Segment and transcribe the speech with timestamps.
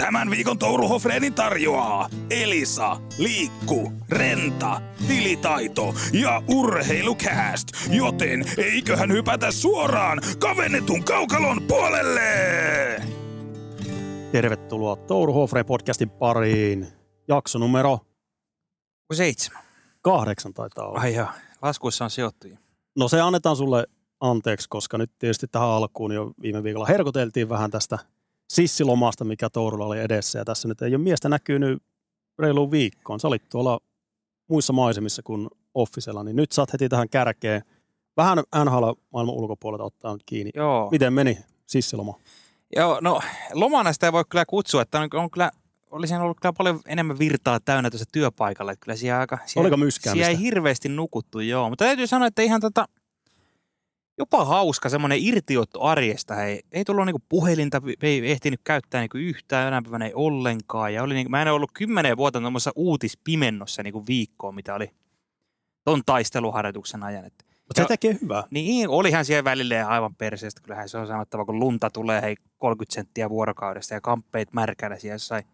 [0.00, 7.68] Tämän viikon Touru Hofreenin tarjoaa Elisa, Liikku, Renta, Tilitaito ja Urheilukääst.
[7.90, 12.22] Joten eiköhän hypätä suoraan kavennetun kaukalon puolelle!
[14.32, 16.86] Tervetuloa Touru Hofreen podcastin pariin.
[17.28, 17.98] Jakso numero
[19.12, 19.62] Seitsemän.
[20.02, 21.00] kahdeksan taitaa olla.
[21.00, 21.28] Ai joo,
[21.62, 22.48] laskuissa on sijoittu.
[22.98, 23.86] No se annetaan sulle
[24.20, 27.98] anteeksi, koska nyt tietysti tähän alkuun jo viime viikolla herkoteltiin vähän tästä
[28.50, 30.38] sissilomasta, mikä Tourulla oli edessä.
[30.38, 31.82] Ja tässä nyt ei ole miestä näkynyt
[32.38, 33.20] reiluun viikkoon.
[33.20, 33.80] Sä olit tuolla
[34.48, 37.62] muissa maisemissa kuin Officella, niin nyt saat heti tähän kärkeen.
[38.16, 40.50] Vähän NHL maailman ulkopuolelta ottaa nyt kiinni.
[40.54, 40.88] Joo.
[40.90, 42.18] Miten meni sissiloma?
[42.76, 43.20] Joo, no
[43.52, 45.50] lomana sitä ei voi kyllä kutsua, että on, on kyllä,
[45.90, 48.72] olisi ollut kyllä paljon enemmän virtaa täynnä tuossa työpaikalla.
[48.72, 50.24] Että kyllä siellä aika, siellä, Oliko myskäämistä?
[50.24, 51.70] siellä ei hirveästi nukuttu, joo.
[51.70, 52.88] Mutta täytyy sanoa, että ihan tota,
[54.20, 56.34] jopa hauska semmoinen irtiotto arjesta.
[56.34, 60.94] Hei, ei tullut niinku puhelinta, ei ehtinyt käyttää niinku yhtään, enää päivänä ei ollenkaan.
[60.94, 64.90] Ja oli niinku, mä en ollut kymmenen vuotta tuommoisessa uutispimennossa niinku viikkoa, mitä oli
[65.84, 67.24] ton taisteluharjoituksen ajan.
[67.24, 68.44] Että Mutta se tekee hyvää.
[68.50, 70.60] Niin, olihan siellä välillä aivan perseestä.
[70.62, 75.14] Kyllähän se on sanottava, kun lunta tulee hei 30 senttiä vuorokaudesta ja kamppeet märkänä siellä
[75.14, 75.44] jossain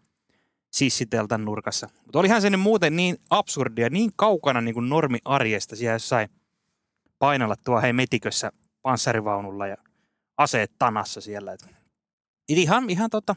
[0.71, 1.89] sissiteltan nurkassa.
[2.05, 6.29] Mutta olihan se nyt muuten niin absurdia, niin kaukana niin kuin normi arjesta siellä jossain
[7.19, 8.51] painalla tuo hei metikössä
[8.81, 9.77] panssarivaunulla ja
[10.37, 11.53] aseet tanassa siellä.
[11.53, 11.65] Et
[12.49, 13.35] ihan, ihan tota,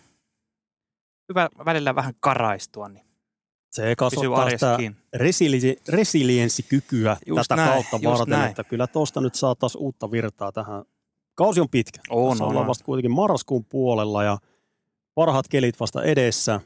[1.28, 3.06] hyvä välillä vähän karaistua, niin
[3.70, 4.77] Se kasvattaa sitä
[5.17, 8.50] resili- resilienssikykyä Just tätä näin, kautta varten, näin.
[8.50, 10.84] että kyllä tuosta nyt saa taas uutta virtaa tähän.
[11.34, 12.00] Kausi on pitkä.
[12.11, 12.69] On, Tässä on, ollaan on.
[12.69, 14.39] vasta kuitenkin marraskuun puolella ja
[15.15, 16.61] parhaat kelit vasta edessä.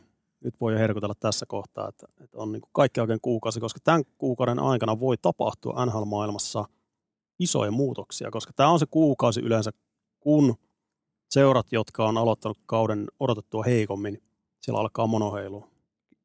[0.44, 4.02] Nyt voi jo herkutella tässä kohtaa, että, että on niin kaikki oikein kuukausi, koska tämän
[4.18, 6.64] kuukauden aikana voi tapahtua NHL-maailmassa
[7.38, 9.70] isoja muutoksia, koska tämä on se kuukausi yleensä,
[10.20, 10.54] kun
[11.30, 14.22] seurat, jotka on aloittanut kauden odotettua heikommin,
[14.60, 15.68] siellä alkaa monoheilu.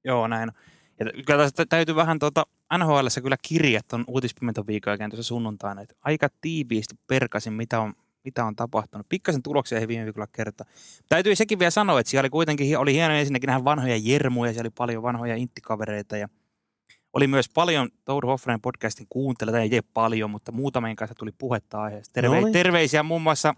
[0.04, 0.52] Joo, näin.
[1.00, 2.46] Ja kyllä täytyy vähän tuota,
[2.78, 7.94] NHL kyllä kirjat on uutispimenton viikon jälkeen tuossa sunnuntaina, että aika tiiviisti perkasin, mitä on,
[8.24, 9.10] mitä on tapahtunut.
[9.10, 10.68] Pikkasen tuloksia ei viime viikolla kertaa.
[11.10, 14.68] Täytyy sekin vielä sanoa, että siellä oli kuitenkin, oli hieno ensinnäkin nähdä vanhoja jermuja, siellä
[14.68, 16.30] oli paljon vanhoja inttikavereita ja
[17.14, 22.14] oli myös paljon Tour Hoffren podcastin kuuntelijoita, ei paljon, mutta muutamien kanssa tuli puhetta aiheesta.
[22.14, 22.54] Terve, No niin.
[22.54, 23.56] Terveisiä muun muassa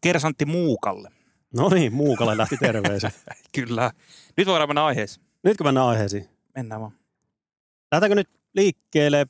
[0.00, 1.10] Kersantti Muukalle.
[1.54, 3.24] No niin, Muukalle lähti terveiset.
[3.54, 3.90] Kyllä.
[4.36, 5.26] Nyt voidaan mennä aiheeseen.
[5.44, 6.28] Nytkö mennään aiheisiin?
[6.56, 6.92] Mennään vaan.
[7.92, 9.26] Lähdetäänkö nyt liikkeelle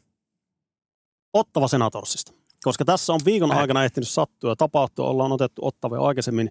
[1.32, 2.32] Ottava Senatorsista?
[2.64, 5.08] Koska tässä on viikon aikana ehtinyt sattua ja tapahtua.
[5.08, 6.50] Ollaan otettu Ottava jo aikaisemmin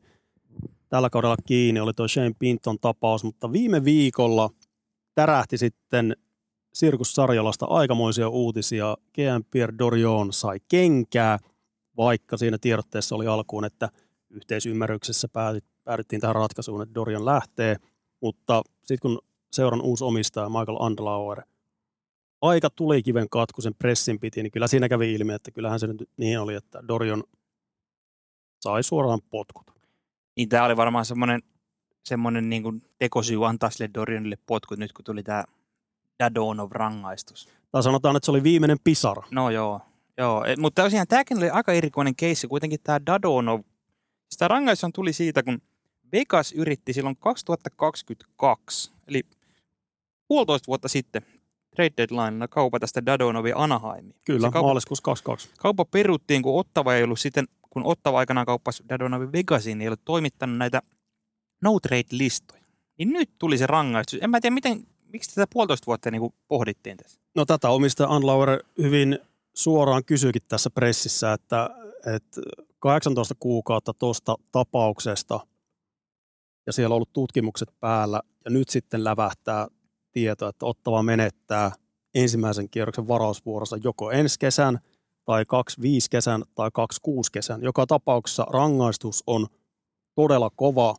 [0.89, 1.79] tällä kaudella kiinni.
[1.79, 4.49] Oli tuo Shane Pinton tapaus, mutta viime viikolla
[5.15, 6.15] tärähti sitten
[6.77, 8.97] Sirkus Sarjolasta aikamoisia uutisia.
[9.13, 11.39] GM Pierre Dorion sai kenkää,
[11.97, 13.89] vaikka siinä tiedotteessa oli alkuun, että
[14.29, 17.75] yhteisymmärryksessä päädyt- päädyttiin tähän ratkaisuun, että Dorion lähtee.
[18.21, 19.19] Mutta sitten kun
[19.51, 21.41] seuran uusi omistaja Michael Andlauer
[22.41, 25.87] aika tuli kiven katku sen pressin piti, niin kyllä siinä kävi ilmi, että kyllähän se
[25.87, 27.23] nyt niin oli, että Dorion
[28.61, 29.71] sai suoraan potkut.
[30.35, 31.41] Niin tämä oli varmaan semmoinen,
[32.03, 35.43] semmoinen niin kuin tekosyy antaa sille Dorionille potkut nyt, kun tuli tämä
[36.23, 37.49] Dadonov rangaistus.
[37.71, 39.23] Tai sanotaan, että se oli viimeinen pisara.
[39.31, 39.81] No joo,
[40.17, 40.45] joo.
[40.45, 42.47] Et, mutta tosiaan tämäkin oli aika erikoinen keissi.
[42.47, 43.61] Kuitenkin tämä Dadonov,
[44.29, 45.61] sitä rangaistus tuli siitä, kun
[46.11, 49.23] Vegas yritti silloin 2022, eli
[50.27, 51.21] puolitoista vuotta sitten,
[51.75, 54.15] trade deadlinena kaupata sitä Dadonovia Anaheimiin.
[54.25, 55.49] Kyllä, Se kauppa, maaliskuussa 22.
[55.59, 59.87] kauppa peruttiin, kun Ottava ei ollut sitten, kun Ottava aikanaan kauppasi Dadonovin Vegasiin, niin ei
[59.87, 60.81] ollut toimittanut näitä
[61.61, 62.63] no trade-listoja.
[62.97, 64.19] Niin nyt tuli se rangaistus.
[64.21, 67.21] En mä tiedä, miten, miksi tätä puolitoista vuotta niin kuin pohdittiin tässä.
[67.35, 69.19] No tätä omistaja Andlauer hyvin
[69.53, 71.69] suoraan kysyikin tässä pressissä, että,
[72.15, 72.41] että
[72.79, 75.39] 18 kuukautta tuosta tapauksesta
[76.67, 79.67] ja siellä on ollut tutkimukset päällä ja nyt sitten lävähtää
[80.11, 81.71] tieto, että Ottava menettää
[82.15, 84.79] ensimmäisen kierroksen varausvuorossa joko ensi kesän
[85.25, 87.61] tai kaksi viisi kesän tai kaksi kuusi kesän.
[87.61, 89.47] Joka tapauksessa rangaistus on
[90.15, 90.95] todella kova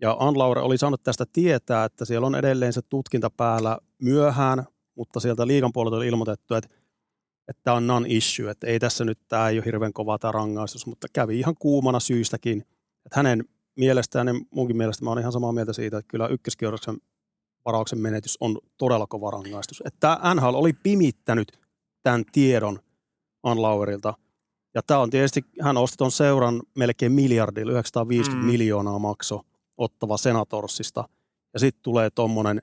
[0.00, 4.64] ja Andlauer oli saanut tästä tietää, että siellä on edelleen se tutkinta päällä myöhään,
[4.94, 6.78] mutta sieltä liigan puolelta oli ilmoitettu, että
[7.48, 10.86] että tämä on non-issue, että ei tässä nyt, tämä ei ole hirveän kova tämä rangaistus,
[10.86, 12.60] mutta kävi ihan kuumana syystäkin,
[13.06, 13.44] että hänen
[13.76, 16.98] mielestään ja munkin mielestä mä olen ihan samaa mieltä siitä, että kyllä ykköskierroksen
[17.64, 19.82] varauksen menetys on todella kova rangaistus.
[19.84, 21.60] Että tämä NHL oli pimittänyt
[22.02, 22.78] tämän tiedon
[23.42, 24.14] Anlauerilta,
[24.74, 28.44] ja tämä on tietysti, hän osti ton seuran melkein miljardilla, 950 Mm.
[28.44, 28.52] mm.
[28.52, 29.42] miljoonaa makso
[29.78, 31.08] ottava Senatorsista,
[31.52, 32.62] ja sitten tulee tuommoinen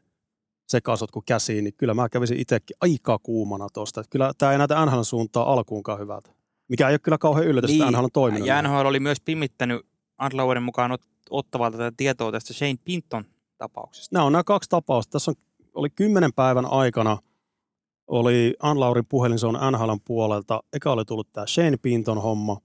[0.68, 4.04] sekasotku käsiin, niin kyllä mä kävisin itsekin aika kuumana tuosta.
[4.10, 6.32] Kyllä tämä ei näitä NHL suuntaa alkuunkaan hyvältä.
[6.68, 8.48] Mikä ei ole kyllä kauhean yllätys, niin, että NHL on toiminut.
[8.48, 8.62] Ja.
[8.62, 9.86] NHL oli myös pimittänyt
[10.18, 13.26] Andlauerin mukaan ot- ottavalta tätä tietoa tästä Shane Pinton
[13.58, 14.16] tapauksesta?
[14.16, 15.12] Nämä on nämä kaksi tapausta.
[15.12, 15.36] Tässä on,
[15.74, 17.18] oli kymmenen päivän aikana
[18.08, 20.64] oli Anlaurin puhelin, se on NHLn puolelta.
[20.74, 22.62] Eka oli tullut tämä Shane Pinton homma,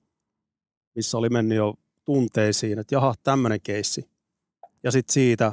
[0.95, 1.75] missä oli mennyt jo
[2.05, 4.11] tunteisiin, että jaha, tämmöinen keissi.
[4.83, 5.53] Ja sitten siitä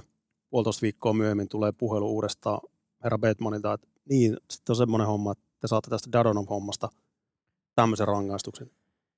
[0.50, 2.60] puolitoista viikkoa myöhemmin tulee puhelu uudestaan
[3.04, 6.90] herra Batmanilta, että niin, sitten on semmoinen homma, että te saatte tästä Dadonom-hommasta
[7.76, 8.72] tämmöisen rangaistuksen.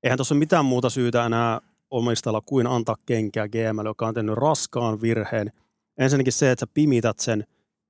[0.04, 4.36] Eihän tuossa ole mitään muuta syytä enää omistajalla kuin antaa kenkää GML, joka on tehnyt
[4.36, 5.52] raskaan virheen.
[5.98, 7.44] Ensinnäkin se, että sä pimität sen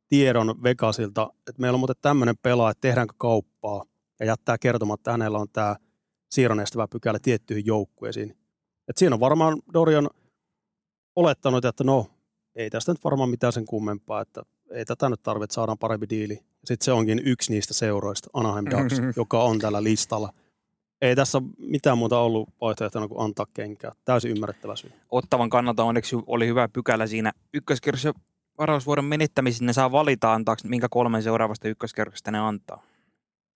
[0.09, 3.83] tiedon Vegasilta, että meillä on muuten tämmöinen pelaaja, että tehdäänkö kauppaa,
[4.19, 5.75] ja jättää kertomatta, että hänellä on tämä
[6.29, 8.37] siirron estävä pykälä tiettyihin joukkueisiin.
[8.87, 10.09] Et siinä on varmaan Dorian
[11.19, 12.07] olettanut, että no,
[12.55, 16.39] ei tästä nyt varmaan mitään sen kummempaa, että ei tätä nyt tarvitse, saadaan parempi diili.
[16.65, 20.33] Sitten se onkin yksi niistä seuroista, Anaheim Ducks, joka on tällä listalla.
[21.01, 23.91] Ei tässä mitään muuta ollut vaihtoehtona kuin antaa kenkää.
[24.05, 24.91] Täysin ymmärrettävä syy.
[25.09, 28.13] Ottavan kannalta onneksi oli hyvä pykälä siinä ykköskerrossa
[28.57, 29.65] varausvuoron menettämisessä.
[29.65, 32.83] Ne saa valita antaako, minkä kolmen seuraavasta ykköskerrosta ne antaa.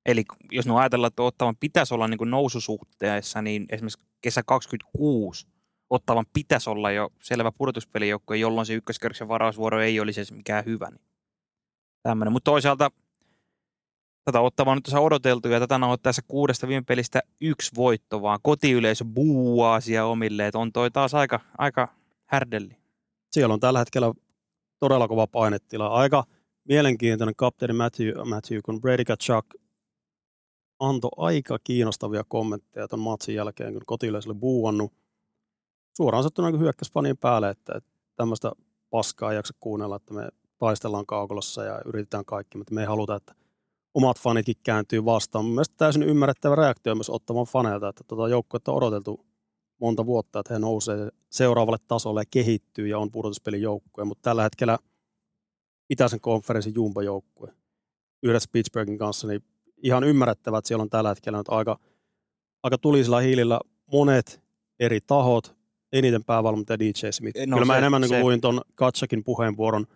[0.05, 5.47] Eli jos ne ajatellaan, että Ottavan pitäisi olla niin kuin noususuhteessa, niin esimerkiksi kesä 26
[5.93, 10.89] Ottavan pitäisi olla jo selvä pudotuspelijoukkue, jolloin se ykköskerroksen varausvuoro ei olisi edes mikään hyvä.
[10.89, 12.31] Niin.
[12.31, 12.91] Mutta toisaalta
[14.25, 19.05] tätä Ottavaa nyt odoteltu ja tätä on tässä kuudesta viime pelistä yksi voitto, vaan kotiyleisö
[19.05, 21.87] buuaa siellä omille, että on toi taas aika, aika
[22.25, 22.77] härdelli.
[23.31, 24.13] Siellä on tällä hetkellä
[24.79, 25.87] todella kova painetila.
[25.87, 26.23] Aika
[26.63, 29.47] mielenkiintoinen kapteeni Matthew, Matthew kun Brady Chuck
[30.79, 35.02] antoi aika kiinnostavia kommentteja tuon matsin jälkeen, kun kotiyleisö oli buuannut.
[35.93, 38.51] Suoraan sanottuna niin hyökkäsi fanien päälle, että, että tämmöistä
[38.89, 43.15] paskaa ei jaksa kuunnella, että me taistellaan kaukolossa ja yritetään kaikki, mutta me ei haluta,
[43.15, 43.35] että
[43.93, 45.45] omat fanitkin kääntyy vastaan.
[45.45, 49.25] Mielestäni täysin ymmärrettävä reaktio myös ottamaan faneilta, että tuota joukkuetta on odoteltu
[49.81, 54.43] monta vuotta, että he nousee seuraavalle tasolle ja kehittyy ja on pudotuspelin joukkue, mutta tällä
[54.43, 54.77] hetkellä
[55.89, 57.53] itäisen konferenssin jumbojoukkue
[58.23, 59.43] yhdessä Pittsburghin kanssa, niin
[59.83, 61.79] ihan ymmärrettävä, että siellä on tällä hetkellä nyt aika,
[62.63, 63.59] aika tulisilla hiilillä
[63.91, 64.41] monet
[64.79, 65.55] eri tahot,
[65.93, 67.39] eniten päävalmentaja DJ Smith.
[67.47, 69.87] No, Kyllä mä se, enemmän niin luin tuon Katsakin puheenvuoron,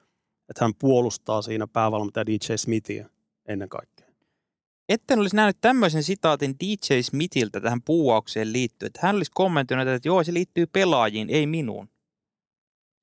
[0.50, 3.10] että hän puolustaa siinä päävalmentaja DJ Smithia
[3.48, 4.08] ennen kaikkea.
[4.90, 10.08] Etten olisi nähnyt tämmöisen sitaatin DJ Smithiltä tähän puuaukseen liittyen, että hän olisi kommentoinut, että
[10.08, 11.90] joo, se liittyy pelaajiin, ei minuun.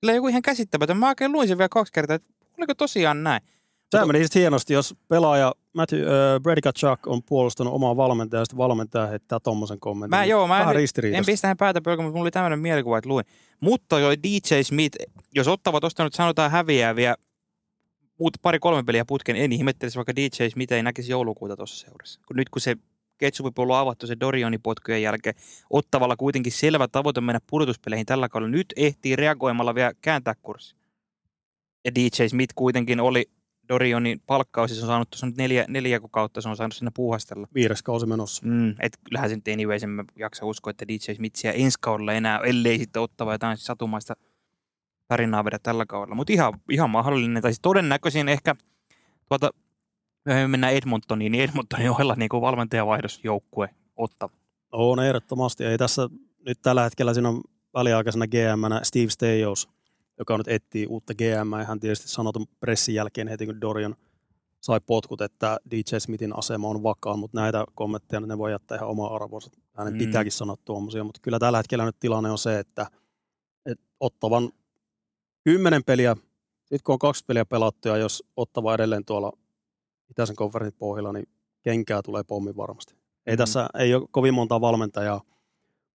[0.01, 0.97] Sillä joku ihan käsittämätön.
[0.97, 3.43] Mä oikein luin sen vielä kaksi kertaa, että oliko tosiaan näin.
[3.91, 8.59] Tämä meni hienosti, jos pelaaja Matthew, uh, Brady Kachuk on puolustanut omaa valmentajaa, ja sitten
[8.59, 10.19] valmentaja heittää tuommoisen kommentin.
[10.19, 13.09] Mä, joo, mä en, en pistä hän päätä pölkä, mutta mulla oli tämmöinen mielikuva, että
[13.09, 13.25] luin.
[13.61, 14.99] Mutta jo DJ Smith,
[15.35, 17.15] jos ottavat tuosta nyt sanotaan häviäviä
[18.19, 22.21] muut pari-kolme peliä putken, en ihmettelisi vaikka DJ Smith ei näkisi joulukuuta tuossa seurassa.
[22.27, 22.77] Kun nyt kun se
[23.19, 25.35] ketsupipullo on avattu se Dorionin potkujen jälkeen,
[25.71, 28.51] ottavalla kuitenkin selvä tavoite mennä pudotuspeleihin tällä kaudella.
[28.51, 30.77] Nyt ehtii reagoimalla vielä kääntää kurssi.
[31.85, 33.27] Ja DJ Smith kuitenkin oli
[33.69, 37.49] Dorionin palkkaus, se on saanut tuossa nyt neljä, neljä kuukautta, se on saanut sinne puuhastella.
[37.55, 38.43] Viides kausi menossa.
[38.47, 42.13] Mm, et kyllähän se nyt anyways, en jaksa uskoa, että DJ Smith siellä ensi kaudella
[42.13, 44.17] enää, ellei sitten ottava jotain satumaista
[45.09, 46.15] tarinaa vedä tällä kaudella.
[46.15, 48.55] Mutta ihan, ihan mahdollinen, tai siis todennäköisin ehkä
[49.29, 49.51] tuota,
[50.25, 54.33] me mennään Edmontoniin, niin Edmontonin ohella niin valmentajavaihdosjoukkue ottava.
[54.73, 55.65] On ehdottomasti.
[55.65, 56.09] Ei tässä
[56.47, 57.41] nyt tällä hetkellä siinä on
[57.75, 59.69] väliaikaisena gm Steve Stejos,
[60.19, 61.59] joka nyt etsii uutta GM.
[61.59, 63.97] Ja hän tietysti sanoi pressin jälkeen heti, kun Dorian
[64.61, 68.89] sai potkut, että DJ Smithin asema on vakaa, mutta näitä kommentteja ne voi jättää ihan
[68.89, 69.51] oma arvonsa.
[69.73, 69.99] Hänen mm.
[69.99, 72.87] pitääkin sanoa tuommoisia, mutta kyllä tällä hetkellä nyt tilanne on se, että,
[73.67, 74.53] että ottavan
[75.45, 76.17] kymmenen peliä,
[76.61, 79.33] sitten kun on kaksi peliä pelattu ja jos ottava edelleen tuolla
[80.11, 81.29] itäisen konferenssin pohjalla, niin
[81.63, 82.95] kenkää tulee pommi varmasti.
[83.27, 83.39] Ei mm.
[83.39, 85.21] tässä ei ole kovin monta valmentajaa,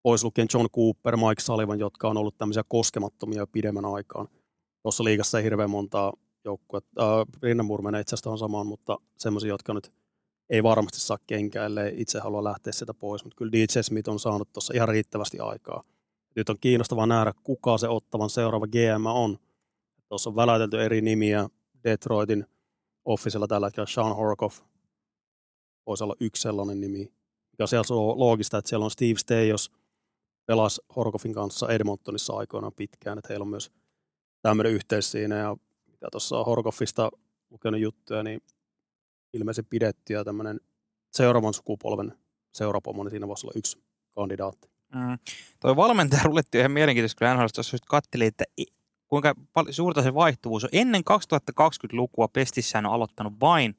[0.03, 4.27] pois lukien John Cooper, Mike Sullivan, jotka on ollut tämmöisiä koskemattomia pidemmän aikaan.
[4.81, 6.13] Tuossa liigassa ei hirveän montaa
[6.45, 7.19] joukkuetta.
[7.19, 9.91] Äh, Rinnamur menee itse asiassa samaan, mutta semmoisia, jotka nyt
[10.49, 13.23] ei varmasti saa kenkää, ellei itse halua lähteä sitä pois.
[13.23, 15.83] Mutta kyllä DJ Smith on saanut tuossa ihan riittävästi aikaa.
[16.35, 19.37] Nyt on kiinnostavaa nähdä, kuka se ottavan seuraava GM on.
[20.09, 21.49] Tuossa on väläytelty eri nimiä.
[21.83, 22.45] Detroitin
[23.05, 24.61] officella tällä hetkellä Sean Horkoff
[25.85, 27.13] voisi olla yksi sellainen nimi.
[27.51, 29.71] Mikä siellä on loogista, että siellä on Steve Steyos,
[30.49, 33.71] pelasi Horkoffin kanssa Edmontonissa aikoinaan pitkään, että heillä on myös
[34.41, 35.35] tämmöinen yhteys siinä.
[35.35, 37.11] Ja mitä tuossa on Horkoffista
[37.49, 38.41] lukenut juttuja, niin
[39.33, 40.59] ilmeisesti pidetty ja tämmöinen
[41.11, 42.13] seuraavan sukupolven
[42.53, 44.69] seurapomo, niin siinä voisi olla yksi kandidaatti.
[44.95, 45.17] Mm.
[45.59, 48.43] Tuo valmentaja rulletti ihan mielenkiintoista, kun NHL tuossa katseli, että
[49.07, 50.69] kuinka paljon suurta se vaihtuvuus on.
[50.73, 51.01] Ennen
[51.61, 53.75] 2020-lukua Pestissään on aloittanut vain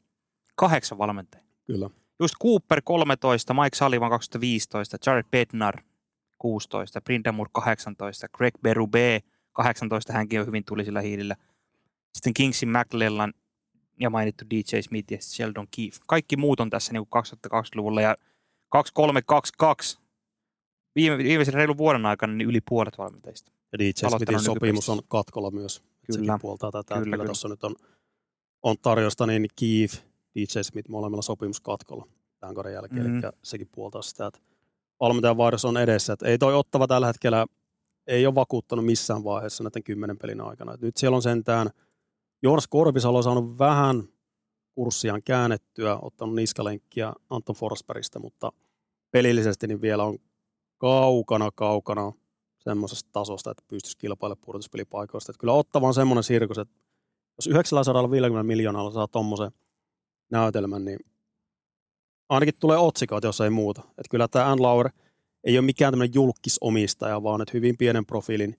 [0.54, 1.46] kahdeksan valmentajaa.
[1.66, 1.90] Kyllä.
[2.20, 5.82] Just Cooper 13, Mike Sullivan 2015, Jared Bednar
[6.40, 9.20] 16, Brindamur 18, Greg Berube
[9.52, 11.36] 18, hänkin on hyvin tulisilla hiilillä.
[12.14, 13.32] sitten Kingsin McLellan
[14.00, 15.98] ja mainittu DJ Smith ja Sheldon Keefe.
[16.06, 18.16] Kaikki muut on tässä niin 2020-luvulla ja
[18.68, 19.98] 2322
[20.94, 23.52] viime, viimeisen reilun vuoden aikana niin yli puolet valmentajista.
[23.72, 25.82] Ja DJ Smithin sopimus on katkolla myös.
[26.06, 26.20] Kyllä.
[26.20, 26.94] Sekin puoltaa tätä.
[26.94, 27.24] Kyllä, kyllä.
[27.24, 27.74] tuossa nyt on,
[28.62, 29.96] on tarjosta niin Keefe,
[30.34, 32.06] DJ Smith molemmilla sopimus katkolla
[32.40, 33.02] tämän kauden jälkeen.
[33.02, 33.24] Mm-hmm.
[33.24, 34.40] Eli sekin puoltaa sitä, että
[35.00, 36.12] valmentajan vaihdos on edessä.
[36.12, 37.46] Että ei toi ottava tällä hetkellä
[38.06, 40.74] ei ole vakuuttanut missään vaiheessa näiden kymmenen pelin aikana.
[40.74, 41.70] Et nyt siellä on sentään,
[42.42, 44.08] Jonas Korpisalo on saanut vähän
[44.74, 48.52] kurssiaan käännettyä, ottanut niskalenkkiä Anton Forsbergista, mutta
[49.10, 50.18] pelillisesti niin vielä on
[50.78, 52.12] kaukana, kaukana
[52.58, 55.32] semmoisesta tasosta, että pystyisi kilpailemaan pudotuspelipaikoista.
[55.38, 56.74] Kyllä Ottava on semmoinen sirkus, että
[57.38, 59.50] jos 950 miljoonalla saa tuommoisen
[60.30, 60.98] näytelmän, niin
[62.30, 63.82] ainakin tulee otsikoita, jos ei muuta.
[63.88, 64.90] Että kyllä tämä Ann Lauer
[65.44, 68.58] ei ole mikään tämmöinen julkisomistaja, vaan että hyvin pienen profiilin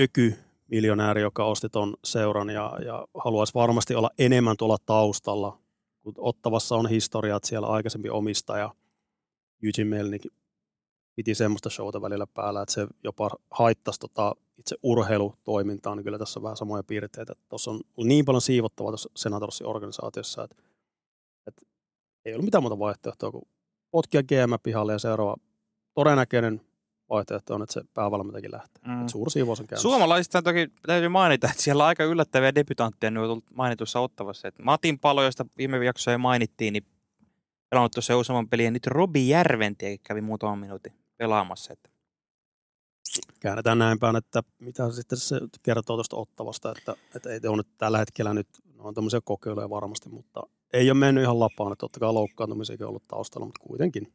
[0.00, 0.34] öky
[0.68, 5.58] miljonääri, joka osti ton seuran ja, ja haluaisi varmasti olla enemmän tuolla taustalla.
[6.02, 8.74] Kun Ottavassa on historia, että siellä aikaisempi omistaja
[9.62, 10.26] Eugene Melnick
[11.14, 16.40] piti semmoista showta välillä päällä, että se jopa haittaisi tota itse urheilutoimintaa, niin kyllä tässä
[16.40, 17.32] on vähän samoja piirteitä.
[17.48, 20.56] Tuossa on niin paljon siivottavaa tuossa Senatorsin organisaatiossa, että
[22.24, 23.48] ei ollut mitään muuta vaihtoehtoa kuin
[23.90, 25.36] potkia GM pihalle ja seuraava
[25.94, 26.60] todennäköinen
[27.10, 28.82] vaihtoehto on, että se päävalmentajakin lähtee.
[28.86, 29.00] Mm.
[29.00, 29.88] Että suuri siivous on käynnissä.
[29.88, 34.48] Suomalaisista toki täytyy mainita, että siellä on aika yllättäviä debutantteja nyt on tullut mainitussa ottavassa.
[34.48, 36.86] Että Matin Palo, josta viime jaksossa jo mainittiin, niin
[37.70, 38.64] pelannut tuossa useamman pelin.
[38.64, 41.72] Ja nyt Robi Järventiä kävi muutaman minuutin pelaamassa.
[41.72, 41.89] Että.
[43.40, 47.68] Käännetään näin päin, että mitä sitten se kertoo tuosta ottavasta, että, että ei ole nyt
[47.78, 51.80] tällä hetkellä nyt, no on tämmöisiä kokeiluja varmasti, mutta ei ole mennyt ihan lapaan, että
[51.80, 54.12] totta kai loukkaantumisiakin on ollut taustalla, mutta kuitenkin.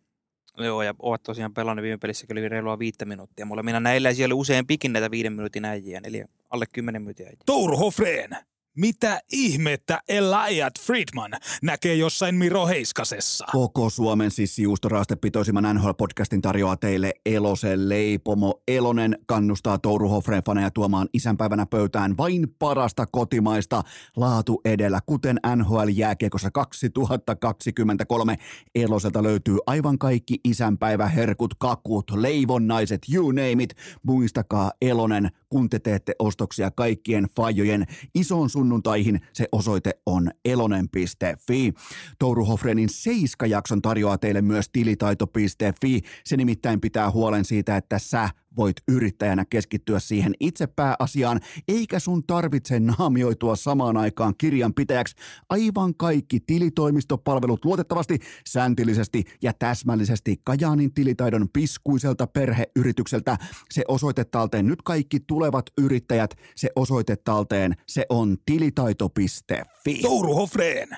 [0.58, 3.46] Joo, ja ovat tosiaan pelannut viime pelissä kyllä reilua viittä minuuttia.
[3.46, 7.25] Mulla minä näillä siellä oli usein pikin näitä viiden minuutin äijiä, eli alle kymmenen minuutin
[7.25, 7.40] äijiä.
[7.46, 8.38] Touru Hofreen,
[8.75, 13.46] mitä ihmettä Eliot Friedman näkee jossain Miro Heiskasessa?
[13.51, 18.62] Koko Suomen sissijuustoraastepitoisimman NHL-podcastin tarjoaa teille Elosen leipomo.
[18.67, 23.84] Elonen kannustaa Touru Hofreen faneja tuomaan isänpäivänä pöytään vain parasta kotimaista
[24.15, 28.38] laatu edellä, kuten NHL-jääkiekossa 2023.
[28.75, 33.75] Eloselta löytyy aivan kaikki isänpäiväherkut, kakut, leivonnaiset, you name it.
[34.03, 39.22] Muistakaa Elonen, kun te teette ostoksia kaikkien fajojen ison sunnuntaihin.
[39.34, 41.74] Se osoite on elonen.fi.
[42.19, 46.01] Touru Hofrenin Seiska-jakson tarjoaa teille myös tilitaito.fi.
[46.24, 52.24] Se nimittäin pitää huolen siitä, että sä voit yrittäjänä keskittyä siihen itse pääasiaan, eikä sun
[52.27, 55.15] tarvitse naamioitua samaan aikaan kirjanpitäjäksi.
[55.50, 63.38] Aivan kaikki tilitoimistopalvelut luotettavasti, säntillisesti ja täsmällisesti Kajaanin tilitaidon piskuiselta perheyritykseltä.
[63.74, 70.00] Se osoite talteen nyt kaikki tulevat yrittäjät, se osoite talteen, se on tilitaito.fi.
[70.01, 70.89] Touru Hofreen,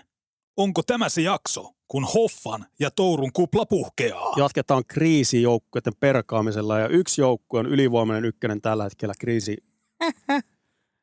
[0.57, 1.76] onko tämä se jakso?
[1.87, 4.33] Kun Hoffan ja Tourun kupla puhkeaa.
[4.35, 9.57] Jatketaan kriisijoukkueiden perkaamisella ja yksi joukkue on ylivoimainen ykkönen tällä hetkellä kriisi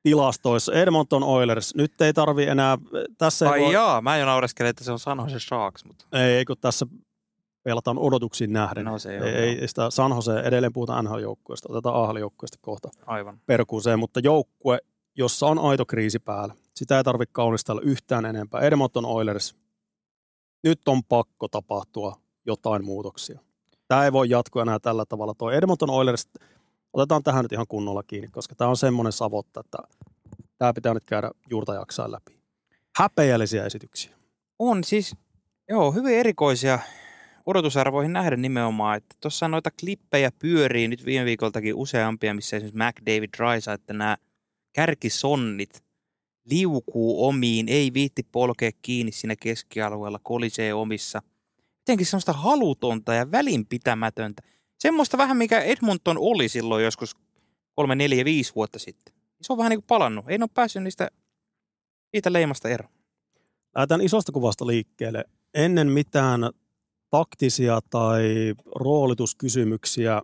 [0.02, 0.72] tilastoissa.
[0.72, 1.74] Edmonton Oilers.
[1.74, 2.78] Nyt ei tarvi enää...
[3.18, 3.72] Tässä Ai voi...
[3.72, 5.84] jaa, mä jo naureskelen, että se on San Jose Sharks.
[5.84, 6.06] Mutta...
[6.12, 6.86] Ei, ei kun tässä
[7.62, 8.84] pelataan odotuksiin nähden.
[8.84, 13.40] No se ei, ei, ei sitä San Jose, edelleen puhutaan NHL-joukkueesta, otetaan AHL-joukkueesta kohta Aivan.
[13.46, 14.78] perkuuseen, mutta joukkue,
[15.14, 16.54] jossa on aito kriisi päällä.
[16.74, 18.60] Sitä ei tarvitse kaunistella yhtään enempää.
[18.60, 19.56] Edmonton Oilers,
[20.64, 22.16] nyt on pakko tapahtua
[22.46, 23.38] jotain muutoksia.
[23.88, 25.34] Tämä ei voi jatkua enää tällä tavalla.
[25.34, 26.28] Tuo Edmonton Oilers,
[26.92, 29.78] otetaan tähän nyt ihan kunnolla kiinni, koska tämä on semmoinen savotta, että
[30.58, 32.36] tämä pitää nyt käydä juurta jaksaa läpi.
[32.98, 34.16] Häpeällisiä esityksiä.
[34.58, 35.16] On siis,
[35.68, 36.78] joo, hyvin erikoisia
[37.46, 43.30] odotusarvoihin nähdä nimenomaan, että tuossa noita klippejä pyörii nyt viime viikoltakin useampia, missä esimerkiksi McDavid
[43.38, 44.16] Raisa, että nämä
[44.72, 45.83] kärkisonnit
[46.44, 51.22] liukuu omiin, ei viitti polkea kiinni siinä keskialueella, kolisee omissa.
[51.78, 54.42] Jotenkin semmoista halutonta ja välinpitämätöntä.
[54.78, 57.16] Semmoista vähän, mikä Edmonton oli silloin joskus
[57.74, 59.14] kolme, neljä, viisi vuotta sitten.
[59.40, 60.24] Se on vähän niin kuin palannut.
[60.28, 61.08] Ei ole päässyt niistä,
[62.10, 62.92] siitä leimasta eroon.
[63.74, 65.24] Lähdetään isosta kuvasta liikkeelle.
[65.54, 66.40] Ennen mitään
[67.10, 70.22] taktisia tai roolituskysymyksiä,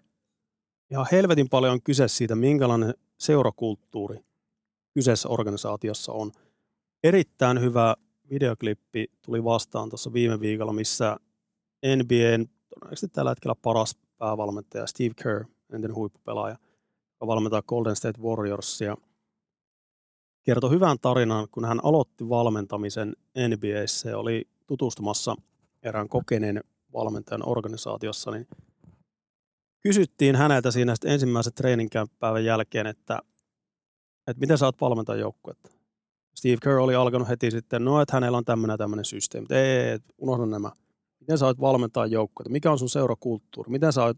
[0.90, 4.29] ihan helvetin paljon on kyse siitä, minkälainen seurakulttuuri
[4.94, 6.32] kyseessä organisaatiossa on.
[7.04, 7.94] Erittäin hyvä
[8.30, 11.16] videoklippi tuli vastaan tuossa viime viikolla, missä
[11.86, 16.56] NBAn todennäköisesti tällä hetkellä paras päävalmentaja Steve Kerr, entinen huippupelaaja,
[17.12, 18.96] joka valmentaa Golden State Warriorsia,
[20.42, 23.16] kertoi hyvän tarinan, kun hän aloitti valmentamisen
[23.48, 25.36] NBAssä ja oli tutustumassa
[25.82, 26.60] erään kokeneen
[26.92, 28.48] valmentajan organisaatiossa, niin
[29.80, 33.18] kysyttiin häneltä siinä ensimmäisen treeninkäypäivän jälkeen, että
[34.26, 35.70] että miten sä oot valmentaa joukkuetta.
[36.34, 39.46] Steve Kerr oli alkanut heti sitten, no että hänellä on tämmöinen tämmöinen systeemi.
[39.50, 40.70] Ei, ei, ei, unohda nämä.
[41.20, 42.50] Miten sä oot valmentaa joukkuetta?
[42.50, 43.70] Mikä on sun seurakulttuuri?
[43.70, 44.16] Miten sä oot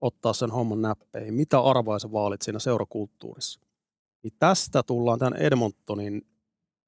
[0.00, 1.34] ottaa sen homman näppeihin?
[1.34, 3.60] Mitä arvoja sä vaalit siinä seurakulttuurissa?
[4.22, 6.22] Niin tästä tullaan tämän Edmontonin,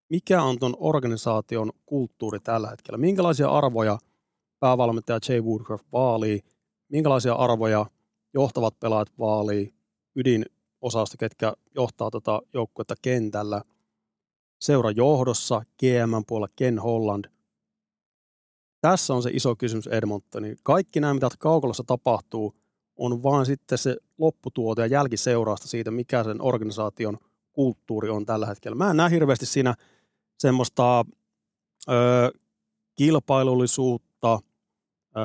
[0.08, 2.98] mikä on ton organisaation kulttuuri tällä hetkellä?
[2.98, 3.98] Minkälaisia arvoja
[4.60, 6.40] päävalmentaja Jay Woodcroft vaalii?
[6.88, 7.86] Minkälaisia arvoja
[8.34, 9.74] johtavat pelaajat vaalii?
[10.82, 13.62] Ydinosasto, ketkä johtaa tota joukkuetta kentällä?
[14.60, 17.24] Seurajohdossa, GM puolella Ken Holland.
[18.80, 20.56] Tässä on se iso kysymys Edmontoni.
[20.62, 22.54] Kaikki nämä, mitä kaukolossa tapahtuu,
[22.96, 27.18] on vaan sitten se lopputuote ja jälkiseurausta siitä, mikä sen organisaation
[27.52, 28.74] kulttuuri on tällä hetkellä.
[28.74, 29.74] Mä en näe hirveästi siinä
[30.38, 31.04] semmoista
[31.88, 31.92] ö,
[32.94, 35.20] kilpailullisuutta, ö,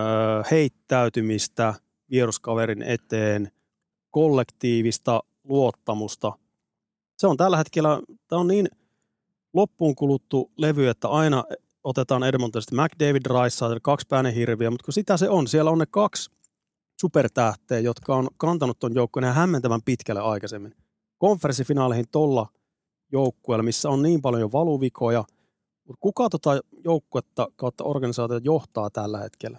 [0.51, 1.73] heittäytymistä
[2.11, 3.51] vieruskaverin eteen,
[4.11, 6.33] kollektiivista luottamusta.
[7.17, 8.67] Se on tällä hetkellä, tämä on niin
[9.53, 11.43] loppuun kuluttu levy, että aina
[11.83, 16.31] otetaan Edmontonista McDavid Rice, kaksi hirviä, mutta kun sitä se on, siellä on ne kaksi
[17.01, 20.75] supertähteä, jotka on kantanut tuon joukkueen ihan hämmentävän pitkälle aikaisemmin.
[21.17, 22.47] Konferenssifinaaleihin tolla
[23.11, 25.23] joukkueella, missä on niin paljon jo valuvikoja,
[25.87, 29.57] mutta kuka tota joukkuetta kautta organisaatiota johtaa tällä hetkellä?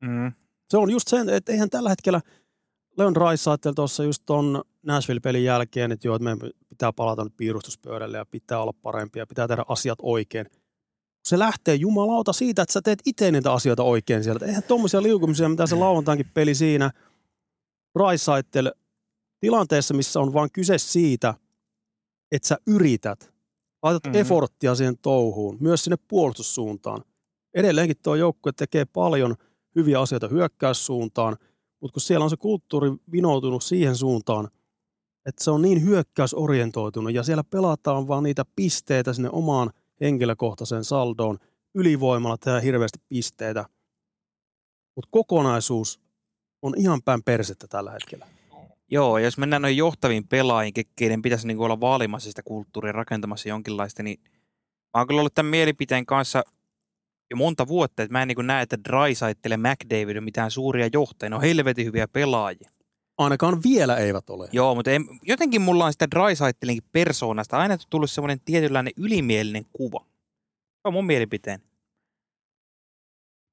[0.00, 0.32] Mm.
[0.70, 2.20] Se on just sen, että eihän tällä hetkellä
[2.98, 7.36] Leon Rice ajatteli tuossa just ton Nashville-pelin jälkeen, että joo, että meidän pitää palata nyt
[7.36, 10.46] piirustuspöydälle ja pitää olla parempia, pitää tehdä asiat oikein
[11.28, 14.46] se lähtee jumalauta siitä, että sä teet itse niitä asioita oikein sieltä.
[14.46, 16.90] Eihän tuommoisia liukumisia, mitä se lauantaankin peli siinä
[17.94, 18.72] Raisaitel
[19.40, 21.34] tilanteessa, missä on vain kyse siitä,
[22.32, 23.32] että sä yrität,
[23.82, 24.20] laitat mm-hmm.
[24.20, 27.04] efforttia siihen touhuun, myös sinne puolustussuuntaan.
[27.54, 29.34] Edelleenkin tuo joukkue tekee paljon
[29.74, 31.36] hyviä asioita hyökkäyssuuntaan,
[31.80, 34.48] mutta kun siellä on se kulttuuri vinoutunut siihen suuntaan,
[35.26, 39.70] että se on niin hyökkäysorientoitunut ja siellä pelataan vaan niitä pisteitä sinne omaan–
[40.00, 41.38] henkilökohtaiseen saldoon.
[41.74, 43.64] Ylivoimalla tehdään hirveästi pisteitä.
[44.96, 46.00] Mutta kokonaisuus
[46.62, 48.26] on ihan päin persettä tällä hetkellä.
[48.90, 54.02] Joo, jos mennään noin johtaviin pelaajiin, keiden pitäisi niinku olla vaalimassa sitä kulttuuria, rakentamassa jonkinlaista,
[54.02, 54.20] niin
[54.94, 56.42] mä oon kyllä ollut tämän mielipiteen kanssa
[57.30, 60.88] jo monta vuotta, että mä en niin näe, että Drysaitel ja McDavid on mitään suuria
[60.92, 61.30] johtajia.
[61.30, 62.70] Ne on helvetin hyviä pelaajia.
[63.18, 64.48] Ainakaan vielä eivät ole.
[64.52, 70.04] Joo, mutta en, jotenkin mulla on sitä Drysaitelinkin persoonasta aina tullut semmoinen tietynlainen ylimielinen kuva.
[70.74, 71.60] Se on mun mielipiteen.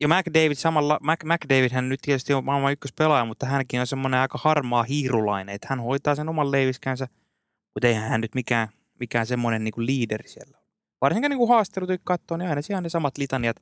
[0.02, 4.20] Ja McDavid samalla, Mac, McDavid hän nyt tietysti on maailman ykköspelaaja, mutta hänkin on semmoinen
[4.20, 7.08] aika harmaa hiirulainen, että hän hoitaa sen oman leiviskänsä,
[7.74, 8.68] mutta eihän hän nyt mikään,
[9.00, 10.65] mikään semmoinen niin kuin liideri siellä.
[11.02, 13.58] Varsinkin niin kuin haastelut katsoo, niin aina siellä ne samat litaniat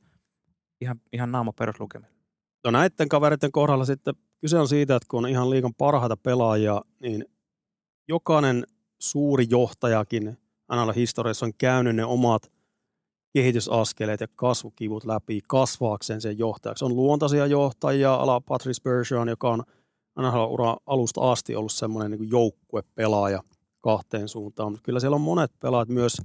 [0.80, 2.14] ihan, ihan naama peruslukemilla.
[2.64, 6.82] No näiden kavereiden kohdalla sitten kyse on siitä, että kun on ihan liikan parhaita pelaajia,
[7.00, 7.24] niin
[8.08, 8.66] jokainen
[8.98, 12.52] suuri johtajakin aina historiassa on käynyt ne omat
[13.32, 16.84] kehitysaskeleet ja kasvukivut läpi kasvaakseen sen johtajaksi.
[16.84, 19.64] On luontaisia johtajia, ala Patrice Bergeron, joka on
[20.50, 23.42] ura alusta asti ollut semmoinen niin joukkuepelaaja
[23.80, 26.22] kahteen suuntaan, mutta kyllä siellä on monet pelaajat myös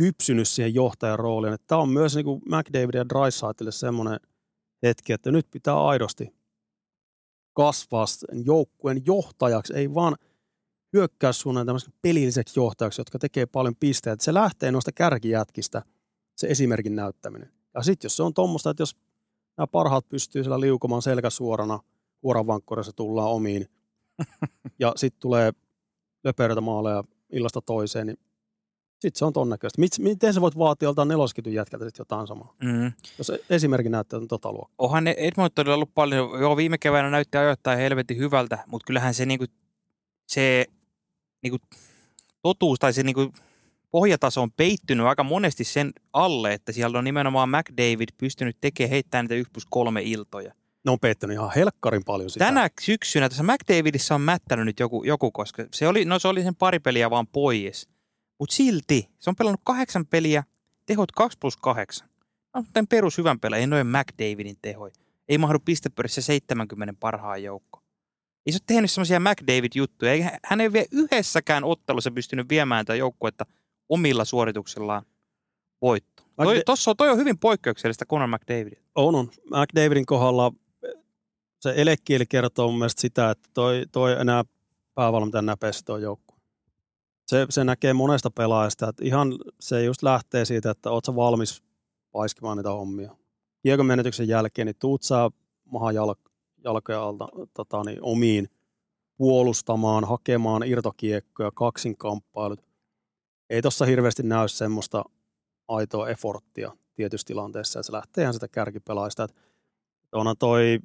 [0.00, 1.56] hypsynyt siihen johtajan rooliin.
[1.66, 4.20] Tämä on myös niin kuin McDavid ja Drysaitille semmoinen
[4.82, 6.34] hetki, että nyt pitää aidosti
[7.52, 8.04] kasvaa
[8.44, 10.16] joukkueen johtajaksi, ei vaan
[10.92, 14.24] hyökkäyssuunnan tämmöiseksi pelilliseksi johtajaksi, jotka tekee paljon pisteitä.
[14.24, 15.82] Se lähtee noista kärkijätkistä,
[16.36, 17.52] se esimerkin näyttäminen.
[17.74, 18.96] Ja sitten jos se on tuommoista, että jos
[19.56, 21.78] nämä parhaat pystyy siellä liukumaan selkä suorana,
[22.22, 23.66] huoranvankkurissa tullaan omiin,
[24.78, 25.52] ja sitten tulee
[26.24, 28.18] löperöitä maaleja illasta toiseen, niin
[29.00, 29.82] sitten se on ton näköistä.
[29.98, 32.54] Miten sä voit vaatia joltain neloskitun jätkältä sitten jotain samaa?
[32.62, 32.92] Mm.
[33.18, 34.74] Jos esimerkin näyttää on tota luokkaa.
[34.78, 39.26] Onhan ne Edmontonilla ollut paljon, joo viime keväänä näytti ajoittain helvetin hyvältä, mutta kyllähän se,
[39.26, 39.46] niinku,
[40.26, 40.66] se
[41.42, 41.58] niinku,
[42.42, 43.32] totuus tai se niinku,
[43.90, 49.24] pohjataso on peittynyt aika monesti sen alle, että siellä on nimenomaan McDavid pystynyt tekemään heittämään
[49.24, 50.54] niitä 1 plus 3 iltoja.
[50.84, 52.44] Ne on peittänyt ihan helkkarin paljon sitä.
[52.44, 56.42] Tänä syksynä tässä McDavidissa on mättänyt nyt joku, joku koska se oli, no se oli
[56.42, 57.88] sen pari peliä vaan pois.
[58.40, 60.44] Mutta silti, se on pelannut kahdeksan peliä,
[60.86, 62.08] tehot 2 plus 8.
[62.54, 64.90] No, tämän perus hyvän pelaajan, ei noin McDavidin tehoi.
[65.28, 67.82] Ei mahdu pistepörissä 70 parhaan joukko.
[68.46, 70.38] Ei se ole tehnyt semmoisia McDavid-juttuja.
[70.44, 73.46] Hän ei vielä yhdessäkään ottelussa pystynyt viemään tätä joukkuetta
[73.88, 75.02] omilla suorituksillaan
[75.82, 76.22] voitto.
[76.22, 78.72] McDa- toi, tossa on, toi on hyvin poikkeuksellista Conor McDavid.
[78.94, 79.30] On, on.
[79.44, 80.52] McDavidin kohdalla
[81.60, 84.44] se elekieli kertoo mun mielestä sitä, että toi, toi enää
[84.94, 86.29] päävalmentajan näpeissä tuo joukko
[87.30, 91.62] se, se näkee monesta pelaajasta, että ihan se just lähtee siitä, että oot sä valmis
[92.12, 93.16] paiskimaan niitä hommia.
[93.62, 95.30] Kiekon menetyksen jälkeen, niin tuut sä
[95.64, 96.18] maha jalk,
[96.64, 98.48] jalkoja alta tota, niin omiin
[99.16, 102.60] puolustamaan, hakemaan irtokiekkoja, kaksinkamppailut.
[103.50, 105.04] Ei tuossa hirveästi näy semmoista
[105.68, 109.24] aitoa efforttia tietyissä tilanteissa, että se lähtee ihan sitä kärkipelaista.
[109.24, 109.36] Että
[110.12, 110.78] onhan toi,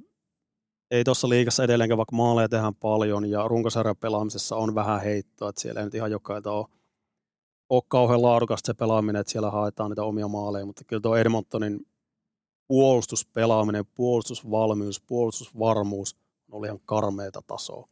[0.91, 5.61] ei tuossa liikassa edelleenkään, vaikka maaleja tehdään paljon ja runkosarjan pelaamisessa on vähän heittoa, että
[5.61, 6.65] siellä ei nyt ihan jokaita ole,
[7.69, 11.79] ole kauhean laadukasta se pelaaminen, että siellä haetaan niitä omia maaleja, mutta kyllä tuo Edmontonin
[12.67, 16.15] puolustuspelaaminen, puolustusvalmius, puolustusvarmuus
[16.51, 17.87] oli ihan karmeita tasoa.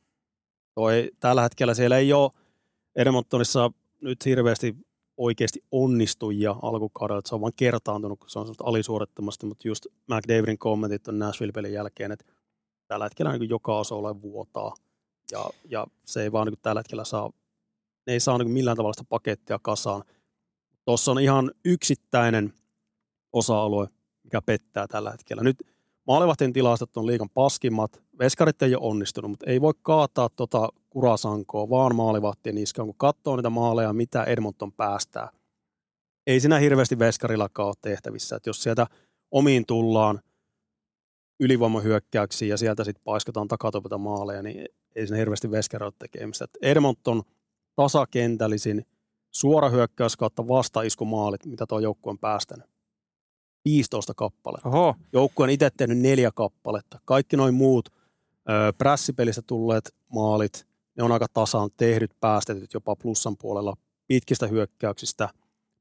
[0.76, 2.32] Toi, tällä hetkellä siellä ei ole
[2.96, 4.76] Edmontonissa nyt hirveästi
[5.18, 10.58] oikeasti onnistujia alkukaudella, että se on vain kertaantunut, kun se on alisuorittamasta, mutta just McDavidin
[10.58, 12.26] kommentit on Nashville-pelin jälkeen, että
[12.94, 14.74] tällä hetkellä niin joka osa ole vuotaa,
[15.32, 17.32] ja, ja se ei vaan niin tällä hetkellä saa,
[18.08, 20.04] ne ei saa niin millään tavalla sitä pakettia kasaan.
[20.86, 22.54] Tuossa on ihan yksittäinen
[23.34, 23.88] osa-alue,
[24.24, 25.44] mikä pettää tällä hetkellä.
[25.44, 25.64] Nyt
[26.08, 31.70] maalivahtien tilastot on liikan paskimmat, veskarit ei ole onnistunut, mutta ei voi kaataa tota kurasankoa
[31.70, 35.30] vaan maalivahtien niskaan, kun katsoo niitä maaleja, mitä Edmonton päästää.
[36.28, 38.88] Ei siinä hirveästi veskarillakaan ole tehtävissä, että jos sieltä
[39.32, 40.22] omiin tullaan
[41.40, 44.66] ylivoimahyökkäyksiin ja sieltä sitten paiskataan takatopilta maaleja, niin
[44.96, 46.46] ei siinä hirveästi veskari ole tekemistä.
[46.46, 47.24] Että Edmonton
[47.76, 48.86] tasakentällisin
[49.32, 52.66] suora hyökkäys kautta vastaiskumaalit, mitä tuo joukkue on päästänyt.
[53.66, 54.70] 15 kappaletta.
[54.70, 54.96] Oho.
[55.14, 57.00] Joukkue on itse tehnyt neljä kappaletta.
[57.06, 60.68] Kaikki noin muut ö, prässipelistä tulleet maalit,
[60.98, 63.74] ne on aika tasaan tehdyt, päästetyt jopa plussan puolella
[64.08, 65.30] pitkistä hyökkäyksistä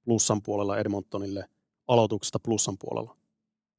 [0.05, 1.45] plussan puolella Edmontonille,
[1.89, 3.17] aloituksesta plussan puolella.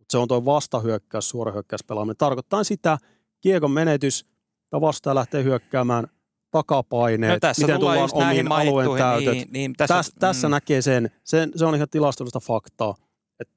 [0.03, 2.17] Mut se on tuo vastahyökkäys, suora hyökkäys pelaaminen.
[2.17, 2.97] Tarkoittaa sitä,
[3.41, 4.25] kiekon menetys,
[4.69, 6.07] tai vastaan lähtee hyökkäämään
[6.51, 9.33] takapaineet, No tässä miten tullaan just omiin alueen täytöt.
[9.33, 11.09] niin, niin, tässä, Tässä, tässä näkee sen.
[11.23, 11.51] sen.
[11.55, 12.95] Se on ihan tilastollista faktaa.
[13.39, 13.53] että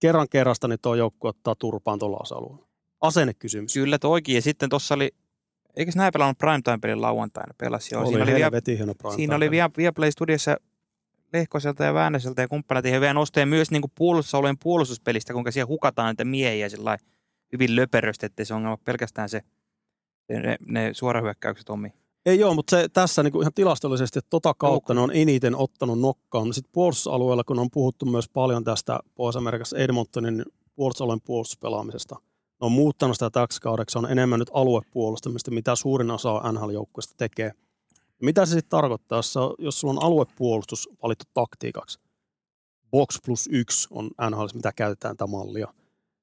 [0.00, 2.68] kerran kerrasta niin tuo joukkue ottaa turpaan tuolla osa-alueella.
[3.00, 3.74] Asennekysymys.
[3.74, 4.34] Kyllä toikin.
[4.34, 5.10] Ja sitten tuossa oli,
[5.76, 7.94] eikös näin pelannut primetime-pelin lauantaina pelasi?
[7.94, 8.50] Joo, siinä oli, vielä,
[9.16, 10.56] siinä oli vielä Viaplay Studiossa
[11.32, 16.08] Lehkoselta ja Väänäseltä ja kumppanat ihan vielä nostee myös niin puolustusalueen puolustuspelistä, kuinka siellä hukataan
[16.08, 16.98] niitä miehiä sillä
[17.52, 19.42] hyvin löperösti, ettei se ongelma pelkästään se,
[20.28, 21.92] ne, ne suorahyökkäykset omi.
[22.26, 25.56] Ei joo, mutta se tässä niin kuin ihan tilastollisesti, että tota kautta ne on eniten
[25.56, 26.54] ottanut nokkaan.
[26.54, 32.16] Sitten puolustusalueella, kun on puhuttu myös paljon tästä Pohjois-Amerikassa Edmontonin puolustusalueen puolustuspelaamisesta,
[32.60, 37.52] ne on muuttanut sitä täksi kaudeksi, on enemmän nyt aluepuolustamista, mitä suurin osa NHL-joukkueista tekee.
[38.22, 42.00] Mitä se sitten tarkoittaa, jos, jos sulla on aluepuolustus valittu taktiikaksi?
[42.90, 45.66] Box plus yksi on NHL, mitä käytetään tätä mallia.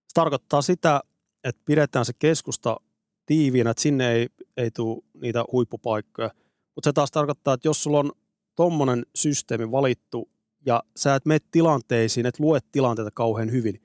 [0.08, 1.01] Se tarkoittaa sitä,
[1.43, 2.77] että pidetään se keskusta
[3.25, 4.27] tiiviinä, että sinne ei,
[4.58, 6.29] ei tule niitä huippupaikkoja.
[6.75, 8.12] Mutta se taas tarkoittaa, että jos sulla on
[8.55, 10.29] tommonen systeemi valittu
[10.65, 13.81] ja sä et mene tilanteisiin, et lue tilanteita kauhean hyvin,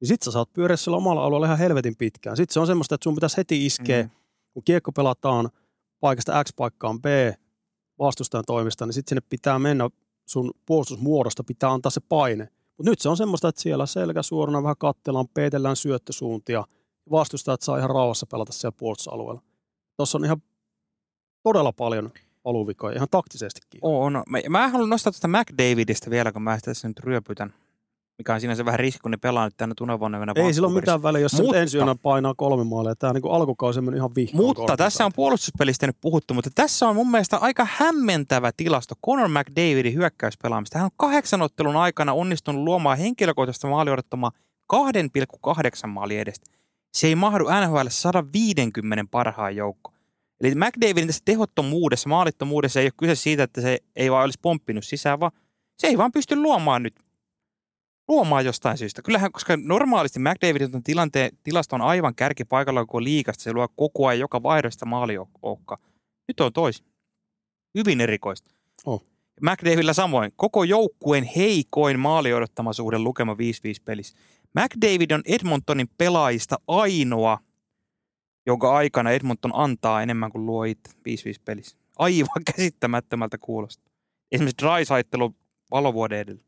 [0.00, 2.36] niin sit sä saat pyöriä sillä omalla alueella ihan helvetin pitkään.
[2.36, 4.10] Sitten se on semmoista, että sun pitäisi heti iskeä, mm.
[4.52, 5.50] kun kiekko pelataan
[6.00, 7.04] paikasta X paikkaan B
[7.98, 9.90] vastustajan toimesta, niin sitten sinne pitää mennä
[10.26, 12.48] sun puolustusmuodosta, pitää antaa se paine.
[12.78, 16.64] Mutta nyt se on semmoista, että siellä selkä suorana vähän kattellaan, peitellään syöttösuuntia,
[17.10, 19.42] vastustajat saa ihan rauhassa pelata siellä puolustusalueella.
[19.96, 20.42] Tuossa on ihan
[21.42, 22.10] todella paljon
[22.44, 23.80] valuvikoja, ihan taktisestikin.
[23.82, 24.12] On.
[24.28, 27.54] Mä, mä haluan nostaa tuosta McDavidistä vielä, kun mä sitä nyt ryöpytän.
[28.18, 29.74] Mikä on sinänsä vähän riski, kun ne pelaa nyt tänne
[30.18, 32.94] yönä Ei sillä ole mitään väliä, jos Mutta- ensi yönä painaa kolme maalia.
[32.96, 34.46] Tämä niin alkukausi on ihan vihkoon.
[34.46, 39.28] Mutta tässä on puolustuspelistä nyt puhuttu, mutta tässä on mun mielestä aika hämmentävä tilasto Conor
[39.28, 40.78] McDavidin hyökkäyspelaamista.
[40.78, 44.30] Hän on kahdeksan ottelun aikana onnistunut luomaan henkilökohtaista maali odottamaa
[44.72, 46.46] 2,8 maali edestä.
[46.96, 49.92] Se ei mahdu NHL 150 parhaan joukko.
[50.40, 54.84] Eli McDavidin tässä tehottomuudessa, maalittomuudessa ei ole kyse siitä, että se ei vaan olisi pomppinut
[54.84, 55.32] sisään, vaan
[55.78, 56.94] se ei vaan pysty luomaan nyt
[58.08, 59.02] luomaan jostain syystä.
[59.02, 63.42] Kyllähän, koska normaalisti McDavidin tilanteen, tilasto on aivan kärkipaikalla koko liikasta.
[63.42, 65.78] Se luo koko ajan joka vaihdosta maalijoukkoa.
[66.28, 66.86] Nyt on toisin.
[67.78, 68.50] Hyvin erikoista.
[68.86, 69.04] Oh.
[69.40, 70.32] McDavidillä samoin.
[70.36, 73.36] Koko joukkueen heikoin maali odottama suhde lukema 5-5
[73.84, 74.16] pelissä.
[74.54, 77.38] McDavid on Edmontonin pelaajista ainoa,
[78.46, 80.92] jonka aikana Edmonton antaa enemmän kuin luo itse 5-5
[81.44, 81.76] pelissä.
[81.98, 83.92] Aivan käsittämättömältä kuulostaa.
[84.32, 85.34] Esimerkiksi Drysaittelu
[85.70, 86.47] valovuoden edellä.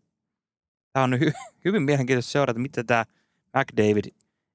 [0.92, 1.32] Tämä on hy-
[1.64, 3.04] hyvin mielenkiintoista seurata, mitä tämä
[3.56, 4.04] McDavid,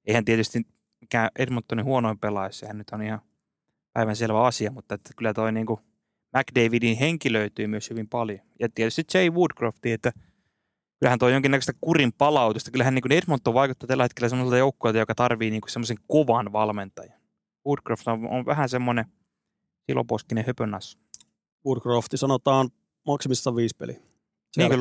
[0.06, 0.68] eihän tietysti
[1.02, 3.22] mikään Edmontonin huonoin pelaaja, sehän nyt on ihan
[3.94, 5.80] päivänselvä asia, mutta että kyllä toi niinku
[6.38, 8.40] McDavidin henki löytyy myös hyvin paljon.
[8.60, 10.12] Ja tietysti Jay Woodcrofti, että
[11.00, 12.72] kyllähän tuo jonkinnäköistä kurin palautusta.
[12.72, 17.20] Kyllähän niin Edmonton vaikuttaa tällä hetkellä semmoiselta joukkueelta, joka tarvii niin semmoisen kovan valmentajan.
[17.68, 19.06] Woodcroft on, on vähän semmoinen
[19.86, 21.00] siloposkinen höpönassu.
[21.66, 22.70] Woodcrofti sanotaan
[23.06, 23.96] maksimissaan viisi peliä.
[23.96, 24.78] Sen Niinkö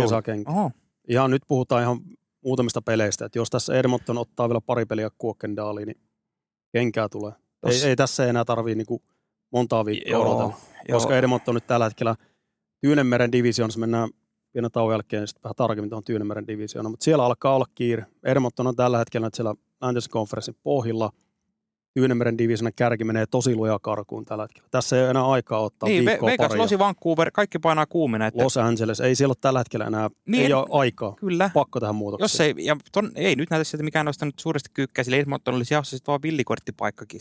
[1.09, 2.01] Ihan nyt puhutaan ihan
[2.45, 3.25] muutamista peleistä.
[3.25, 6.01] Että jos tässä Edmonton ottaa vielä pari peliä Kuokkendaaliin, niin
[6.73, 7.33] kenkää tulee.
[7.67, 9.03] Ei, ei tässä enää tarvii niinku
[9.51, 10.55] montaa viikkoa Joo, odotella.
[10.89, 10.99] joo.
[10.99, 12.15] Koska Edmonton on nyt tällä hetkellä
[12.81, 14.09] Tyynemeren divisioonassa, mennään
[14.53, 18.07] pienen tauon jälkeen sitten vähän tarkemmin tuohon Tyynemeren divisioonaan, mutta siellä alkaa olla kiire.
[18.23, 21.11] Edmonton on tällä hetkellä nyt siellä läntisen konferenssin pohjilla.
[21.95, 24.69] Tyynemeren divisioonan kärki menee tosi lujaa karkuun tällä hetkellä.
[24.71, 26.63] Tässä ei ole enää aikaa ottaa Niin, viikkoa Vegas, paria.
[26.63, 28.27] Losi, Vancouver, kaikki painaa kuumina.
[28.27, 31.15] Että Los Angeles, ei siellä ole tällä hetkellä enää, Niin, ei en- ole aikaa.
[31.21, 31.51] Kyllä.
[31.55, 32.25] Pakko tähän muutokseen.
[32.25, 35.75] Jos ei, ja ton, ei nyt näytä siltä mikään nostanut suuresti kyykkää, sillä Edmonton olisi
[35.75, 37.21] jaossa sitten vaan villikorttipaikkakin.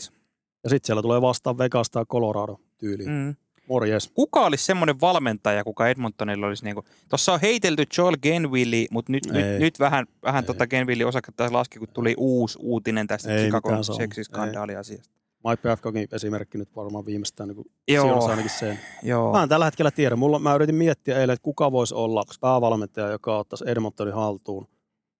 [0.64, 3.10] Ja sitten siellä tulee vastaan Vegas tai Colorado tyyliin.
[3.10, 3.34] Mm.
[3.68, 4.10] Morjes.
[4.14, 9.26] Kuka olisi semmoinen valmentaja, kuka Edmontonilla olisi niinku, tuossa on heitelty Joel Genwilli, mutta nyt,
[9.26, 9.58] nyt, Ei.
[9.58, 10.46] nyt vähän, vähän Ei.
[10.46, 15.14] tota Genwilli osaketta taas laski, kun tuli uusi uutinen tästä Chicagon seksiskandaaliasiasta.
[15.48, 18.26] Mike Babcockin esimerkki nyt varmaan viimeistään niin Joo.
[18.26, 18.78] ainakin sen.
[19.02, 19.32] Joo.
[19.32, 20.16] Mä en tällä hetkellä tiedä.
[20.16, 24.66] Mulla, mä yritin miettiä eilen, että kuka voisi olla päävalmentaja, joka ottaisi Edmontonin haltuun.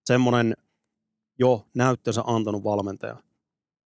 [0.04, 0.56] Semmoinen
[1.38, 3.16] jo näyttönsä antanut valmentaja.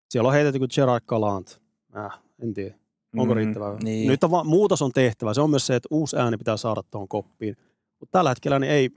[0.09, 1.61] Siellä on heitetty kuin Gerard Galant.
[1.97, 2.80] Äh, en tiedä.
[3.17, 3.77] Onko Mm, riittävää?
[3.83, 4.07] Niin.
[4.07, 5.33] Nyt on va- muutos on tehtävä.
[5.33, 7.57] Se on myös se, että uusi ääni pitää saada tuohon koppiin.
[7.99, 8.89] Mutta tällä hetkellä niin ei,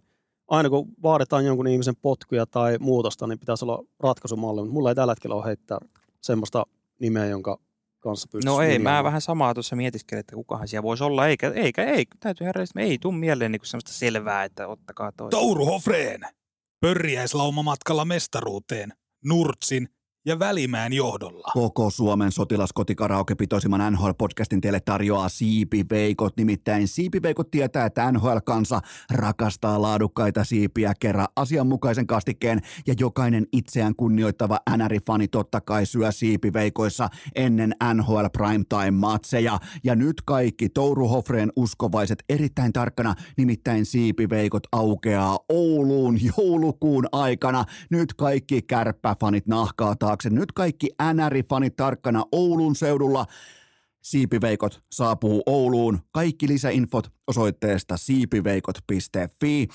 [0.48, 4.61] aina kun vaaditaan jonkun ihmisen potkuja tai muutosta, niin pitäisi olla ratkaisumalli.
[4.61, 5.79] Mutta mulla ei tällä hetkellä ole heittää
[6.20, 6.66] semmoista
[7.00, 7.59] nimeä, jonka
[8.00, 11.53] kanssa pystyisi No ei, mä vähän samaa tuossa mietiskelin, että kukahan siellä voisi olla, eikä,
[11.55, 15.31] eikä, ei, täytyy herra, ei tuu mieleen niinku semmoista selvää, että ottakaa toi.
[15.31, 16.20] Touru Hofreen.
[16.81, 18.92] Pörriäislaumamatkalla mestaruuteen.
[19.24, 19.88] Nurtsin
[20.26, 21.50] ja Välimään johdolla.
[21.52, 26.37] Koko Suomen sotilaskotikaraoke-pitoisimman NHL-podcastin teille tarjoaa Siipiveikot.
[26.37, 34.58] Nimittäin Siipiveikot tietää, että NHL-kansa rakastaa laadukkaita siipiä kerran asianmukaisen kastikkeen ja jokainen itseään kunnioittava
[34.76, 39.58] NR-fani totta kai syö siipiveikoissa ennen NHL Primetime-matseja.
[39.84, 47.64] Ja nyt kaikki Touru Hofreen uskovaiset erittäin tarkkana, nimittäin Siipiveikot aukeaa Ouluun joulukuun aikana.
[47.90, 50.31] Nyt kaikki kärppäfanit nahkaa taakse.
[50.31, 53.27] Nyt kaikki NR-fanit tarkkana Oulun seudulla.
[54.04, 55.98] Siipiveikot saapuu Ouluun.
[56.12, 59.68] Kaikki lisäinfot osoitteesta siipiveikot.fi.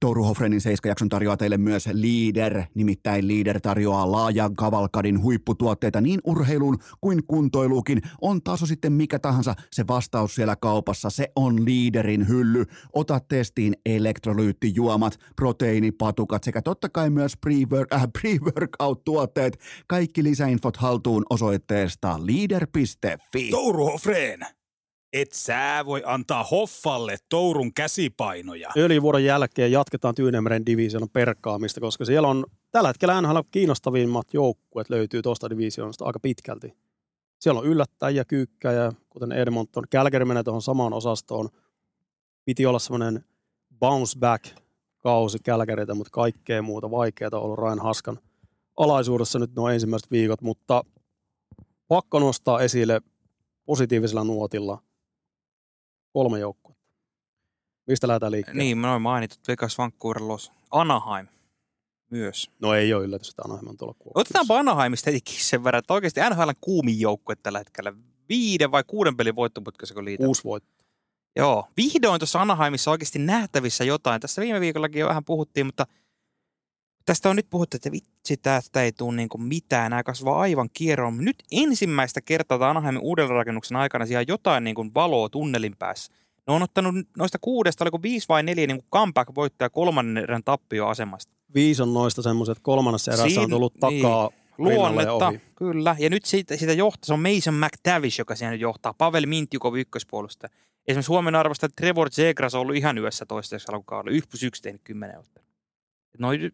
[0.00, 6.78] Touru Hofrenin seiskajakson tarjoaa teille myös Leader, nimittäin Leader tarjoaa laajan kavalkadin huipputuotteita niin urheiluun
[7.00, 8.02] kuin kuntoiluukin.
[8.20, 12.64] On taso sitten mikä tahansa se vastaus siellä kaupassa, se on Leaderin hylly.
[12.92, 19.58] Ota testiin elektrolyyttijuomat, proteiinipatukat sekä totta kai myös pre-work- äh, pre-workout-tuotteet.
[19.86, 23.50] Kaikki lisäinfot haltuun osoitteesta leader.fi.
[23.50, 24.40] Touru Hofreen.
[25.12, 28.70] Et sä voi antaa Hoffalle Tourun käsipainoja.
[28.76, 35.22] öljyvuoron jälkeen jatketaan Tyynemeren divisioonan perkaamista, koska siellä on tällä hetkellä NHL kiinnostavimmat joukkueet löytyy
[35.22, 36.76] tuosta divisioonasta aika pitkälti.
[37.38, 39.84] Siellä on yllättäjiä, kyykkäjä, kuten Edmonton.
[39.92, 41.48] Calgary menee tuohon samaan osastoon.
[42.44, 43.24] Piti olla semmoinen
[43.78, 44.44] bounce back
[44.98, 48.18] kausi Calgarytä, mutta kaikkea muuta vaikeaa on ollut Ryan Haskan
[48.76, 50.84] alaisuudessa nyt nuo ensimmäiset viikot, mutta
[51.88, 53.00] pakko nostaa esille
[53.66, 54.82] positiivisella nuotilla
[56.12, 56.86] kolme joukkuetta.
[57.86, 58.62] Mistä lähdetään liikkeelle?
[58.62, 61.26] Niin, mä noin mainitut Vegas, Vancouver, Los, Anaheim
[62.10, 62.50] myös.
[62.60, 64.20] No ei ole yllätys, että Anaheim on tuolla kuopissa.
[64.20, 67.92] Otetaanpa Anaheimista hetikin sen verran, että oikeasti NHL kuumin joukkue tällä hetkellä.
[68.28, 70.26] Viiden vai kuuden pelin voittoputkassa, kun liitetään.
[70.26, 70.86] Kuusi voittoa.
[71.36, 74.20] Joo, vihdoin tuossa Anaheimissa oikeasti nähtävissä jotain.
[74.20, 75.86] Tässä viime viikollakin jo vähän puhuttiin, mutta
[77.06, 79.90] tästä on nyt puhuttu, että vitsi, tästä ei tule niinku mitään.
[79.90, 81.18] Nämä kasvaa aivan kierroon.
[81.18, 86.12] Nyt ensimmäistä kertaa Anaheimin uudelleenrakennuksen aikana siellä jotain niinku valoa tunnelin päässä.
[86.46, 91.32] Ne on ottanut noista kuudesta, oliko viisi vai neljä niin comeback-voittaja kolmannen erän tappioasemasta.
[91.54, 94.02] Viisi on noista semmoiset, kolmannessa erässä Siin- on tullut niin.
[94.02, 95.96] takaa ja Luonnetta, kyllä.
[95.98, 98.94] Ja nyt siitä, siitä johtaa, se on Mason McTavish, joka siinä nyt johtaa.
[98.94, 100.50] Pavel Mintjukov ykköspuolustaja.
[100.88, 104.16] Esimerkiksi Suomen arvosta Trevor Zegras on ollut ihan yössä toistaiseksi alkukaudella.
[104.16, 105.48] 1 plus 1 tehnyt 10 ottelua.
[106.18, 106.50] Noi,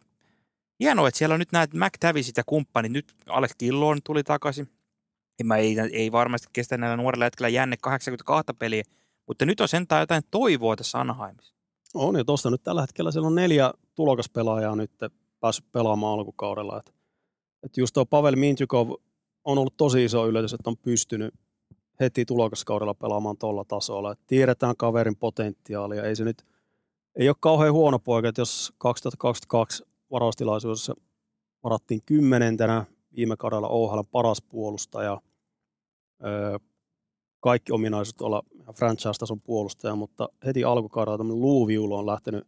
[0.81, 2.93] hienoa, että siellä on nyt nämä McTavishit ja kumppanit.
[2.93, 4.69] Nyt Alex Killorn tuli takaisin.
[5.41, 8.83] En mä ei, ei varmasti kestä näillä nuorilla hetkellä jänne 82 peliä,
[9.27, 11.55] mutta nyt on sentään jotain toivoa tässä Anaheimissa.
[11.95, 14.91] On ja tuosta nyt tällä hetkellä siellä on neljä tulokaspelaajaa nyt
[15.41, 16.79] päässyt pelaamaan alkukaudella.
[16.79, 16.95] Et,
[17.63, 18.91] et just tuo Pavel Mintjukov
[19.45, 21.35] on ollut tosi iso yllätys, että on pystynyt
[22.01, 24.13] heti tulokaskaudella pelaamaan tuolla tasolla.
[24.13, 26.03] Et tiedetään kaverin potentiaalia.
[26.03, 26.45] Ei se nyt
[27.17, 30.94] ei ole kauhean huono poika, että jos 2022 varaustilaisuudessa
[31.64, 32.85] varattiin kymmenentenä
[33.16, 35.20] viime kaudella OHL paras puolustaja,
[36.25, 36.59] öö,
[37.40, 38.42] kaikki ominaisuudet olla
[38.75, 42.46] franchise-tason puolustaja, mutta heti alkukaudella tämmöinen Luuviulo on lähtenyt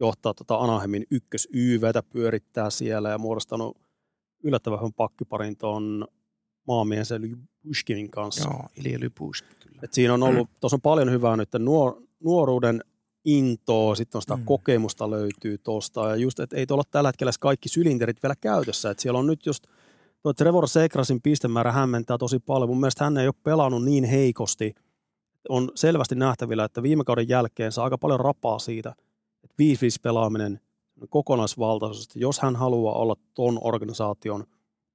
[0.00, 3.76] johtaa tota Anaheimin ykkös YVtä, pyörittää siellä ja muodostanut
[4.44, 6.06] yllättävän hyvän pakkiparin tuon
[6.66, 7.20] maamiehensä
[7.62, 8.48] Pushkinin kanssa.
[8.48, 9.80] Joo, Ilja Lypuus, kyllä.
[9.82, 12.84] Et siinä on ollut, tuossa on paljon hyvää nyt, nuor, nuoruuden
[13.28, 14.44] intoa, sitten on sitä Mm.
[14.44, 19.02] kokemusta löytyy tuosta, ja just, että ei tuolla tällä hetkellä kaikki sylinterit vielä käytössä, että
[19.02, 19.64] siellä on nyt just
[20.22, 22.68] tuo Trevor Segrasin pistemäärä hämmentää tosi paljon.
[22.68, 24.74] Mun mielestä hän ei ole pelannut niin heikosti.
[25.48, 28.94] On selvästi nähtävillä, että viime kauden jälkeen saa aika paljon rapaa siitä,
[29.44, 30.60] että 5-5 pelaaminen
[31.08, 34.44] kokonaisvaltaisesti, jos hän haluaa olla ton organisaation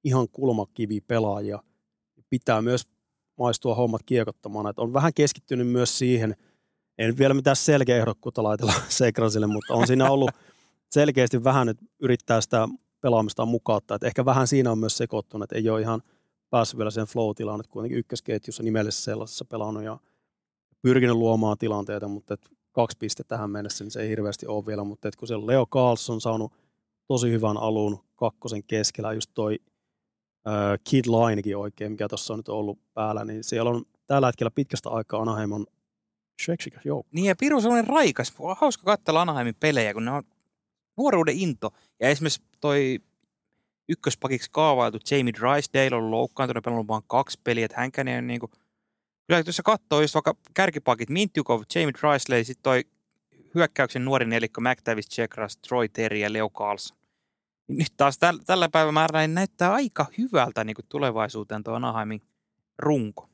[0.04, 1.62] ihan kulmakivi pelaajia,
[2.30, 2.82] pitää myös
[3.38, 4.66] maistua hommat kiekottamaan.
[4.66, 6.36] Että on vähän keskittynyt myös siihen,
[6.98, 10.30] en vielä mitään selkeä ehdokkuutta laitella Segrasille, mutta on siinä ollut
[10.90, 12.68] selkeästi vähän nyt yrittää sitä
[13.00, 13.94] pelaamista mukauttaa.
[13.94, 16.02] Että ehkä vähän siinä on myös sekoittunut, että ei ole ihan
[16.50, 19.98] päässyt vielä sen flow-tilaan, että kuitenkin ykkösketjussa nimellisessä sellaisessa pelannut ja
[20.82, 24.84] pyrkinyt luomaan tilanteita, mutta että kaksi pistettä tähän mennessä, niin se ei hirveästi ole vielä,
[24.84, 26.52] mutta että kun siellä Leo Carlson on saanut
[27.06, 29.58] tosi hyvän alun kakkosen keskellä, just toi
[30.48, 34.50] äh, Kid Linekin oikein, mikä tuossa on nyt ollut päällä, niin siellä on tällä hetkellä
[34.50, 35.66] pitkästä aikaa Anaheim on
[36.42, 37.10] seksikäs joukko.
[37.12, 38.32] Niin ja Piru on raikas.
[38.38, 40.22] On hauska katsella Anaheimin pelejä, kun ne on
[40.96, 41.70] nuoruuden into.
[42.00, 43.00] Ja esimerkiksi toi
[43.88, 48.40] ykköspakiksi kaavailtu Jamie Drysdale on loukkaantunut, pelannut vain kaksi peliä, että hänkään ei ole niin
[48.40, 48.52] kuin,
[49.26, 52.84] kyllä jos katsoo just vaikka kärkipakit, Mintjukov, Jamie Drysdale, sitten toi
[53.54, 56.96] hyökkäyksen nuori nelikko McTavish, Chekras, Troy Terry ja Leo Carlson.
[57.68, 62.22] Niin nyt taas täl, tällä päivämäärällä niin näyttää aika hyvältä niin kuin tulevaisuuteen tuo Anaheimin
[62.78, 63.28] runko.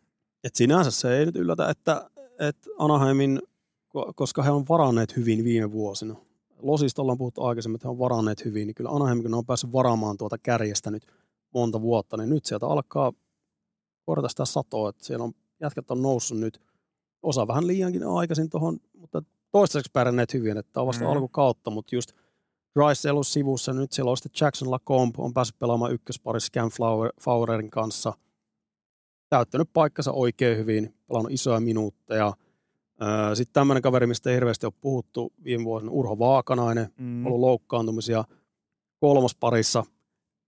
[0.44, 2.10] Et sinänsä se ei nyt yllätä, että,
[2.48, 3.42] että Anaheimin,
[4.14, 6.16] koska he on varanneet hyvin viime vuosina,
[6.62, 9.46] Losista ollaan puhuttu aikaisemmin, että he on varanneet hyvin, niin kyllä Anaheim, kun ne on
[9.46, 11.06] päässyt varaamaan tuota kärjestä nyt
[11.54, 13.12] monta vuotta, niin nyt sieltä alkaa
[14.02, 16.60] korjata sitä satoa, että siellä on jätkät on noussut nyt,
[17.22, 19.22] osa vähän liiankin aikaisin tuohon, mutta
[19.52, 21.10] toistaiseksi pärjänneet hyvin, että on vasta mm.
[21.10, 22.12] alkukautta, mutta just
[22.76, 26.70] Rice ollut sivussa, nyt siellä on sitten Jackson Lacombe, on päässyt pelaamaan ykkösparissa Cam
[27.20, 28.12] Fowlerin kanssa,
[29.30, 32.32] täyttänyt paikkansa oikein hyvin, pelannut isoja minuutteja,
[33.34, 37.26] sitten tämmöinen kaveri, mistä ei hirveästi ole puhuttu viime vuosina, Urho Vaakanainen, mm.
[37.26, 38.24] ollut loukkaantumisia
[39.00, 39.84] kolmosparissa.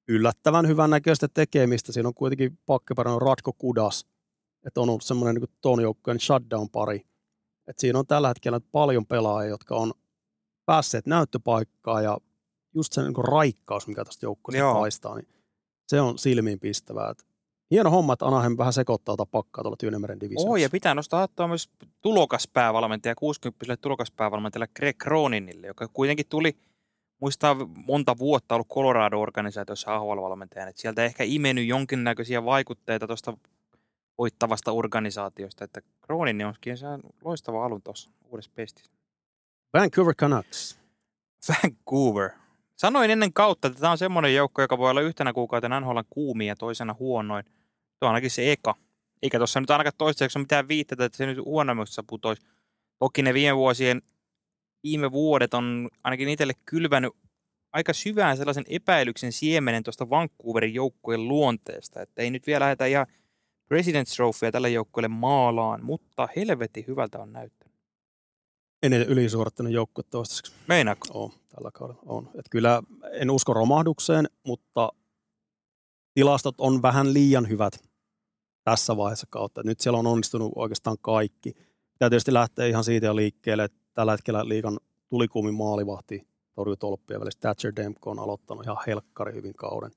[0.09, 1.93] Yllättävän hyvän näköistä tekemistä.
[1.93, 4.07] Siinä on kuitenkin pakkeparina Ratko Kudas,
[4.67, 7.01] että on ollut semmoinen niin ton joukkueen shutdown-pari.
[7.67, 9.93] Et siinä on tällä hetkellä paljon pelaajia, jotka on
[10.67, 12.19] päässeet näyttöpaikkaan ja
[12.75, 15.29] just se niin raikkaus, mikä tästä joukkueesta paistaa, niin
[15.89, 17.15] se on silmiin pistävää.
[17.73, 20.49] Hieno homma, että Anaheim vähän sekoittaa tuota pakkaa tuolla Tyynemeren divisiossa.
[20.49, 26.57] Oh, ja pitää nostaa hattua myös tulokaspäävalmentaja, 60 tulokaspäävalmentajalle Greg Croninille, joka kuitenkin tuli,
[27.21, 27.57] muistaa
[27.87, 33.37] monta vuotta ollut Colorado-organisaatiossa AHL-valmentajana, että sieltä ehkä imennyt jonkinnäköisiä vaikutteita tuosta
[34.19, 36.87] voittavasta organisaatiosta, että Cronin onkin se
[37.25, 38.93] loistava alun tuossa uudessa pestissä.
[39.75, 40.79] Vancouver Canucks.
[41.49, 42.31] Vancouver.
[42.77, 46.49] Sanoin ennen kautta, että tämä on semmoinen joukko, joka voi olla yhtenä kuukautena NHL kuumia
[46.49, 47.45] ja toisena huonoin.
[48.03, 48.75] Tuo on ainakin se eka.
[49.23, 52.43] Eikä tuossa nyt ainakaan toistaiseksi ole mitään viitteitä, että se nyt huonommassa putoisi.
[52.99, 54.03] Toki ne viime vuosien,
[54.83, 57.13] viime vuodet on ainakin itselle kylvänyt
[57.73, 63.07] aika syvään sellaisen epäilyksen siemenen tuosta Vancouverin joukkueen luonteesta, että ei nyt vielä lähdetä ihan
[63.75, 67.77] President's Trophya tälle joukkueelle maalaan, mutta helvetti hyvältä on näyttänyt.
[68.83, 70.53] Eniten ylisuorittanut joukkue toistaiseksi.
[70.69, 71.09] Meinaako?
[71.15, 72.31] On, tällä kaudella on.
[72.39, 74.93] Et kyllä en usko romahdukseen, mutta
[76.15, 77.92] tilastot on vähän liian hyvät
[78.65, 79.63] tässä vaiheessa kautta.
[79.65, 81.53] Nyt siellä on onnistunut oikeastaan kaikki.
[81.99, 87.41] Tämä tietysti lähtee ihan siitä jo liikkeelle, että tällä hetkellä liikan tulikuumin maalivahti torjutolppia välissä
[87.41, 89.91] Thatcher Demko on aloittanut ihan helkkari hyvin kauden.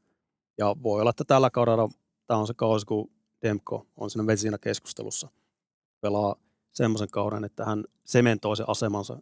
[0.57, 1.89] Ja voi olla, että tällä kaudella
[2.27, 5.29] tämä on se kausi, kun Demko on siinä vesinä keskustelussa.
[6.01, 6.35] Pelaa
[6.71, 9.19] semmoisen kauden, että hän sementoi sen asemansa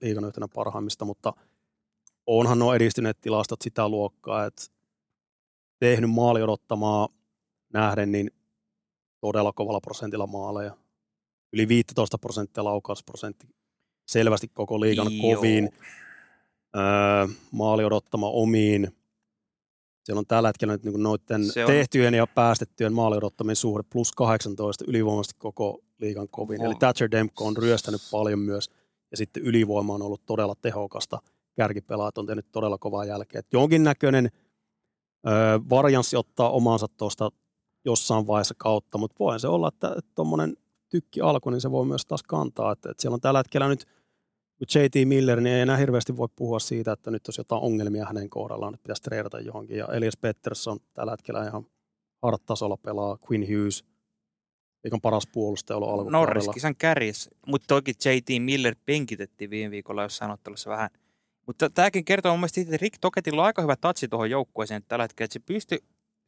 [0.00, 1.32] liikan yhtenä parhaimmista, mutta
[2.26, 4.62] onhan nuo edistyneet tilastot sitä luokkaa, että
[5.78, 7.08] tehnyt maali odottamaa
[7.72, 8.30] nähden, niin
[9.20, 10.76] todella kovalla prosentilla maaleja.
[11.52, 13.46] Yli 15 prosenttia laukausprosentti,
[14.06, 15.36] selvästi koko liigan Joo.
[15.36, 15.70] kovin.
[16.76, 16.82] Öö,
[17.50, 18.88] maali odottama omiin.
[20.04, 21.66] Siellä on tällä hetkellä nyt niin noiden on...
[21.66, 26.60] tehtyjen ja päästettyjen maali odottamien suhde plus 18 ylivoimaisesti koko liigan kovin.
[26.60, 26.66] Oh.
[26.66, 28.70] Eli Thatcher Demko on ryöstänyt paljon myös
[29.10, 31.18] ja sitten ylivoima on ollut todella tehokasta.
[31.56, 33.42] Kärkipelaat on tehnyt todella kovaa jälkeä.
[33.52, 34.30] jonkinnäköinen
[35.26, 37.30] öö, varianssi ottaa omansa tuosta
[37.90, 40.56] jossain vaiheessa kautta, mutta voi se olla, että tuommoinen
[40.88, 42.72] tykki alku, niin se voi myös taas kantaa.
[42.72, 43.86] Että, että siellä on tällä hetkellä nyt
[44.74, 48.30] JT Miller, niin ei enää hirveästi voi puhua siitä, että nyt olisi jotain ongelmia hänen
[48.30, 49.76] kohdallaan, että pitäisi treidata johonkin.
[49.76, 51.66] Ja Elias Pettersson tällä hetkellä ihan
[52.22, 53.84] hard-tasolla pelaa, Quinn Hughes,
[54.92, 56.18] on paras puolustaja ollut alkukaudella.
[56.18, 60.90] Norris-kisan kärjessä, mutta toki JT Miller penkitettiin viime viikolla jossain ottelussa vähän.
[61.46, 65.04] Mutta tämäkin kertoo mun mielestä, että Rick Toketilla on aika hyvä tatsi tuohon joukkueeseen tällä
[65.04, 65.78] hetkellä, että se pystyi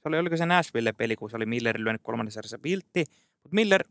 [0.03, 3.05] se oli, oliko se Nashville-peli, kun se oli Millerin lyönyt kolmannessa sarjassa viltti.
[3.42, 3.84] Mutta Miller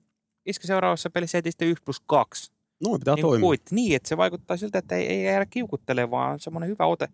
[0.45, 2.51] iski seuraavassa pelissä heti sitten 1 plus 2.
[2.83, 3.41] No, pitää niin toimia.
[3.41, 3.61] Kuit.
[3.71, 7.07] Niin, että se vaikuttaa siltä, että ei, ei jäädä kiukuttelemaan, vaan semmoinen hyvä ote,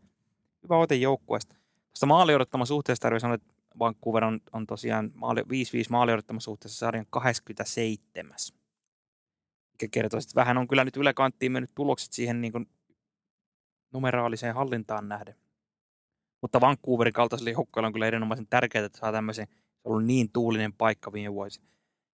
[0.64, 1.56] hyvä ote joukkueesta.
[1.56, 5.46] Tuosta maali odottama suhteesta tarvitsee sanoa, että Vancouver on, on tosiaan maali, 5-5
[5.90, 8.36] maaliodottamassa suhteessa sarjan 27.
[9.72, 12.70] Mikä kertoo, että vähän on kyllä nyt yläkanttiin mennyt tulokset siihen niin kuin
[13.94, 15.36] numeraaliseen hallintaan nähden.
[16.46, 20.32] Mutta Vancouverin kaltaiselle joukkueelle on kyllä erinomaisen tärkeää, että saa tämmöisen, se on ollut niin
[20.32, 21.62] tuulinen paikka viime vuosi.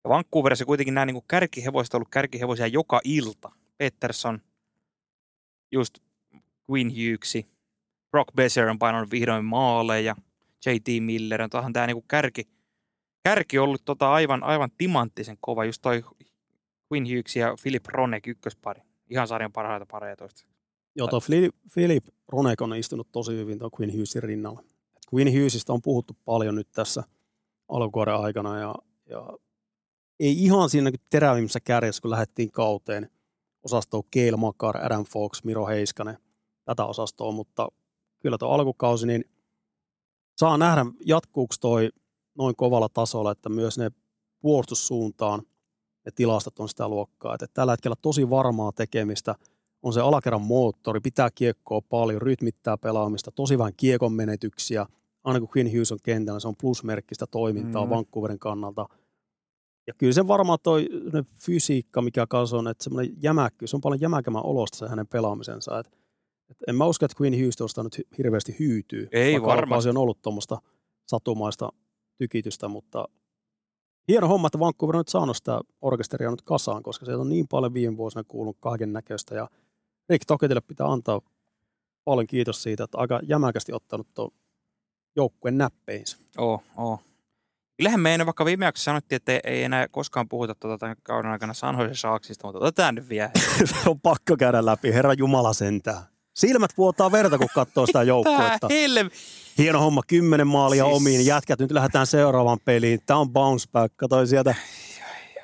[0.05, 3.51] Ja Vancouverissa kuitenkin nämä niin kärkihevoiset on ollut kärkihevosia joka ilta.
[3.79, 4.41] Peterson,
[5.73, 5.99] just
[6.71, 7.47] Quinn Hughesi,
[8.11, 10.17] Brock Besser on painanut vihdoin maaleja,
[10.67, 12.49] JT Miller, on tämä niin kärki,
[13.23, 16.03] kärki ollut tota aivan, aivan timanttisen kova, just toi
[16.93, 18.83] Quinn Hughes ja Philip Ronek ykköspari.
[19.09, 20.50] Ihan sarjan parhaita pareja toista.
[21.01, 21.21] Joo, tuo
[21.75, 24.63] Philip Ronek on istunut tosi hyvin tuon Quinn Hughesin rinnalla.
[25.15, 27.03] Quinn Hughesista on puhuttu paljon nyt tässä
[27.69, 28.75] alkuvuoden aikana ja,
[29.07, 29.29] ja
[30.21, 33.11] ei ihan siinä terävimmässä kärjessä, kun lähdettiin kauteen
[33.63, 36.19] osastoon Keil Makar, Adam Fox, Miro Heiskanen,
[36.65, 37.69] tätä osastoa, mutta
[38.19, 39.25] kyllä tuo alkukausi, niin
[40.37, 41.91] saa nähdä, jatkuuko toi
[42.39, 43.91] noin kovalla tasolla, että myös ne
[44.41, 45.43] puolustussuuntaan
[46.07, 47.35] ne tilastot on sitä luokkaa.
[47.35, 49.35] Että tällä hetkellä tosi varmaa tekemistä
[49.83, 54.87] on se alakerran moottori, pitää kiekkoa paljon, rytmittää pelaamista, tosi vähän kiekon menetyksiä.
[55.25, 57.97] Aina kun Quinn Hughes on kentällä, se on plusmerkkistä toimintaa mm-hmm.
[57.97, 58.87] Vancouverin kannalta.
[59.87, 60.89] Ja kyllä se varmaan toi
[61.43, 65.79] fysiikka, mikä kanssa on, että semmoinen jämäkkyys, se on paljon jämäkämän olosta se hänen pelaamisensa.
[65.79, 65.87] Et,
[66.51, 69.09] et en mä usko, että Quinn Hughes tuosta nyt hirveästi hyytyy.
[69.13, 69.91] Ei varmasti.
[69.91, 70.59] on ollut tuommoista
[71.07, 71.69] satumaista
[72.19, 73.09] tykitystä, mutta
[74.09, 77.49] hieno homma, että Vancouver on nyt saanut sitä orkesteria nyt kasaan, koska se on niin
[77.49, 79.35] paljon viime vuosina kuulunut kaiken näköistä.
[79.35, 79.49] Ja
[80.11, 81.21] Rick Toketille pitää antaa
[82.05, 84.31] paljon kiitos siitä, että aika jämäkästi ottanut tuon
[85.17, 86.17] joukkueen näppeinsä.
[86.39, 87.01] Oo, oo.
[87.77, 91.55] Kyllähän meidän vaikka viime jaksossa sanottiin, että ei enää koskaan puhuta tuota tämän kauden aikana
[91.55, 93.31] San Saaksista, mutta otetaan nyt vielä.
[93.65, 96.03] se on pakko käydä läpi, herra Jumala sentään.
[96.35, 98.69] Silmät vuotaa verta, kun katsoo sitä joukkuetta.
[99.59, 100.97] Hieno homma, kymmenen maalia siis...
[100.97, 101.27] omiin.
[101.27, 103.01] Jätkät, nyt lähdetään seuraavaan peliin.
[103.07, 103.97] Tämä on bounce back.
[103.97, 104.55] Katoin sieltä,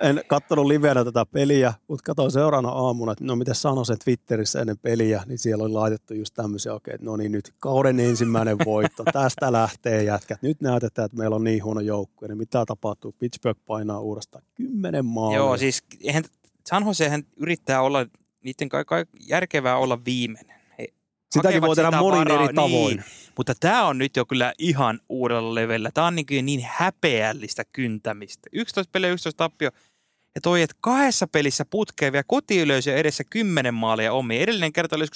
[0.00, 4.60] en katsonut livenä tätä peliä, mutta katsoin seuraavana aamuna, että no miten sanoin sen Twitterissä
[4.60, 8.58] ennen peliä, niin siellä oli laitettu just tämmöisiä, okei, okay, no niin nyt kauden ensimmäinen
[8.64, 9.04] voitto.
[9.12, 10.42] Tästä lähtee jätkät.
[10.42, 12.28] Nyt näytetään, että meillä on niin huono joukkue.
[12.28, 13.14] Niin mitä tapahtuu?
[13.18, 15.38] Pittsburgh painaa uudestaan kymmenen maalia.
[15.38, 16.24] Joo, siis eihän,
[16.68, 18.06] San Josehan yrittää olla,
[18.44, 20.55] niiden kai, kai järkevää olla viimeinen
[21.30, 22.96] Sitäkin voi tehdä monin varaa, eri tavoin.
[22.96, 23.04] Niin,
[23.36, 25.90] mutta tämä on nyt jo kyllä ihan uudella levellä.
[25.94, 28.48] Tämä on niin, niin häpeällistä kyntämistä.
[28.52, 29.70] 11 peliä, 11 tappio.
[30.34, 34.42] Ja toi, että kahdessa pelissä putkeen vielä kotiyleisö edessä 10 maalia omiin.
[34.42, 35.06] Edellinen kerta oli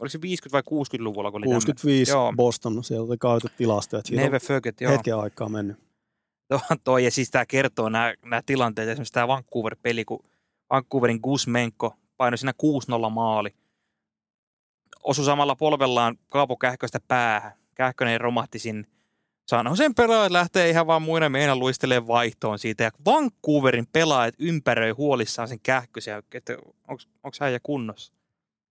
[0.00, 1.30] oliko se 50- vai 60-luvulla?
[1.30, 2.32] Kun oli 65 joo.
[2.36, 4.02] Boston, sieltä oli kaadettu tilastoja.
[4.10, 4.92] Never forget, joo.
[4.92, 5.76] Hetken aikaa mennyt.
[6.48, 10.24] Tuo, toi, ja siis tämä kertoo nämä, nämä tilanteet, esimerkiksi tämä Vancouver-peli, kun
[10.70, 12.52] Vancouverin Guzmenko painoi siinä
[13.06, 13.50] 6-0 maali–
[15.06, 17.52] osui samalla polvellaan Kaapo Kähköstä päähän.
[17.74, 18.88] Kähkönen romahti sinne.
[19.74, 22.84] Sen pelaajat lähtee ihan vaan muina meidän luistelee vaihtoon siitä.
[22.84, 26.56] Ja Vancouverin pelaajat ympäröi huolissaan sen kähkösen, että
[27.22, 28.12] onko hän ja kunnossa.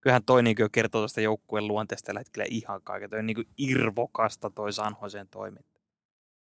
[0.00, 3.10] Kyllähän toi niin kertoo tuosta joukkueen luonteesta tällä hetkellä ihan kaiken.
[3.10, 5.80] Toi on niin irvokasta toi Sanhoseen toiminta.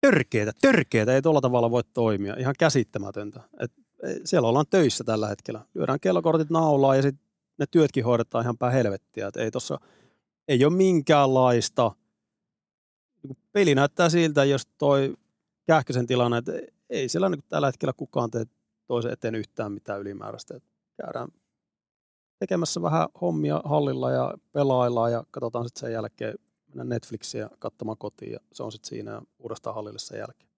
[0.01, 1.15] Törkeetä, törkeetä.
[1.15, 2.37] Ei tuolla tavalla voi toimia.
[2.39, 3.41] Ihan käsittämätöntä.
[3.61, 3.73] Et,
[4.25, 5.61] siellä ollaan töissä tällä hetkellä.
[5.75, 7.28] Lyödään kellokortit naulaa ja sitten
[7.59, 9.27] ne työtkin hoidetaan ihan päin helvettiä.
[9.27, 9.81] että ei tossa,
[10.49, 11.93] ei ole minkäänlaista,
[13.23, 15.15] niin peli näyttää siltä, jos toi
[15.67, 16.53] Kähkösen tilanne, että
[16.91, 18.45] ei siellä niin tällä hetkellä kukaan tee
[18.87, 20.57] toisen eteen yhtään mitään ylimääräistä.
[20.57, 20.69] Että
[21.03, 21.29] käydään
[22.39, 26.35] tekemässä vähän hommia hallilla ja pelaillaan ja katsotaan sitten sen jälkeen
[26.69, 30.51] mennä Netflixiä katsomaan kotiin ja se on sitten siinä uudestaan hallille sen jälkeen.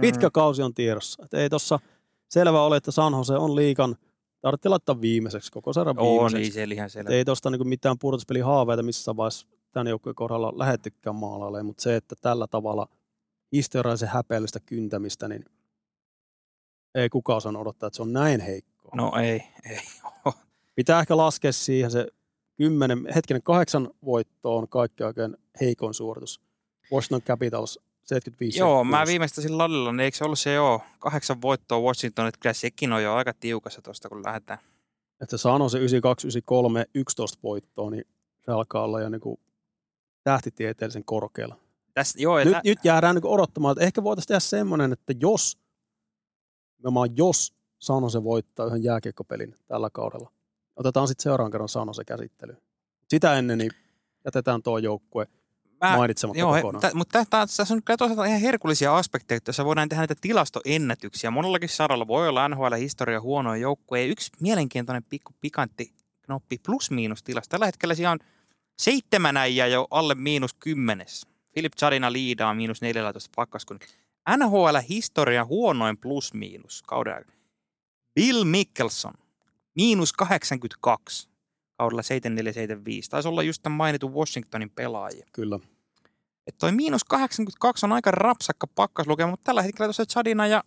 [0.00, 0.32] Pitkä mm-hmm.
[0.32, 1.24] kausi on tiedossa.
[1.24, 1.78] Et ei tossa
[2.30, 3.96] selvä ole, että San Jose on liikan–
[4.40, 6.36] tarvitse laittaa viimeiseksi, koko sarjan viimeiseksi.
[6.36, 7.10] On, niin se ihan selvä.
[7.10, 12.14] Ei tuosta niin mitään pudotuspelihaaveita missä vaiheessa tämän joukkueen kohdalla lähettykään maalalle, mutta se, että
[12.20, 12.88] tällä tavalla
[13.52, 15.44] historiallisen häpeällistä kyntämistä, niin
[16.94, 18.92] ei kukaan osaa odottaa, että se on näin heikkoa.
[18.94, 19.80] No ei, ei
[20.74, 22.08] Pitää ehkä laskea siihen se
[22.56, 26.40] kymmenen, hetkinen kahdeksan voittoa on kaikki oikein heikon suoritus.
[26.92, 27.78] Washington Capitals
[28.08, 32.40] 75 Joo, mä viimeistäisin ladilla, niin eikö se ollut se joo, kahdeksan voittoa Washington, että
[32.40, 34.58] kyllä sekin on jo aika tiukassa tuosta, kun lähdetään.
[35.20, 38.04] Että sano se 92, 93, 11 voittoa, niin
[38.44, 39.40] se alkaa olla jo niin kuin
[40.24, 41.56] tähtitieteellisen korkealla.
[41.94, 42.60] Tästä, joo, nyt, tä...
[42.64, 45.58] nyt jäädään niin odottamaan, että ehkä voitaisiin tehdä semmoinen, että jos,
[46.78, 50.32] nimenomaan jos Sano se voittaa yhden jääkiekkopelin tällä kaudella,
[50.76, 52.56] otetaan sitten seuraavan kerran Sano se käsittely.
[53.08, 53.70] Sitä ennen niin
[54.24, 55.26] jätetään tuo joukkue–
[55.80, 56.90] mä, mainitsematta joo, kokonaan.
[56.94, 61.30] Mutta tässä on kyllä toisaalta ihan herkullisia aspekteja, joissa voidaan tehdä näitä tilastoennätyksiä.
[61.30, 64.04] Monellakin saralla voi olla NHL-historia huonoja joukkoja.
[64.04, 67.50] Yksi mielenkiintoinen pikku pikantti knoppi plus-miinus tilasto.
[67.50, 68.18] Tällä hetkellä siellä on
[68.78, 71.26] seitsemän äijää jo alle miinus kymmenes.
[71.52, 73.78] Philip Chadina liidaa miinus 14 pakkas, kun
[74.36, 77.38] NHL-historian huonoin plus-miinus kauden aikana.
[78.14, 79.14] Bill Mickelson,
[79.74, 81.28] miinus 82
[81.78, 83.10] kaudella 7475.
[83.10, 85.26] Taisi olla just tämän mainitun Washingtonin pelaajia.
[85.32, 85.58] Kyllä.
[86.46, 90.64] Että toi miinus 82 on aika rapsakka pakkaslukema, mutta tällä hetkellä tuossa Chadina ja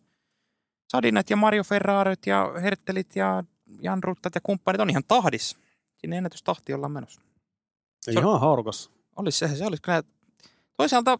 [0.91, 3.43] Chadinat ja Mario Ferrarit ja Hertelit ja
[3.81, 5.57] Jan Ruttat ja kumppanit on ihan tahdissa.
[5.97, 7.21] Sinne ennätystahti ollaan menossa.
[8.01, 8.91] Se- Ihan hauras.
[9.15, 10.03] Olisi se, se olisi kyllä.
[10.77, 11.19] Toisaalta,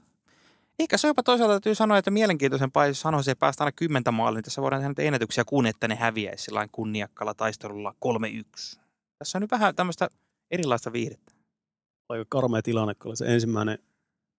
[0.80, 4.36] ehkä se jopa toisaalta täytyy sanoa, että mielenkiintoisempaa, jos sanoisi, että päästä aina kymmentä maaliin,
[4.38, 7.96] niin tässä voidaan tehdä ennätyksiä kuin, että ne häviäisi sillä kunniakkaalla taistelulla
[8.76, 8.80] 3-1.
[9.22, 10.09] Tässä on nyt vähän tämmöistä
[10.51, 11.34] erilaista viihdettä.
[12.09, 13.80] Aika karmea tilanne, kun oli se ensimmäinen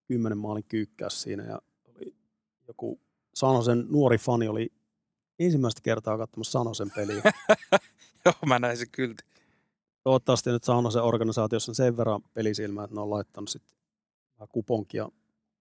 [0.07, 1.61] kymmenen maalin kyykkäys siinä ja
[1.95, 2.15] oli
[2.67, 2.99] joku
[3.33, 4.73] Sanosen nuori fani oli
[5.39, 7.23] ensimmäistä kertaa katsomassa Sanosen peliä.
[8.25, 9.23] Joo, mä näin se kylti.
[10.03, 13.77] Toivottavasti nyt Sanosen organisaatiossa on sen verran pelisilmää, että ne on laittanut sitten
[14.39, 15.09] vähän kuponkia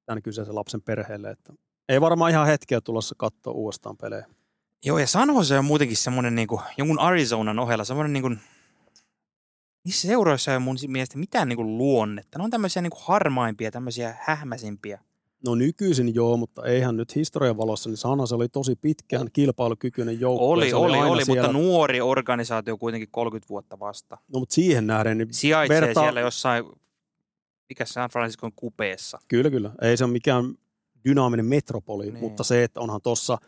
[0.06, 1.52] tämän kyseisen lapsen perheelle, että
[1.88, 4.26] ei varmaan ihan hetkeä tulossa katsoa uudestaan pelejä.
[4.84, 8.40] Joo, ja San Jose on muutenkin semmoinen niin kuin, jonkun Arizonan ohella semmoinen niin kuin,
[9.84, 12.38] niissä seuroissa ei ole mun mielestä mitään niin kuin luonnetta.
[12.38, 15.00] Ne on tämmöisiä niin kuin harmaimpia, tämmöisiä hähmäisimpiä.
[15.46, 20.20] No nykyisin joo, mutta eihän nyt historian valossa, niin San Jose oli tosi pitkään kilpailukykyinen
[20.20, 20.48] joukkue.
[20.48, 24.18] Oli, Se oli, oli, siellä, mutta nuori organisaatio kuitenkin 30 vuotta vasta.
[24.32, 26.64] No mutta siihen nähden, niin Sijaitsee Verta- siellä jossain,
[27.68, 29.18] mikä San Franciscon kupeessa.
[29.28, 29.72] Kyllä, kyllä.
[29.82, 30.54] Ei se ole mikään
[31.08, 32.18] dynaaminen metropoli, niin.
[32.18, 33.38] mutta se, että onhan tuossa,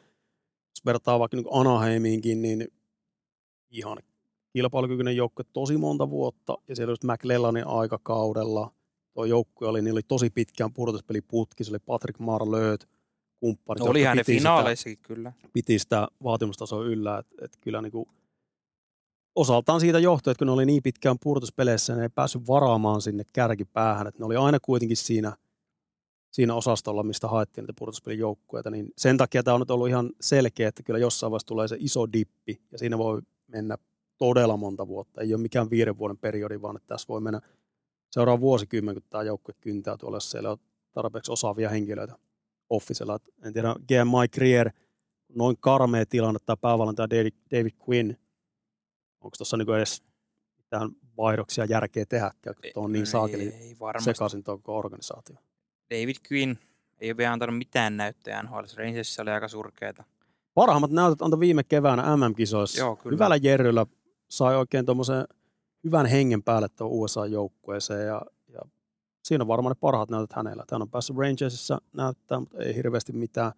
[0.70, 2.68] jos vertaa vaikka niin Anaheimiinkin, niin
[3.70, 3.99] ihan
[4.55, 6.59] kilpailukykyinen joukkue tosi monta vuotta.
[6.69, 8.71] Ja siellä just McLellanin aikakaudella
[9.15, 11.65] tuo joukkue oli, niin oli tosi pitkään pudotuspeliputki.
[11.65, 12.89] Se oli Patrick Marleut,
[13.41, 13.85] kumppanit.
[13.85, 15.33] No, oli hänen piti sitä- finaaleissakin kyllä.
[15.53, 18.09] piti sitä vaatimustasoa yllä, että et kyllä niinku
[19.35, 23.25] osaltaan siitä johtui, että kun ne oli niin pitkään pudotuspeleissä, ne ei päässyt varaamaan sinne
[23.33, 25.37] kärkipäähän, että ne oli aina kuitenkin siinä,
[26.31, 30.11] siinä osastolla, mistä haettiin niitä pudotuspelin joukkueita, niin sen takia tämä on nyt ollut ihan
[30.21, 33.79] selkeä, että kyllä jossain vaiheessa tulee se iso dippi, ja siinä voi mennä
[34.19, 35.21] todella monta vuotta.
[35.21, 37.41] Ei ole mikään viiden vuoden periodi, vaan että tässä voi mennä
[38.11, 40.59] seuraava vuosikymmen, kun tämä joukkue kyntää tuolla, jos siellä on
[40.93, 42.19] tarpeeksi osaavia henkilöitä
[42.71, 43.19] offisella.
[43.45, 44.71] En tiedä, GM Mike Rier,
[45.29, 48.15] noin karmea tilanne tämä päävalmentaja David, David Quinn.
[49.21, 50.03] Onko tuossa niinku edes
[50.57, 55.37] mitään vaihdoksia järkeä tehdäkään, kun tuo on niin saakeli Ei sekaisin tuo koko organisaatio.
[55.91, 56.57] David Quinn
[57.01, 58.65] ei ole vielä antanut mitään näyttöjä NHL.
[58.77, 60.05] Rangersissa oli aika surkeita.
[60.55, 62.81] Parhaimmat näytöt antoi viime keväänä MM-kisoissa.
[62.81, 63.15] Joo, kyllä.
[63.15, 63.87] Hyvällä Jerryllä
[64.37, 65.24] sai oikein tuommoisen
[65.85, 68.61] hyvän hengen päälle tuon USA-joukkueeseen ja, ja
[69.24, 70.64] siinä on varmaan ne parhaat näytöt hänellä.
[70.72, 73.53] Hän on päässyt Rangersissa näyttää, mutta ei hirveästi mitään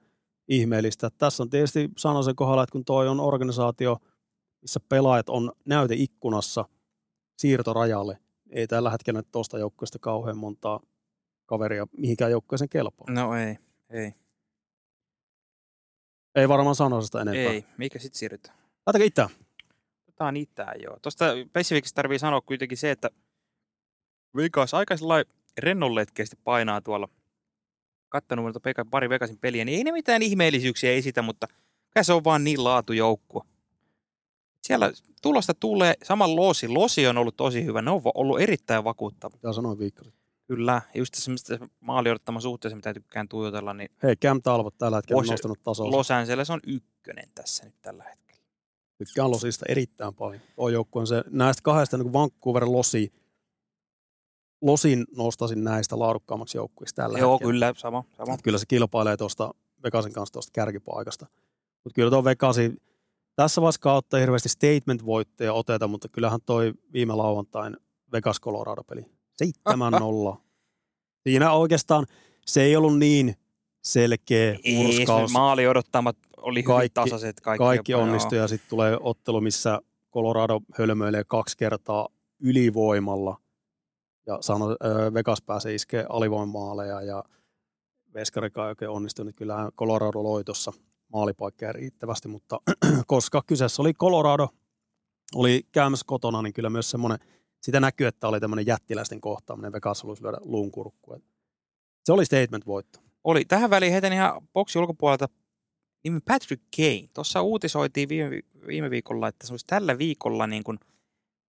[0.48, 1.10] ihmeellistä.
[1.18, 3.96] Tässä on tietysti sanoa sen kohdalla, että kun toi on organisaatio,
[4.62, 6.64] missä pelaajat on näyteikkunassa
[7.38, 8.18] siirtorajalle,
[8.50, 10.80] ei tällä hetkellä nyt tuosta joukkueesta kauhean montaa
[11.46, 13.10] kaveria mihinkään joukkueeseen kelpaa.
[13.10, 13.58] No ei,
[13.90, 14.14] ei,
[16.34, 17.52] Ei varmaan sanoa sitä enempää.
[17.52, 17.64] ei.
[17.78, 18.56] Mikä sitten siirrytään?
[18.58, 19.45] Lähdetäänkö itään?
[20.16, 20.98] Otetaan itään joo.
[21.02, 23.10] Tuosta Pacificista tarvii sanoa kuitenkin se, että
[24.36, 27.08] Vegas aika sellainen rennonletkeästi painaa tuolla.
[28.08, 31.46] Kattanut noita Pekka, pari Vegasin peliä, niin ei ne mitään ihmeellisyyksiä esitä, mutta
[31.94, 33.42] kai se on vaan niin laatujoukkue.
[34.62, 34.92] Siellä
[35.22, 36.68] tulosta tulee sama Losi.
[36.68, 37.82] Losi on ollut tosi hyvä.
[37.82, 39.36] Ne on ollut erittäin vakuuttava.
[39.36, 40.22] Mitä sanoin viikko sitten.
[40.46, 40.82] Kyllä.
[40.94, 45.18] Just tässä mistä maali odottama suhteessa, mitä tykkään tuijotella, niin Hei, Cam Talbot tällä hetkellä
[45.18, 45.90] on Los- nostanut tasoa.
[45.90, 48.25] Los Angeles on ykkönen tässä nyt tällä hetkellä.
[48.98, 50.42] Tykkään Losista erittäin paljon.
[50.56, 53.12] Tuo joukkue on se, näistä kahdesta niin Vancouver Losi,
[54.62, 57.52] Losin nostasin näistä laadukkaammaksi joukkueiksi tällä Joo, hetkellä.
[57.52, 58.04] kyllä, sama.
[58.16, 58.36] sama.
[58.42, 61.26] Kyllä se kilpailee tuosta Vegasin kanssa tuosta kärkipaikasta.
[61.84, 62.72] Mutta kyllä tuo Vegasi,
[63.36, 67.76] tässä vaiheessa kautta ei hirveästi statement-voitteja oteta, mutta kyllähän toi viime lauantain
[68.12, 69.02] Vegas Colorado-peli
[70.34, 70.36] 7-0.
[71.22, 72.06] Siinä oikeastaan
[72.46, 73.34] se ei ollut niin
[73.84, 75.30] selkeä Ei, murskaus.
[75.30, 77.40] se maali odottamat oli hyvin Kaikki- tasaiset.
[77.40, 79.80] Kaikki, Kaikki jopa, onnistuu ja sitten tulee ottelu, missä
[80.12, 82.08] Colorado hölmöilee kaksi kertaa
[82.40, 83.40] ylivoimalla.
[84.26, 84.66] Ja sano,
[85.14, 87.24] Vegas pääsee iskee alivoimaaleja ja
[88.14, 89.26] Veskarikaan ei oikein onnistunut.
[89.26, 90.72] niin Kyllähän Colorado loi tuossa
[91.12, 92.60] maalipaikkaa riittävästi, mutta
[93.06, 94.48] koska kyseessä oli Colorado,
[95.34, 97.18] oli käymässä kotona, niin kyllä myös semmoinen,
[97.62, 99.72] sitä näkyy, että oli tämmöinen jättiläisten kohtaaminen.
[99.72, 101.22] Vegas halusi lyödä luun kurkkuun.
[102.04, 103.00] Se oli statement-voitto.
[103.24, 103.44] Oli.
[103.44, 105.28] Tähän väliin heitän ihan boksi ulkopuolelta
[106.04, 107.08] nimi Patrick Kane.
[107.14, 110.78] Tuossa uutisoitiin viime, viime viikolla, että se olisi tällä viikolla niin kuin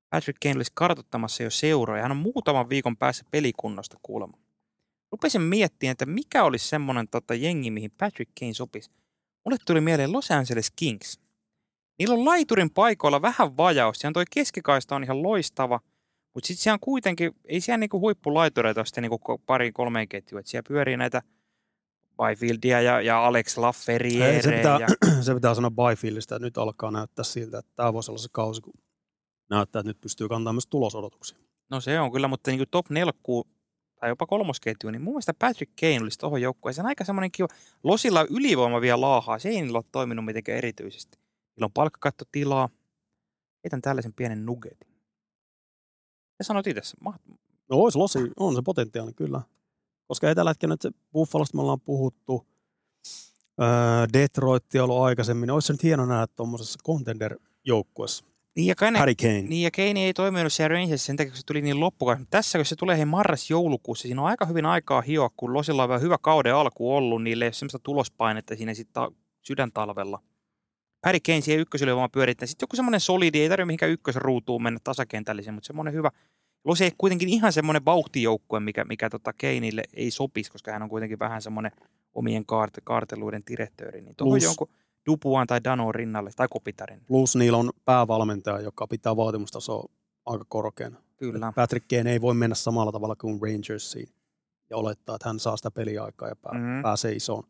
[0.10, 2.02] Patrick Kane olisi kartoittamassa jo seuroja.
[2.02, 4.38] Hän on muutaman viikon päässä pelikunnosta kuulemma.
[5.12, 8.92] Rupesin miettimään, että mikä olisi semmoinen tota, jengi, mihin Patrick Kane sopisi.
[9.46, 11.20] Mulle tuli mieleen Los Angeles Kings.
[12.00, 13.98] Niillä on laiturin paikoilla vähän vajaus.
[13.98, 15.80] Siellä toi keskikaista on ihan loistava,
[16.34, 20.40] mutta sitten siellä on kuitenkin, ei siellä niinku huippulaitureita ole sitten niinku pari kolmeen ketjua.
[20.40, 21.22] Et siellä pyörii näitä
[22.18, 24.34] Byfieldia ja, ja Alex Lafferierea.
[24.34, 24.88] Ei, se, pitää, ja,
[25.24, 28.62] se pitää sanoa Byfieldista, että nyt alkaa näyttää siltä, että tämä voisi olla se kausi,
[28.62, 28.74] kun
[29.50, 31.38] näyttää, että nyt pystyy kantamaan myös tulosodotuksia.
[31.72, 33.48] no se on kyllä, mutta niin kuin top nelkku
[34.00, 37.48] tai jopa kolmosketju, niin mun mielestä Patrick Kane olisi tuohon joukkueeseen aika semmoinen kiva.
[37.84, 41.18] Losilla ylivoima vielä laahaa, se ei niillä ole toiminut mitenkään erityisesti.
[41.56, 42.70] Niillä on palkkakatto tilaa.
[43.64, 44.90] Heitän tällaisen pienen nuggetin.
[46.40, 47.20] Ja sanoit itse, ma-
[47.70, 49.42] No olisi losi, on se potentiaali kyllä.
[50.08, 52.48] Koska ei tällä hetkellä nyt Buffalosta me ollaan puhuttu,
[54.14, 58.26] Detroit on ollut aikaisemmin, olisi se nyt hieno nähdä tuommoisessa contender-joukkueessa.
[58.56, 59.42] niin ja Kane, Harry Kane.
[59.42, 61.78] Niin ja Kane ei toiminut siellä Rangersissa sen takia, kun se tuli niin.
[61.78, 65.84] Mutta Tässä, kun se tulee hei marras-joulukuussa, siinä on aika hyvin aikaa hioa, kun Losilla
[65.84, 70.22] on vielä hyvä kauden alku ollut, niille ei ole semmoista tulospainetta siinä sitten ta- sydäntalvella.
[71.06, 72.48] Harry Kane siihen ykköselle vaan pyörittää.
[72.48, 76.12] Sitten joku semmoinen solidi, ei tarvitse mihinkään ykkösruutuun mennä tasakentällisen, mutta semmoinen hyvä.
[76.68, 80.90] Losi ei kuitenkin ihan semmoinen vauhtijoukkue, mikä, mikä tota Kaneille ei sopisi, koska hän on
[80.90, 81.72] kuitenkin vähän semmoinen
[82.14, 84.02] omien kaart- kaarteluiden direktööri.
[84.02, 84.68] Niin tuohon jonkun
[85.06, 87.02] Dupuan tai Dano rinnalle, tai Kopitarin.
[87.08, 89.90] Plus niillä on päävalmentaja, joka pitää vaatimustasoa
[90.26, 91.02] aika korkeana.
[91.18, 91.54] Kyllä.
[91.56, 94.10] Patrick Kane ei voi mennä samalla tavalla kuin Rangersiin
[94.70, 96.62] ja olettaa, että hän saa sitä peliaikaa ja pää, Mhm.
[96.64, 96.82] mm-hmm.
[96.82, 97.44] pääsee isoon,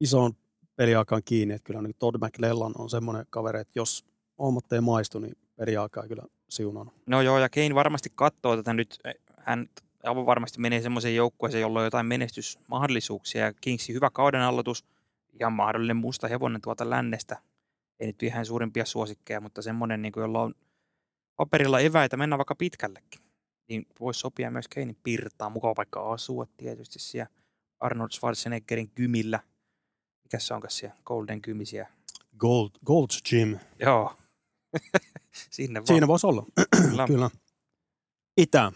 [0.00, 0.32] isoon
[0.76, 1.54] peliaikaan kiinni.
[1.54, 4.04] Että kyllä niin Todd McLellan on semmoinen kaveri, että jos
[4.38, 6.90] hommat ei maistu, niin peliaikaa kyllä siunaan.
[7.06, 8.98] No joo, ja Kane varmasti katsoo tätä nyt.
[9.38, 9.68] Hän
[10.02, 13.44] aivan varmasti menee semmoiseen joukkueeseen, jolla on jotain menestysmahdollisuuksia.
[13.44, 14.84] Ja Kingsi hyvä kauden aloitus,
[15.40, 17.36] ihan mahdollinen musta hevonen tuolta lännestä.
[18.00, 20.54] Ei nyt ihan suurimpia suosikkeja, mutta semmoinen, niin kuin, jolla on
[21.36, 23.20] paperilla eväitä mennä vaikka pitkällekin.
[23.68, 25.52] Niin voisi sopia myös Keinin pirtaan.
[25.52, 27.30] Mukava paikka asua tietysti siellä
[27.80, 29.40] Arnold Schwarzeneggerin kymillä.
[30.24, 30.96] Mikä se onkaan siellä?
[31.04, 31.88] Golden kymisiä.
[32.38, 33.58] Gold, Gold's Gym.
[33.78, 34.16] Joo.
[35.50, 35.86] Sinne vaan.
[35.86, 36.46] Siinä voisi olla.
[36.76, 37.06] Kyllä.
[37.12, 37.30] kyllä.
[38.36, 38.72] Itä.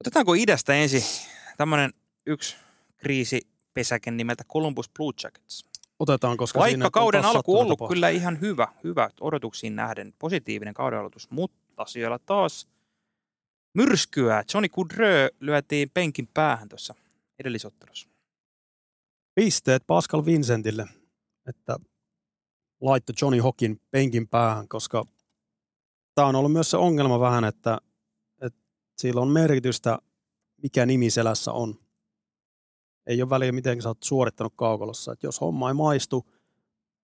[0.00, 1.02] Otetaanko idästä ensin
[1.56, 1.92] tämmöinen
[2.26, 2.56] yksi
[2.96, 5.64] kriisipesäke nimeltä Columbus Blue Jackets?
[5.98, 10.74] Otetaan, koska siinä Vaikka on kauden alku ollut kyllä ihan hyvä, hyvä odotuksiin nähden, positiivinen
[10.74, 12.68] kauden aloitus, mutta siellä taas
[13.74, 14.44] myrskyä.
[14.54, 16.94] Johnny Goodreux lyötiin penkin päähän tuossa
[17.38, 18.08] edellisottelussa.
[19.34, 20.86] Pisteet Pascal Vincentille,
[21.46, 21.76] että
[22.84, 25.04] laittoi Johnny Hokin penkin päähän, koska
[26.14, 27.78] tämä on ollut myös se ongelma vähän, että,
[28.40, 28.60] että
[28.98, 29.98] sillä on merkitystä,
[30.62, 31.78] mikä nimi selässä on.
[33.06, 35.12] Ei ole väliä, miten sä oot suorittanut kaukolossa.
[35.12, 36.26] Et jos homma ei maistu,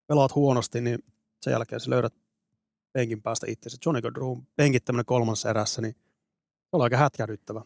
[0.07, 0.99] pelaat huonosti, niin
[1.43, 2.15] sen jälkeen sä löydät
[2.93, 3.79] penkin päästä itsesi.
[3.87, 7.63] Johnny Gaudreau penkittäminen kolmannessa erässä, niin se on aika hätkähdyttävä.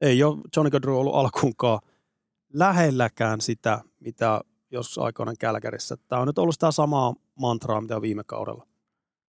[0.00, 1.80] Ei ole Johnny Gaudreau ollut alkuunkaan
[2.52, 4.40] lähelläkään sitä, mitä
[4.74, 5.96] jos aikoinaan Kälkärissä.
[6.08, 8.66] Tämä on nyt ollut sitä samaa mantraa, mitä viime kaudella.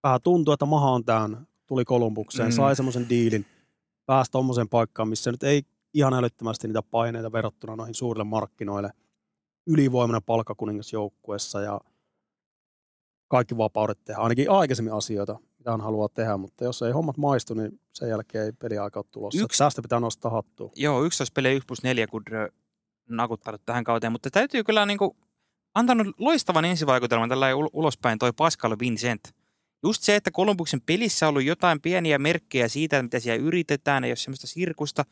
[0.04, 1.41] Vähän tuntuu, että maha on täynnä.
[1.68, 2.56] Tuli Kolumbukseen, Mm.
[2.56, 3.46] sai semmoisen diilin,
[4.06, 8.89] pääsi tommoseen paikkaan, missä nyt ei ihan älyttömästi niitä paineita verrattuna noihin suurille markkinoille.
[9.68, 11.82] Ylivoimainen palkkakuningas joukkuessa ja
[13.28, 14.22] kaikki vapaudet tehdä.
[14.22, 18.46] Ainakin aikaisemmin asioita, mitä hän haluaa tehdä, mutta jos ei hommat maistu, niin sen jälkeen
[18.46, 19.38] ei peliaika ole tulossa.
[19.38, 19.58] Yksi- Yksi...
[19.58, 20.72] Tästä pitää nostaa hattua.
[20.76, 22.54] Joo, 11 peliä 1 plus 4 Goodreux
[23.10, 25.12] nakuttanut tähän kauteen, mutta täytyy kyllä niin kuin,
[25.76, 29.36] antanut loistavan ensivaikutelman tällä ul- ulospäin toi Pascal Vincent.
[29.84, 34.09] Just se, että Kolumbuksen pelissä on ollut jotain pieniä merkkejä siitä, mitä siellä yritetään, ei
[34.09, 35.05] ole semmoista sirkusta.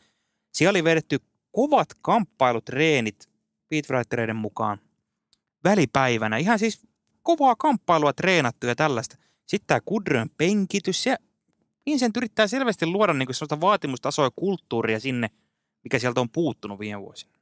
[0.53, 1.19] Siellä oli vedetty
[1.51, 3.29] kovat kamppailutreenit
[3.69, 4.79] Beatwritereiden mukaan
[5.63, 6.37] välipäivänä.
[6.37, 6.87] Ihan siis
[7.21, 9.17] kovaa kamppailua treenattu ja tällaista.
[9.45, 11.05] Sitten tämä Kudrön penkitys.
[11.05, 11.17] Ja
[11.85, 15.29] Vincent yrittää selvästi luoda niin sellaista vaatimustasoa ja kulttuuria sinne,
[15.83, 17.32] mikä sieltä on puuttunut viime vuosina.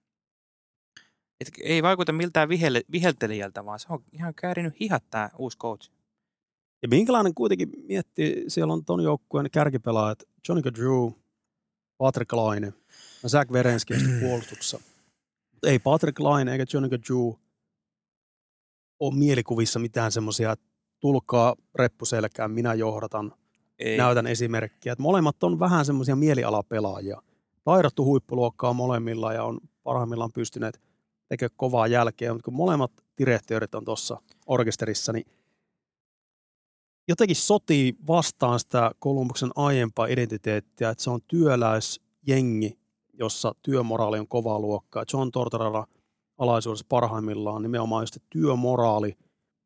[1.42, 5.92] Et ei vaikuta miltään vihelle, viheltelijältä, vaan se on ihan käärinyt hihat tämä uusi coach.
[6.82, 11.14] Ja minkälainen kuitenkin miettii, siellä on ton joukkueen kärkipelaajat, Johnny Gaudreau,
[11.98, 12.74] Patrick Laine
[13.24, 14.80] ja Zach Werenski on puolustuksessa.
[15.52, 17.40] Mutta ei Patrick Laine eikä Johnny Gaudreau
[19.00, 20.66] ole mielikuvissa mitään semmoisia, että
[21.00, 23.34] tulkaa reppuselkään, minä johdatan,
[23.80, 23.98] Ei.
[23.98, 24.94] näytän esimerkkiä.
[24.94, 27.22] Et molemmat on vähän semmoisia mielialapelaajia.
[27.64, 30.91] Taidottu huippuluokkaa molemmilla ja on parhaimmillaan pystyneet
[31.32, 35.26] tekemään kovaa jälkeä, mutta kun molemmat direktöörit on tuossa orkesterissa, niin
[37.08, 42.80] jotenkin sotii vastaan sitä Kolumbuksen aiempaa identiteettiä, että se on työläisjengi,
[43.14, 45.04] jossa työmoraali on kovaa luokkaa.
[45.14, 45.88] John Tortorella
[46.38, 49.18] alaisuudessa parhaimmillaan nimenomaan just työmoraali,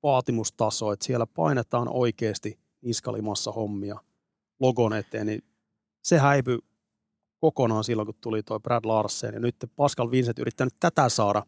[0.04, 4.00] vaatimustaso, että siellä painetaan oikeasti niskalimassa hommia
[4.60, 5.42] logon eteen, niin
[6.04, 6.60] se häipyi
[7.40, 9.34] kokonaan silloin, kun tuli tuo Brad Larsen.
[9.34, 11.44] Ja nyt Pascal Vincent yrittää nyt tätä saada,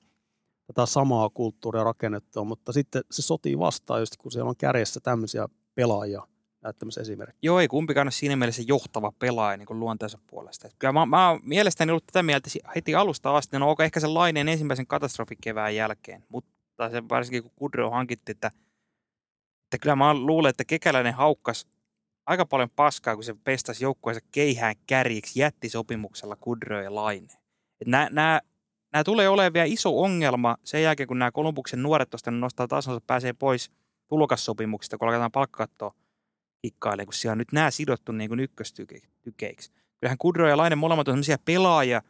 [0.67, 5.47] tätä samaa kulttuuria rakennettua, mutta sitten se sotii vastaan just, kun siellä on kärjessä tämmöisiä
[5.75, 6.27] pelaajia,
[6.61, 7.37] näyttämässä esimerkki.
[7.41, 10.67] Joo, ei kumpikaan ole siinä mielessä johtava pelaaja niin kuin luonteensa puolesta.
[10.67, 14.07] Et kyllä mä, mä mielestäni ollut tätä mieltä heti alusta asti, no onko ehkä se
[14.07, 18.47] laineen ensimmäisen katastrofikevään jälkeen, mutta se varsinkin kun Kudro hankittiin, että,
[19.63, 21.67] että kyllä mä luulen, että kekäläinen haukkas
[22.25, 27.27] aika paljon paskaa, kun se pestasi joukkueensa keihään kärjiksi jättisopimuksella Kudro ja Laine.
[27.85, 28.41] Nämä,
[28.93, 33.01] nämä, tulee olemaan vielä iso ongelma sen jälkeen, kun nämä Kolumbuksen nuoret tuosta nostaa tasonsa,
[33.07, 33.71] pääsee pois
[34.07, 35.93] tulokassopimuksista, kun alketaan palkkakattoa
[36.61, 39.71] kikkailee, kun siellä on nyt nämä sidottu niin kuin ykköstykeiksi.
[39.99, 42.01] Kyllähän Kudro ja Laine molemmat on sellaisia pelaajia,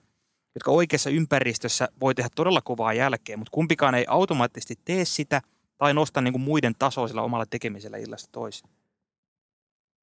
[0.55, 5.41] jotka oikeassa ympäristössä voi tehdä todella kovaa jälkeen, mutta kumpikaan ei automaattisesti tee sitä
[5.77, 8.73] tai nosta niin kuin muiden tasoa sillä omalla tekemisellä illasta toiseen.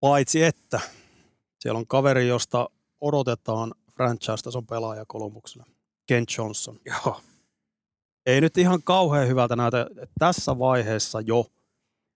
[0.00, 0.80] Paitsi että
[1.60, 2.68] siellä on kaveri, josta
[3.00, 5.73] odotetaan franchise-tason pelaaja Kolumbukselle.
[6.06, 6.80] Ken Johnson.
[6.84, 7.20] Joo.
[8.26, 9.86] Ei nyt ihan kauhean hyvältä näytä
[10.18, 11.46] tässä vaiheessa jo.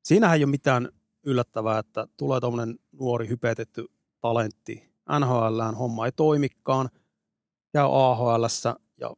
[0.02, 0.88] Siinähän ei ole mitään
[1.22, 3.86] yllättävää, että tulee tuommoinen nuori hypetetty
[4.20, 4.88] talentti.
[5.18, 6.88] NHLään homma ei toimikaan,
[7.72, 8.44] käy AHL
[9.00, 9.14] ja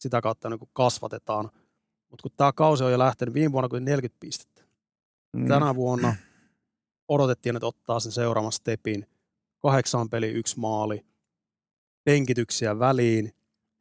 [0.00, 1.50] sitä kautta niin kasvatetaan.
[2.10, 4.62] Mutta kun tämä kausi on jo lähtenyt viime vuonna kuin 40 pistettä.
[5.36, 5.48] Mm.
[5.48, 6.16] Tänä vuonna
[7.08, 9.06] odotettiin, että ottaa sen seuraavan stepin.
[9.58, 11.06] Kahdeksan peli, yksi maali,
[12.04, 13.32] penkityksiä väliin.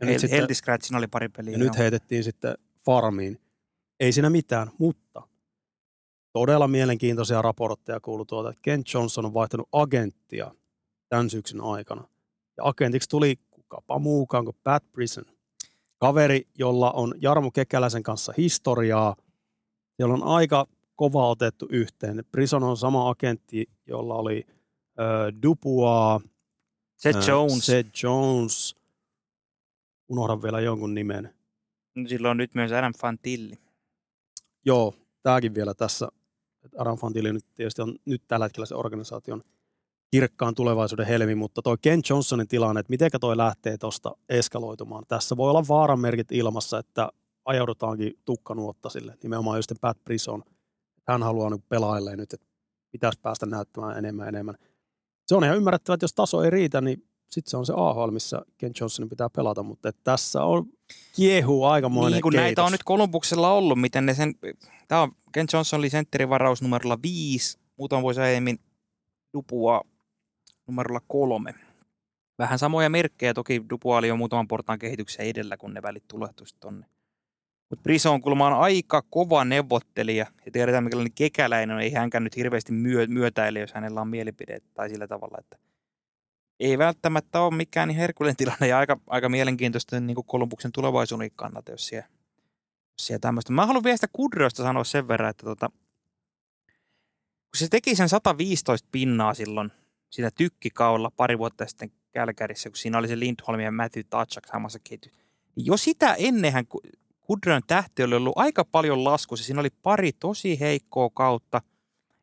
[0.02, 1.52] Ja Hel- sitten, Scratchin oli pari peliä.
[1.52, 3.42] Ja nyt heitettiin sitten farmiin.
[4.00, 5.28] Ei siinä mitään, mutta
[6.34, 10.52] todella mielenkiintoisia raportteja kuuluu tuolta, että Kent Johnson on vaihtanut agenttia
[11.10, 12.08] tämän syksyn aikana.
[12.58, 15.26] Ja agentiksi tuli kukapa muukaan kuin Pat Prison.
[15.98, 19.16] Kaveri, jolla on Jarmo Kekäläisen kanssa historiaa,
[20.00, 22.24] jolla on aika kova otettu yhteen.
[22.32, 26.22] Prison on sama agentti, jolla oli äh, Dupua,
[26.98, 27.66] Seth Jones.
[27.66, 28.81] Seth Jones.
[30.12, 31.34] Unohdan vielä jonkun nimen.
[31.96, 33.58] No, silloin on nyt myös Adam Fantilli.
[34.66, 34.94] Joo,
[35.24, 36.08] tämäkin vielä tässä.
[36.78, 39.44] Adam Fantilli nyt tietysti on nyt tällä hetkellä se organisaation
[40.12, 45.04] kirkkaan tulevaisuuden helmi, mutta toi Ken Johnsonin tilanne, että miten toi lähtee tuosta eskaloitumaan.
[45.08, 47.10] Tässä voi olla vaaran merkit ilmassa, että
[47.46, 50.44] ajaudutaankin tukkanuotta sille, nimenomaan just Pat Prison.
[51.08, 52.48] Hän haluaa nyt pelaajille nyt, että
[52.92, 54.56] pitäisi päästä näyttämään enemmän enemmän.
[55.28, 58.12] Se on ihan ymmärrettävää, että jos taso ei riitä, niin sitten se on se AHL,
[58.12, 60.66] missä Ken Johnsonin pitää pelata, mutta että tässä on
[61.16, 62.46] kiehuu aikamoinen Niin kun keitos.
[62.46, 64.36] näitä on nyt Kolumbuksella ollut, miten ne sen,
[64.88, 68.60] tämä on Ken Johnson oli sentterivaraus numerolla viisi, muutama vuosi aiemmin
[69.34, 69.82] Dupua
[70.68, 71.56] numerolla kolme.
[72.40, 76.56] Vähän samoja merkkejä, toki Dupua oli jo muutaman portaan kehityksen edellä, kun ne välit tulehtuisi
[76.60, 76.86] tonne.
[77.70, 82.36] Mutta Priso on kuulemma aika kova neuvottelija, ja tiedetään millainen kekäläinen on, ei hänkään nyt
[82.36, 85.58] hirveästi myö, myötäile, jos hänellä on mielipide tai sillä tavalla, että
[86.62, 91.32] ei välttämättä ole mikään niin herkullinen tilanne ja aika, aika mielenkiintoista niin kuin Kolumbuksen tulevaisuuden
[91.36, 92.08] kannalta, jos siellä,
[92.92, 93.54] jos siellä tämmöistä.
[93.54, 94.08] Mä haluan vielä sitä
[94.52, 95.70] sanoa sen verran, että tota,
[97.52, 99.72] kun se teki sen 115 pinnaa silloin
[100.10, 104.80] sitä tykkikaudella pari vuotta sitten Kälkärissä, kun siinä oli se Lindholm ja Matthew Tatchak samassa
[104.84, 105.12] ketju.
[105.56, 106.66] Niin jo sitä ennenhän
[107.20, 109.46] Kudron tähti oli ollut aika paljon laskussa.
[109.46, 111.62] Siinä oli pari tosi heikkoa kautta,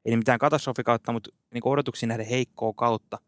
[0.04, 3.18] ei mitään katastrofikautta, mutta niin odotuksiin nähden heikkoa kautta.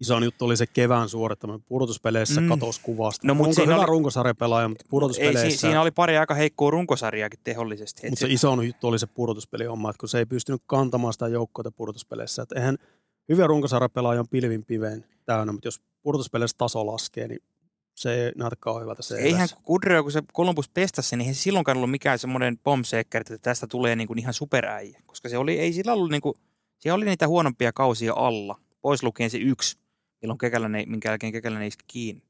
[0.00, 1.62] Iso juttu oli se kevään suorittaminen.
[1.62, 2.48] Pudotuspeleissä mm.
[2.48, 3.26] katosi kuvasta.
[3.26, 3.86] No, mutta siinä hyvä oli...
[3.86, 5.44] runkosarjapelaaja, mutta pudotuspeleissä...
[5.44, 8.10] Ei, siinä oli pari aika heikkoa runkosarjaakin tehollisesti.
[8.10, 11.28] Mutta se, se iso juttu oli se pudotuspelihomma, että kun se ei pystynyt kantamaan sitä
[11.28, 12.42] joukkoa pudotuspeleissä.
[12.42, 12.78] Että eihän
[13.28, 17.42] hyviä runkosarjapelaaja on pilvin piveen täynnä, mutta jos pudotuspeleissä taso laskee, niin
[17.94, 21.76] se ei näytä kauhean hyvältä se Eihän Kudrio, kun se Columbus pestasi, niin ei silloinkaan
[21.76, 25.02] ollut mikään semmoinen bombsekker, että tästä tulee niin kuin ihan superäijä.
[25.06, 26.34] Koska se oli, ei sillä ollut niin kuin,
[26.78, 29.78] siellä oli niitä huonompia kausia alla, pois lukien se yksi,
[30.22, 32.22] milloin kekäläinen, minkä jälkeen kekäläinen iski kiinni.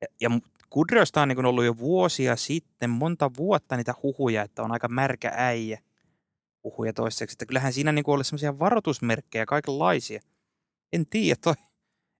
[0.00, 0.30] Ja, ja
[0.70, 5.32] Kudriosta on niin ollut jo vuosia sitten, monta vuotta niitä huhuja, että on aika märkä
[5.34, 5.80] äijä
[6.64, 7.34] huhuja toiseksi.
[7.34, 10.20] Että kyllähän siinä niin oli semmoisia varoitusmerkkejä kaikenlaisia.
[10.92, 11.54] En tiedä, toi,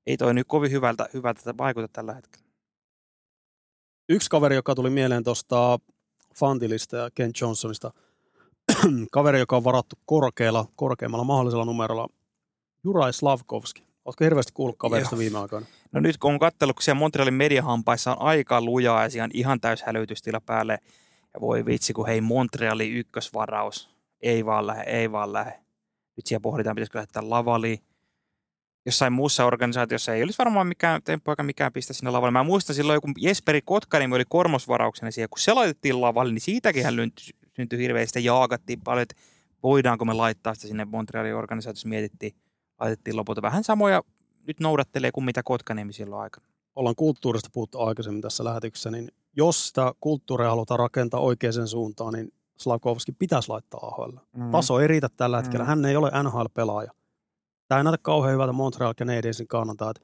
[0.07, 2.47] ei toi nyt kovin hyvältä, hyvältä vaikuta tällä hetkellä.
[4.09, 5.79] Yksi kaveri, joka tuli mieleen tuosta
[6.37, 7.93] Fantilista ja Ken Johnsonista,
[9.11, 12.09] kaveri, joka on varattu korkealla, korkeammalla mahdollisella numerolla,
[12.85, 13.86] Juraj Slavkovski.
[14.07, 15.19] Oletko hirveästi kuullut kaverista Joo.
[15.19, 15.67] viime aikoina?
[15.93, 19.31] No nyt kun on katsellut, kun siellä Montrealin mediahampaissa on aika lujaa ja siellä on
[19.35, 20.79] ihan täys hälytystila päälle.
[21.35, 23.91] Ja voi vitsi, kun hei Montrealin ykkösvaraus.
[24.23, 25.53] Ei vaan lähde, ei vaan lähde.
[26.17, 27.79] Nyt siellä pohditaan, pitäisikö lähettää lavali.
[28.87, 32.31] Jossain muussa organisaatiossa ei olisi varmaan mikään temppu eikä mikään pistä sinne lavalle.
[32.31, 36.85] Mä muistan silloin, kun Jesperi Kotkanimi oli kormosvarauksena siellä, kun se laitettiin lavalle, niin siitäkin
[36.85, 36.95] hän
[37.57, 39.15] syntyi hirveästi ja jaagattiin paljon, että
[39.63, 42.33] voidaanko me laittaa sitä sinne Montrealin organisaatiossa, mietittiin
[42.81, 44.03] laitettiin lopulta vähän samoja,
[44.47, 46.47] nyt noudattelee kuin mitä Kotkaniemi silloin aikana.
[46.77, 52.33] Ollaan kulttuurista puhuttu aikaisemmin tässä lähetyksessä, niin jos sitä kulttuuria halutaan rakentaa oikeaan suuntaan, niin
[52.59, 54.13] Slavkovski pitäisi laittaa AHL.
[54.37, 54.51] Mm.
[54.51, 55.65] Taso ei riitä tällä hetkellä.
[55.65, 55.69] Mm.
[55.69, 56.91] Hän ei ole NHL-pelaaja.
[57.69, 60.03] Tämä ei näytä kauhean hyvältä Montreal Canadiensin kannalta, että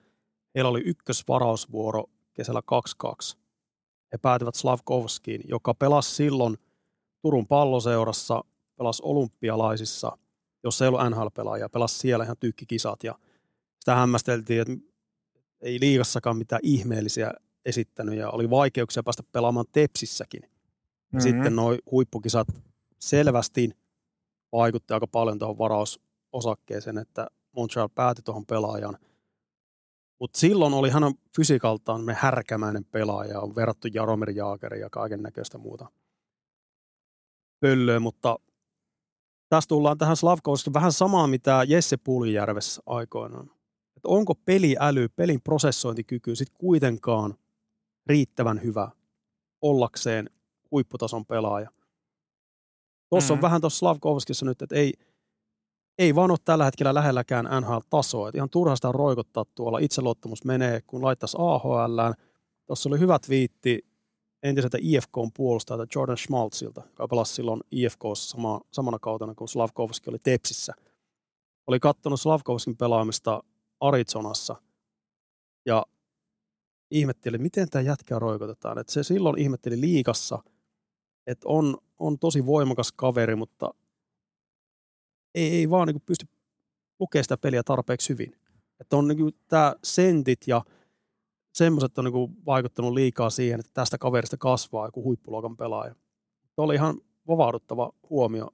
[0.54, 2.04] heillä oli ykkösvarausvuoro
[2.34, 2.62] kesällä
[3.34, 3.36] 2-2.
[4.12, 6.56] He päätyvät Slavkovskiin, joka pelasi silloin
[7.22, 8.44] Turun palloseurassa,
[8.78, 10.18] pelasi olympialaisissa,
[10.64, 13.18] jos ei ollut NHL-pelaajia, pelasi siellä ihan tykkikisat ja
[13.80, 14.74] sitä hämmästeltiin, että
[15.60, 17.32] ei liigassakaan mitään ihmeellisiä
[17.64, 20.42] esittänyt ja oli vaikeuksia päästä pelaamaan Tepsissäkin.
[20.42, 21.20] Mm-hmm.
[21.20, 22.48] Sitten nuo huippukisat
[22.98, 23.70] selvästi
[24.52, 28.98] vaikutti aika paljon tuohon varausosakkeeseen, että Montreal päätyi tuohon pelaajan.
[30.20, 31.02] Mutta silloin oli hän
[31.36, 35.88] fysiikaltaan me härkämäinen pelaaja, on verrattu Jaromir Jaageri ja kaiken näköistä muuta
[37.60, 38.38] pöllöä, mutta
[39.53, 43.50] tässä tullaan tähän Slavkovski vähän samaa, mitä Jesse Puljärvessä aikoinaan.
[43.96, 47.34] Et onko peliäly, pelin prosessointikyky sitten kuitenkaan
[48.07, 48.90] riittävän hyvä
[49.62, 50.30] ollakseen
[50.70, 51.70] huipputason pelaaja.
[53.09, 53.38] Tuossa mm.
[53.38, 54.92] on vähän tuossa Slavkovskissa nyt, että ei,
[55.98, 58.28] ei vaan ole tällä hetkellä lähelläkään NHL-tasoa.
[58.28, 59.78] Et ihan turha sitä roikottaa tuolla.
[59.78, 61.98] Itseluottamus menee, kun laittaisi AHL.
[62.66, 63.91] Tuossa oli hyvä viitti
[64.43, 70.18] entiseltä IFKn puolustajalta Jordan Schmaltzilta, joka pelasi silloin IFKssa sama, samana kautena, kun Slavkovski oli
[70.18, 70.74] Tepsissä.
[71.66, 73.43] Oli kattonut Slavkovskin pelaamista
[73.80, 74.57] Arizonassa
[75.66, 75.86] ja
[76.90, 78.78] ihmetteli, miten tämä jätkää roikotetaan.
[78.78, 80.38] Et se silloin ihmetteli liikassa,
[81.26, 83.74] että on, on tosi voimakas kaveri, mutta
[85.34, 86.26] ei, ei vaan niin pysty
[87.01, 88.36] lukemaan sitä peliä tarpeeksi hyvin.
[88.80, 90.64] Että on niin tämä sentit ja
[91.53, 95.94] semmoiset on niin vaikuttanut liikaa siihen, että tästä kaverista kasvaa joku huippuluokan pelaaja.
[96.55, 98.50] Tuo oli ihan vavauduttava huomio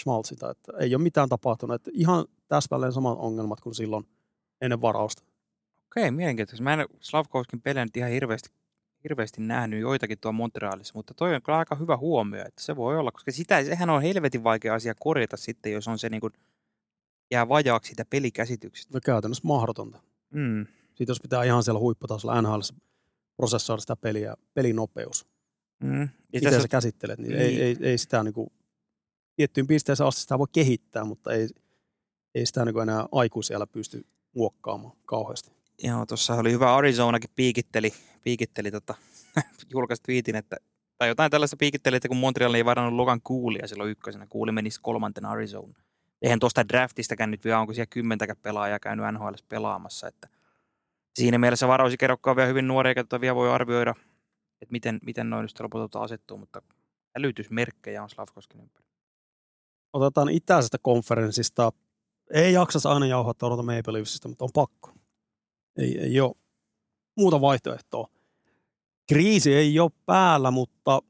[0.00, 1.74] Schmaltzita, että ei ole mitään tapahtunut.
[1.74, 4.08] Että ihan täsmälleen samat ongelmat kuin silloin
[4.60, 5.22] ennen varausta.
[5.86, 6.62] Okei, mielenkiintoista.
[6.62, 8.50] Mä en Slavkovskin pelejä nyt ihan hirveästi,
[9.04, 12.98] hirveästi nähnyt joitakin tuo Montrealissa, mutta toi on kyllä aika hyvä huomio, että se voi
[12.98, 16.32] olla, koska sitä, sehän on helvetin vaikea asia korjata sitten, jos on se niin kuin,
[17.30, 18.94] jää vajaaksi sitä pelikäsityksestä.
[18.94, 19.98] No käytännössä mahdotonta.
[20.30, 20.66] Mm.
[20.98, 22.60] Sitten jos pitää ihan siellä huipputasolla NHL
[23.36, 25.26] prosessoida sitä peliä, pelinopeus.
[25.82, 26.08] Mm.
[26.32, 27.42] Miten tässä, sä käsittelet, niin, Niin.
[27.42, 28.50] Ei, ei, ei sitä niin kuin,
[29.36, 31.48] tiettyyn pisteeseen asti sitä voi kehittää, mutta ei,
[32.34, 35.50] ei sitä niin enää aikuisiellä pysty muokkaamaan kauheasti.
[35.82, 37.92] joo, tuossa oli hyvä Arizonakin piikitteli,
[38.22, 38.94] piikitteli tota,
[39.72, 40.56] julkaisi tweetin, että
[40.98, 44.80] tai jotain tällaista piikitteli, että kun Montreal ei varannut Logan Coolia silloin ykkösenä, Cooli menisi
[44.82, 45.74] kolmantena Arizona.
[46.22, 50.28] Eihän tuosta draftistäkään nyt vielä, onko siellä kymmentäkään pelaajaa käynyt NHL pelaamassa, että
[51.18, 53.94] siinä mielessä varausikerrokka on vielä hyvin nuori, eikä tota vielä voi arvioida,
[54.62, 56.62] että miten, miten noin nyt lopulta asettuu, mutta
[57.18, 58.86] älytysmerkkejä on Slavkoskin ympäri.
[59.92, 61.72] Otetaan itäisestä konferenssista.
[62.30, 64.92] Ei jaksas aina jauhaa Toronto Maple Leafsistä, mutta on pakko.
[65.78, 66.34] Ei, ei ole
[67.16, 68.08] muuta vaihtoehtoa.
[69.08, 71.02] Kriisi ei ole päällä, mutta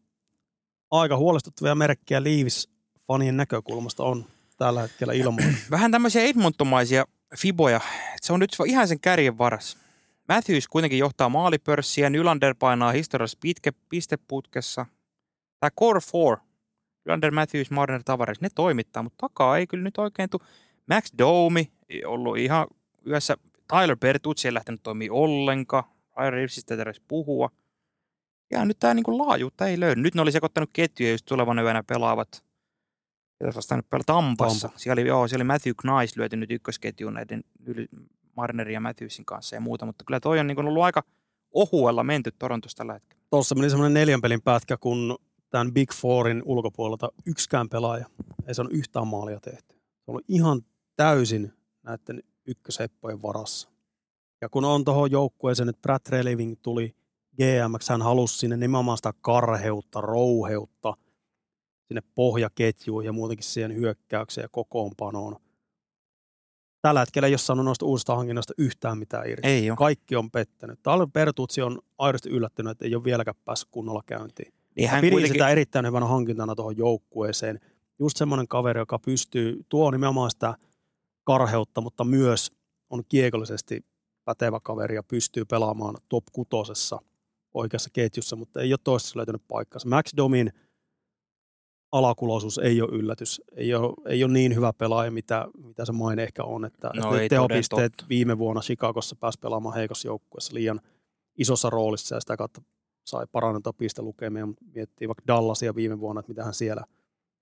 [0.90, 2.68] aika huolestuttavia merkkejä Leafs
[3.06, 4.24] fanien näkökulmasta on
[4.56, 5.58] tällä hetkellä ilmoilla.
[5.70, 7.04] Vähän tämmöisiä Edmontomaisia
[7.36, 7.80] fiboja.
[8.20, 9.87] Se on nyt ihan sen kärjen varas.
[10.28, 14.86] Matthews kuitenkin johtaa maalipörssiä, Nylander painaa historiallisessa pitke, pisteputkessa.
[15.60, 16.48] Tämä Core 4,
[17.04, 20.42] Nylander, Matthews, Marner, Tavares, ne toimittaa, mutta takaa ei kyllä nyt oikein tule.
[20.86, 22.66] Max Domi ei ollut ihan
[23.06, 23.36] yössä.
[23.68, 25.84] Tyler Bertuzzi ei lähtenyt toimia ollenkaan.
[26.16, 27.50] Ryan Reevesistä ei tarvitse puhua.
[28.50, 30.00] Ja nyt tämä niinku laajuutta ei löydy.
[30.00, 32.44] Nyt ne oli sekoittanut ketjuja, just tulevana yönä pelaavat.
[33.40, 34.68] Ja vastaan nyt pelaa Tampassa.
[34.68, 34.78] Tampa.
[34.78, 37.88] Siellä oli, joo, siellä oli Matthew Knies lyöty nyt ykkösketjuun näiden yli,
[38.38, 39.86] Marnerin ja Matthewsin kanssa ja muuta.
[39.86, 41.02] Mutta kyllä toi on niin ollut aika
[41.54, 43.22] ohuella menty Torontossa tällä hetkellä.
[43.30, 45.18] Tuossa meni semmoinen neljän pelin pätkä, kun
[45.50, 48.06] tämän Big Fourin ulkopuolelta yksikään pelaaja
[48.46, 49.74] ei saanut yhtään maalia tehty.
[50.04, 50.62] Se on ihan
[50.96, 53.68] täysin näiden ykkösheppojen varassa.
[54.40, 56.94] Ja kun on tuohon joukkueeseen, että Brad Reliving tuli
[57.36, 60.94] GMX, hän halusi sinne nimenomaan sitä karheutta, rouheutta
[61.88, 65.36] sinne pohjaketjuun ja muutenkin siihen hyökkäykseen ja kokoonpanoon.
[66.82, 69.48] Tällä hetkellä ei ole saanut noista uusista hankinnoista yhtään mitään irti.
[69.48, 69.76] Ei ole.
[69.76, 70.82] Kaikki on pettänyt.
[70.82, 74.52] Tyler Bertuzzi on aidosti yllättynyt, että ei ole vieläkään päässyt kunnolla käyntiin.
[74.76, 77.60] Niin Hän pidin kuitenkin, sitä erittäin hyvänä hankintana tuohon joukkueeseen.
[77.98, 80.54] Just semmoinen kaveri, joka pystyy, tuo nimenomaan sitä
[81.24, 82.52] karheutta, mutta myös
[82.90, 83.84] on kiekollisesti
[84.24, 86.98] pätevä kaveri ja pystyy pelaamaan top kutosessa
[87.54, 89.88] oikeassa ketjussa, mutta ei ole toistaiseksi löytänyt paikkansa.
[89.88, 90.52] Max Domin
[91.92, 93.42] alakuloisuus ei ole yllätys.
[93.56, 96.64] Ei ole, ei ole niin hyvä pelaaja, mitä, mitä se maine ehkä on.
[96.64, 100.80] Että, No että tehopisteet viime vuonna Chicagossa pääsi pelaamaan heikossa joukkueessa liian
[101.38, 102.62] isossa roolissa ja sitä kautta
[103.04, 104.48] sai parannettua pistelukemia.
[104.74, 106.84] Miettii vaikka Dallasia viime vuonna, että mitä hän siellä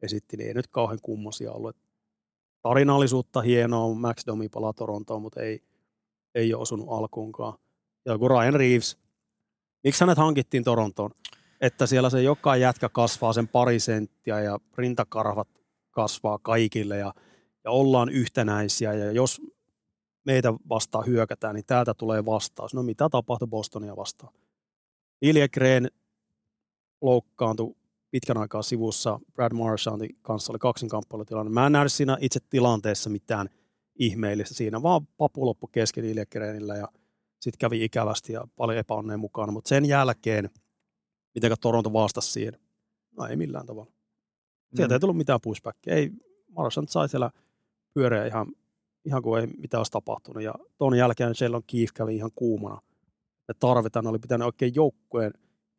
[0.03, 1.76] esitti, niin ei nyt kauhean kummosia ollut.
[2.62, 5.62] Tarinallisuutta hienoa, Max Domi palaa Torontoon, mutta ei,
[6.34, 7.59] ei ole osunut alkuunkaan.
[8.05, 8.99] Ja kun Ryan Reeves,
[9.84, 11.11] miksi hänet hankittiin Torontoon?
[11.61, 15.48] Että siellä se joka jätkä kasvaa sen pari senttiä ja rintakarvat
[15.90, 17.14] kasvaa kaikille ja,
[17.64, 18.92] ja ollaan yhtenäisiä.
[18.92, 19.42] Ja jos
[20.24, 22.74] meitä vastaan hyökätään, niin täältä tulee vastaus.
[22.74, 24.34] No mitä tapahtui Bostonia vastaan?
[25.22, 25.90] Iljekreen
[27.00, 27.74] loukkaantui
[28.11, 29.20] pitkän aikaa sivussa.
[29.32, 31.50] Brad Marchandin kanssa oli kaksinkamppailutilanne.
[31.50, 33.48] Mä en nähnyt siinä itse tilanteessa mitään
[33.98, 36.88] ihmeellistä siinä, vaan papu loppu kesken Iljekreenillä ja
[37.40, 39.52] sitten kävi ikävästi ja paljon epäonneen mukana.
[39.52, 40.50] Mutta sen jälkeen,
[41.37, 42.61] miten Toronto vastasi siihen,
[43.16, 43.91] no ei millään tavalla.
[44.74, 44.97] Sieltä mm.
[44.97, 45.95] ei tullut mitään pushbackia.
[45.95, 46.11] Ei,
[46.49, 47.30] Marchand sai siellä
[47.95, 48.47] pyöreä ihan,
[49.05, 50.43] ihan kuin ei mitään olisi tapahtunut.
[50.43, 52.80] Ja tuon jälkeen Sheldon Keefe kävi ihan kuumana.
[53.49, 55.32] Me tarvitaan, oli pitänyt oikein joukkueen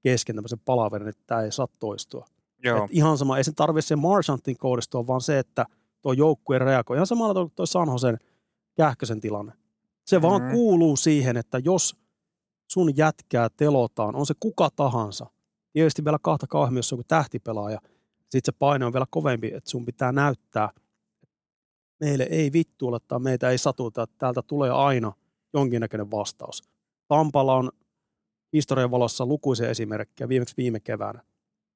[0.04, 2.26] kesken tämmöisen palaverin, että tämä ei saa toistua.
[2.64, 2.86] Joo.
[2.86, 5.66] Et ihan sama, ei sen tarvitse sen Marchantin kohdistua, vaan se, että
[6.02, 6.98] tuo joukkue reagoi.
[6.98, 8.18] Ihan samalla tavalla kuin Sanhosen
[8.76, 9.54] kähkösen tilanne.
[10.06, 10.52] Se vaan Mm.
[10.52, 11.96] kuuluu siihen, että jos
[12.72, 15.26] sun jätkää telotaan, on se kuka tahansa,
[15.78, 17.80] tietysti vielä kahta kauemmin, jos on joku tähtipelaaja,
[18.22, 20.70] sitten se paine on vielä kovempi, että sun pitää näyttää,
[22.00, 25.14] meille ei vittu ole tai meitä ei satuta, että täältä tulee aina
[25.54, 26.64] jonkinnäköinen vastaus.
[27.08, 27.72] Tampalla on
[28.54, 31.24] historian valossa lukuisia esimerkkejä, viimeksi viime keväänä.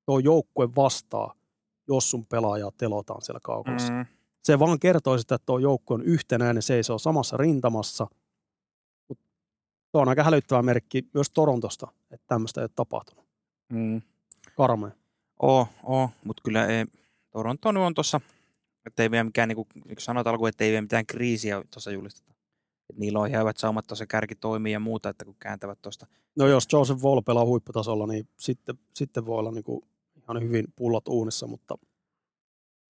[0.05, 1.33] Tuo joukkue vastaa,
[1.87, 3.93] jos sun pelaajaa telotaan siellä kaukalossa.
[3.93, 4.05] Mm.
[4.43, 8.07] Se vaan kertoo sitä, että tuo joukkue on yhtenäinen, seisoo samassa rintamassa.
[9.09, 9.19] Mut
[9.91, 13.20] tuo on aika hälyttävä merkki myös Torontosta, että tämmöistä ei ole tapahtunut.
[13.71, 14.01] Mm.
[14.57, 14.91] Karmea.
[15.41, 16.85] Oo, oo, mutta kyllä ei,
[17.31, 18.21] Toronto on tuossa,
[18.85, 19.67] että ei vielä mikään, niin kuin
[19.99, 22.31] sanoit alkuun, että ei vielä mitään kriisiä tuossa julisteta.
[22.89, 26.07] Et niillä on ihan hyvät saumat tuossa kärki toimii ja muuta, että kun kääntävät tuosta.
[26.35, 29.81] No jos Joseph Wall pelaa huipputasolla, niin sitten, sitten voi olla niin kuin
[30.23, 31.77] ihan hyvin pullot uunissa, mutta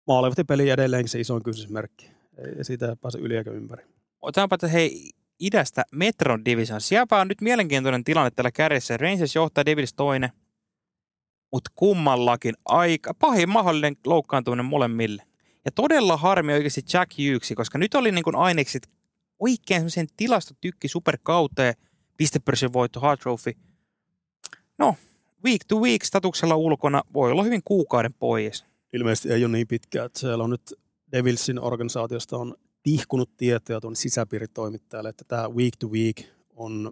[0.08, 2.12] maalivahtipeli edelleenkin se isoin kysymysmerkki.
[2.38, 3.84] Ei siitä ei pääse yli eikä ympäri.
[4.22, 5.10] Otetaanpa, että hei,
[5.40, 6.82] idästä Metron Division.
[6.82, 8.98] Sielläpä on nyt mielenkiintoinen tilanne tällä kärjessä.
[8.98, 10.30] Rangers johtaa Devils toinen,
[11.52, 15.24] mutta kummallakin aika pahin mahdollinen loukkaantuminen molemmille.
[15.66, 18.90] Ja todella harmi oikeasti Jack Hughes, koska nyt oli niin kuin ainekset
[19.40, 21.74] oikein semmoisen tilastotykki superkauteen,
[22.18, 23.54] pistepörssin voitto, Hart Trophy.
[24.78, 24.96] No,
[25.46, 28.66] week to week statuksella ulkona voi olla hyvin kuukauden pois.
[28.94, 30.74] Ilmeisesti ei ole niin pitkää, että siellä on nyt
[31.12, 36.24] Devilsin organisaatiosta on tihkunut tietoja tuonne sisäpiiritoimittajalle, että tämä week to week
[36.56, 36.92] on,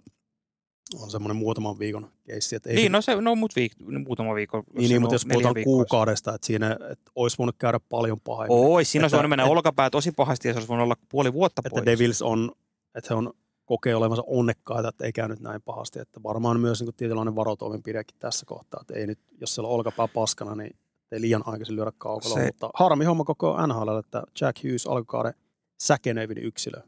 [1.02, 2.56] on semmoinen muutaman viikon keissi.
[2.56, 3.72] Että ei Niin, no se, no mut viik,
[4.06, 4.64] muutama viikko.
[4.78, 8.58] niin, niin mutta jos puhutaan kuukaudesta, että siinä että olisi voinut käydä paljon pahemmin.
[8.58, 10.96] Oi, siinä olisi Että- voinut mennä et- olkapää tosi pahasti ja se olisi voinut olla
[11.08, 11.70] puoli vuotta pois.
[11.80, 12.52] että Devils on,
[12.94, 13.32] että he on
[13.64, 15.98] kokee olevansa onnekkaita, että ei käynyt näin pahasti.
[15.98, 19.74] Että varmaan myös niin kuin tietynlainen varotoimenpidekin tässä kohtaa, että ei nyt, jos siellä on
[19.74, 20.76] olkapää paskana, niin
[21.12, 22.38] ei liian aikaisin lyödä kaukaloa.
[22.38, 25.34] Se- Mutta harmi homma koko NHL, että Jack Hughes alkukauden
[25.80, 26.80] säkenevin yksilö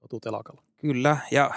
[0.00, 0.62] joutuu telakalla.
[0.78, 1.50] Kyllä, ja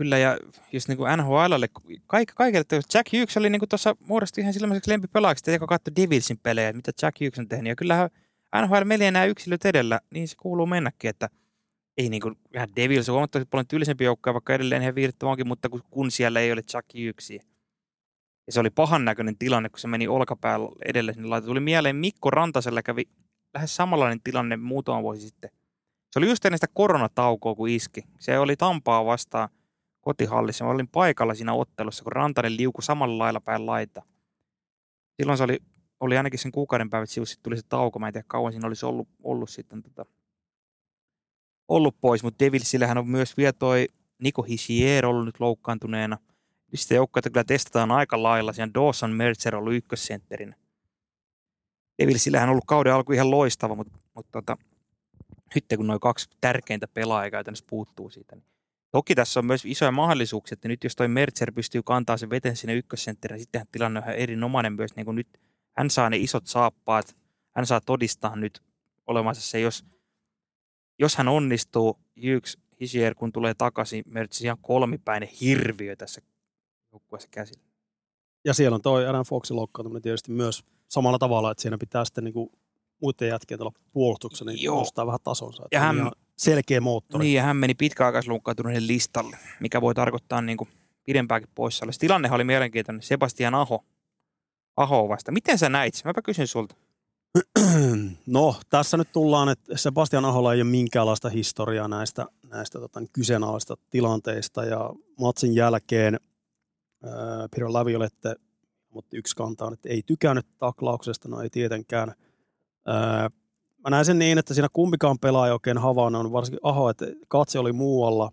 [0.00, 0.38] kyllä, ja
[0.72, 1.68] just niin kuin NHLlle,
[2.06, 6.38] kaik, kaikille, että Jack Hughes oli niin tuossa muodostui ihan silmäiseksi lempipelaajaksi, joka katsoi Devilsin
[6.42, 7.68] pelejä, mitä Jack Hughes on tehnyt.
[7.68, 8.10] Ja kyllähän
[8.62, 11.28] NHL meni nämä yksilöt edellä, niin se kuuluu mennäkin, että
[11.98, 15.48] ei niin kuin, ihan Devils on huomattavasti paljon tyylisempi joukkoja, vaikka edelleen ihan viihdyttävä onkin,
[15.48, 17.42] mutta kun, kun siellä ei ole Jack Hughesia.
[18.46, 21.46] Ja se oli pahan näköinen tilanne, kun se meni olkapäällä edelle sinne laita.
[21.46, 23.04] Tuli mieleen Mikko Rantasella kävi
[23.54, 25.50] lähes samanlainen tilanne muutama vuosi sitten.
[26.10, 28.02] Se oli just ennen sitä koronataukoa, kun iski.
[28.18, 29.48] Se oli Tampaa vastaan
[30.00, 30.64] kotihallissa.
[30.64, 34.02] Mä olin paikalla siinä ottelussa, kun Rantanen liukui samalla lailla päin laita.
[35.16, 35.58] Silloin se oli,
[36.00, 37.98] oli ainakin sen kuukauden päivät sivussa, tuli se tauko.
[37.98, 40.06] Mä en tiedä kauan siinä olisi ollut, ollut sitten tota,
[41.68, 43.86] ollut pois, mutta Devilsillähän on myös vielä toi
[44.22, 46.18] Niko Hischier ollut nyt loukkaantuneena.
[46.74, 48.52] Sitten joukkoita kyllä testataan aika lailla.
[48.52, 50.56] Siinä Dawson Mercer ollut ykkössentterinä.
[52.02, 54.56] Devilsillähän on ollut kauden alku ihan loistava, mutta, mutta tota,
[55.54, 58.49] nyt kun noin kaksi tärkeintä pelaajaa käytännössä puuttuu siitä, niin
[58.90, 62.56] toki tässä on myös isoja mahdollisuuksia, että nyt jos toi Mercer pystyy kantaa sen veten
[62.56, 65.40] sinne ykkössentteriin, niin sittenhän tilanne on ihan erinomainen myös, niin kuin nyt
[65.76, 67.16] hän saa ne isot saappaat,
[67.50, 68.62] hän saa todistaa nyt
[69.06, 69.84] olevansa se, jos,
[70.98, 76.20] jos hän onnistuu, Hughes, Hisier, kun tulee takaisin, Mercer ihan kolmipäinen hirviö tässä
[76.92, 77.62] joukkueessa käsillä.
[78.44, 82.24] Ja siellä on toi Adam Foxin loukkaantuminen tietysti myös samalla tavalla, että siinä pitää sitten
[82.24, 82.50] niin kuin
[83.02, 84.78] muiden jätkien tuolla puolustuksessa niin Joo.
[84.78, 85.66] nostaa vähän tasonsa.
[85.72, 87.24] Ja hän- ihan selkeä moottori.
[87.24, 90.68] Niin, ja hän meni pitkäaikaisloukkaantuneiden listalle, mikä voi tarkoittaa niin kuin
[91.04, 91.92] pidempääkin poissaoloa.
[91.92, 93.02] Se tilannehan oli mielenkiintoinen.
[93.02, 93.84] Sebastian Aho.
[94.76, 95.32] Aho vasta.
[95.32, 95.94] Miten sä näit?
[96.04, 96.74] Mäpä kysyn sulta.
[98.26, 103.76] No, tässä nyt tullaan, että Sebastian Aholla ei ole minkäänlaista historiaa näistä, näistä tota, kyseenalaista
[103.90, 104.64] tilanteista.
[104.64, 106.20] Ja matsin jälkeen
[107.04, 108.34] ää, Piro Laviolette
[108.90, 112.14] mutta yksi kantaa, että ei tykännyt taklauksesta, no ei tietenkään.
[112.86, 113.30] Ää,
[113.84, 117.72] mä näen sen niin, että siinä kumpikaan pelaaja oikein havainnut, varsinkin Aho, että katse oli
[117.72, 118.30] muualla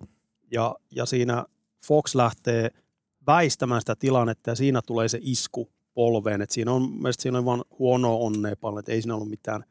[0.52, 1.45] ja, ja siinä
[1.88, 2.70] Fox lähtee
[3.28, 6.41] väistämään sitä tilannetta ja siinä tulee se isku polveen.
[6.41, 9.64] Et siinä on, mielestäni siinä on vaan huonoa onnea paljon, että ei siinä ollut mitään,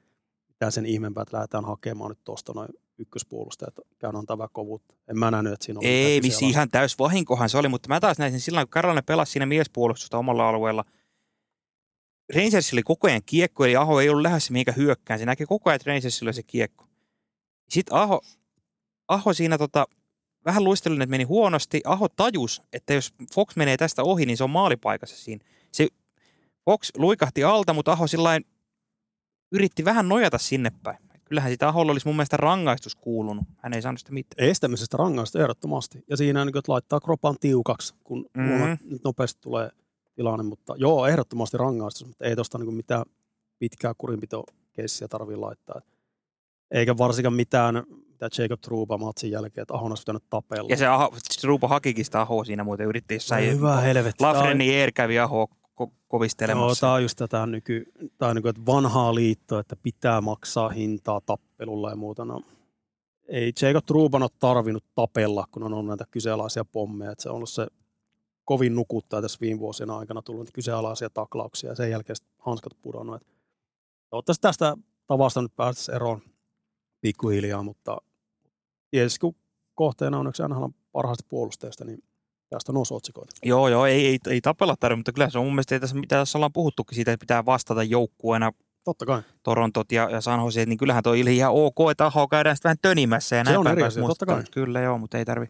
[0.49, 2.69] mitään sen ihmeempää, että lähdetään hakemaan nyt tuosta noin
[2.99, 4.95] ykköspuolustajat käyn antaa vähän kovuutta.
[5.09, 8.01] En mä nähnyt, että siinä oli Ei, missä ihan täys vahinkohan se oli, mutta mä
[8.01, 10.85] taas näin sen silloin, kun Carolina pelasi siinä miespuolustusta omalla alueella.
[12.35, 15.19] Rangers oli koko ajan kiekko, eli Aho ei ollut lähdössä mihinkään hyökkään.
[15.19, 16.87] Se näki koko ajan, että Rangersilla oli se kiekko.
[17.69, 18.21] Sitten Aho,
[19.09, 19.87] Aho siinä tota,
[20.45, 21.81] vähän luistelun, että meni huonosti.
[21.85, 25.45] Aho tajus, että jos Fox menee tästä ohi, niin se on maalipaikassa siinä.
[25.73, 25.89] Se
[26.65, 28.45] Fox luikahti alta, mutta Aho sillain
[29.53, 30.99] yritti vähän nojata sinne päin.
[31.25, 33.45] Kyllähän sitä Aholla olisi mun mielestä rangaistus kuulunut.
[33.57, 34.49] Hän ei saanut sitä mitään.
[34.49, 36.05] Estämisestä rangaista ehdottomasti.
[36.11, 38.47] Ja siinä niin laittaa kropan tiukaksi, kun Mhm.
[38.49, 38.79] mm-hmm.
[38.91, 39.71] nyt nopeasti tulee
[40.17, 40.43] tilanne.
[40.45, 43.05] Mutta joo, ehdottomasti rangaistus, mutta ei tuosta niin mitään
[43.59, 45.81] pitkää kurinpitokeissiä tarvii laittaa.
[46.71, 50.69] Eikä varsinkaan mitään, mitä Jacob Truba matsin jälkeen, että Ahon olisi pitänyt tapella.
[50.71, 51.15] Ja se Aho,
[51.45, 53.53] Ruupo hakikin sitä Ahoa siinä muuten yritti jossain.
[53.53, 54.25] Hyvä helvetti.
[54.25, 56.81] Lafreni Eer kävi Ahoa ko- Joo, kovistelemassa.
[56.81, 57.85] tämä on just tätä nyky,
[58.19, 62.25] tää on niin kuin, että vanhaa liittoa, että pitää maksaa hintaa tappelulla ja muuta.
[62.25, 62.43] No,
[63.29, 67.13] ei Jacob Truban ole tarvinnut tapella, kun on ollut näitä kyseenalaisia pommeja.
[67.13, 67.67] Että se on ollut se
[68.47, 73.23] kovin nukuttaa tässä viime vuosien aikana tullut niitä kyseenalaisia taklauksia ja sen jälkeen hanskat pudonnut.
[74.11, 74.77] Toivottavasti tästä
[75.07, 76.23] tavasta nyt päästäisiin eroon
[77.01, 77.97] pikkuhiljaa, mutta
[78.91, 79.35] tietysti kun
[79.75, 82.03] kohteena on yksi NHL parhaista puolustajista, niin
[82.51, 83.33] tästä nousi otsikoita.
[83.43, 86.17] Joo, joo, ei, ei, ei tapella tarvitse, mutta kyllä se on mun mielestä, tässä, mitä
[86.17, 88.53] tässä ollaan puhuttukin siitä, että pitää vastata joukkueena
[88.85, 89.23] Totta kai.
[89.43, 92.79] Torontot ja, ja San Jose, niin kyllähän toi ihan ok, että Aho käydään sitten vähän
[92.83, 94.43] tönimässä ja Se näin on päin totta kai.
[94.51, 95.47] Kyllä joo, mutta ei tarvi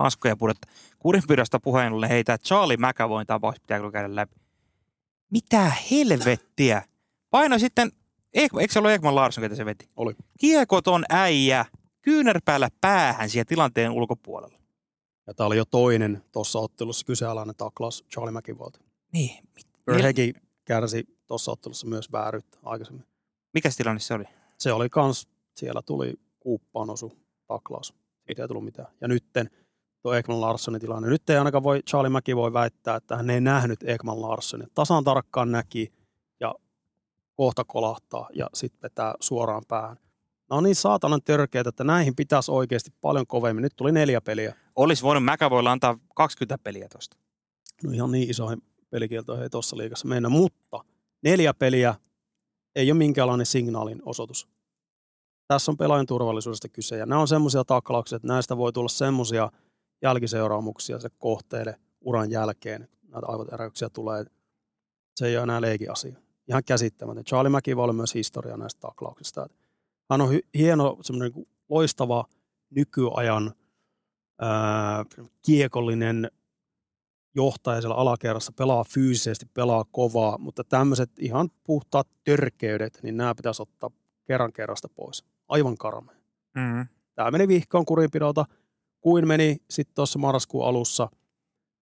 [0.00, 0.72] hanskoja pudottaa.
[0.98, 4.36] Kurinpidosta puheen ollen heitä Charlie McAvoyn tapaus pitää kyllä käydä läpi.
[5.30, 6.82] Mitä helvettiä?
[7.30, 7.92] Paino sitten,
[8.34, 9.88] eikö, eikö se ollut Ekman Larsson, ketä se veti?
[9.96, 10.16] Oli.
[10.38, 11.66] Kiekoton äijä,
[12.02, 14.58] kyynärpäällä päähän siellä tilanteen ulkopuolella.
[15.26, 18.80] Ja tämä oli jo toinen tuossa ottelussa kyseenalainen taklaus Charlie McIvolta.
[19.12, 19.44] Niin.
[19.86, 20.32] Verhegi
[20.64, 23.06] kärsi tuossa ottelussa myös vääryyttä aikaisemmin.
[23.54, 24.24] Mikä tilanne se oli?
[24.58, 27.94] Se oli kans, siellä tuli kuuppaan osu taklaus.
[28.26, 28.88] Ei tullut mitään.
[29.00, 29.50] Ja nytten
[30.02, 31.08] tuo Ekman Larssonin tilanne.
[31.08, 34.66] Nyt ei ainakaan voi, Charlie Mäki voi väittää, että hän ei nähnyt Ekman Larssonia.
[34.74, 35.92] Tasan tarkkaan näki
[36.40, 36.54] ja
[37.36, 39.96] kohta kolahtaa ja sitten vetää suoraan päähän.
[40.50, 43.62] On niin saatanan törkeitä, että näihin pitäisi oikeasti paljon kovemmin.
[43.62, 44.54] Nyt tuli neljä peliä.
[44.76, 47.16] Olisi voinut McAvoylla antaa 20 peliä tuosta.
[47.84, 50.84] No ihan niin isoihin pelikieltoihin ei tuossa liigassa mennä, mutta
[51.22, 51.94] neljä peliä
[52.76, 54.48] ei ole minkäänlainen signaalin osoitus.
[55.48, 59.50] Tässä on pelaajan turvallisuudesta kyse ja nämä on semmoisia taklauksia, että näistä voi tulla semmoisia
[60.02, 62.88] jälkiseuraamuksia se kohteelle uran jälkeen.
[63.08, 64.24] Näitä aivotäräyksiä tulee.
[65.16, 66.16] Se ei ole enää leikin asia.
[66.48, 67.24] Ihan käsittämätön.
[67.24, 69.46] Charlie voi olla myös historia näistä taklauksista.
[70.10, 72.24] Hän on hieno, semmoinen niin loistava
[72.70, 73.54] nykyajan
[74.40, 75.04] ää,
[75.42, 76.30] kiekollinen
[77.34, 83.62] johtaja siellä alakerrassa, pelaa fyysisesti, pelaa kovaa, mutta tämmöiset ihan puhtaat törkeydet, niin nämä pitäisi
[83.62, 83.90] ottaa
[84.24, 85.24] kerran kerrasta pois.
[85.48, 86.16] Aivan karmea.
[86.54, 86.86] Mm.
[87.14, 88.44] Tämä meni vihkoon kurinpidolta,
[89.00, 91.08] kuin meni sitten tuossa marraskuun alussa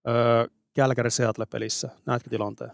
[0.09, 1.89] öö, Kälkäri Seattle-pelissä.
[2.07, 2.71] Näetkö tilanteen?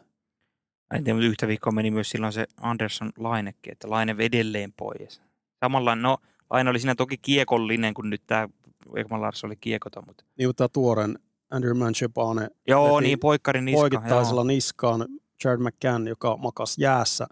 [0.94, 5.22] En tiedä, mutta yhtä viikkoa meni myös silloin se Anderson Lainekin, että Laine edelleen pois.
[5.64, 6.18] Samalla, no
[6.50, 8.48] Laine oli siinä toki kiekollinen, kun nyt tämä
[8.96, 11.18] Ekman Lars oli kiekoton, mutta Niin mutta tämä tuoren
[11.50, 13.80] Andrew Manchepane joo, niin poikkarin niska.
[13.80, 14.44] poikittaisella joo.
[14.44, 15.06] niskaan
[15.44, 17.26] Jared McCann, joka makas jäässä.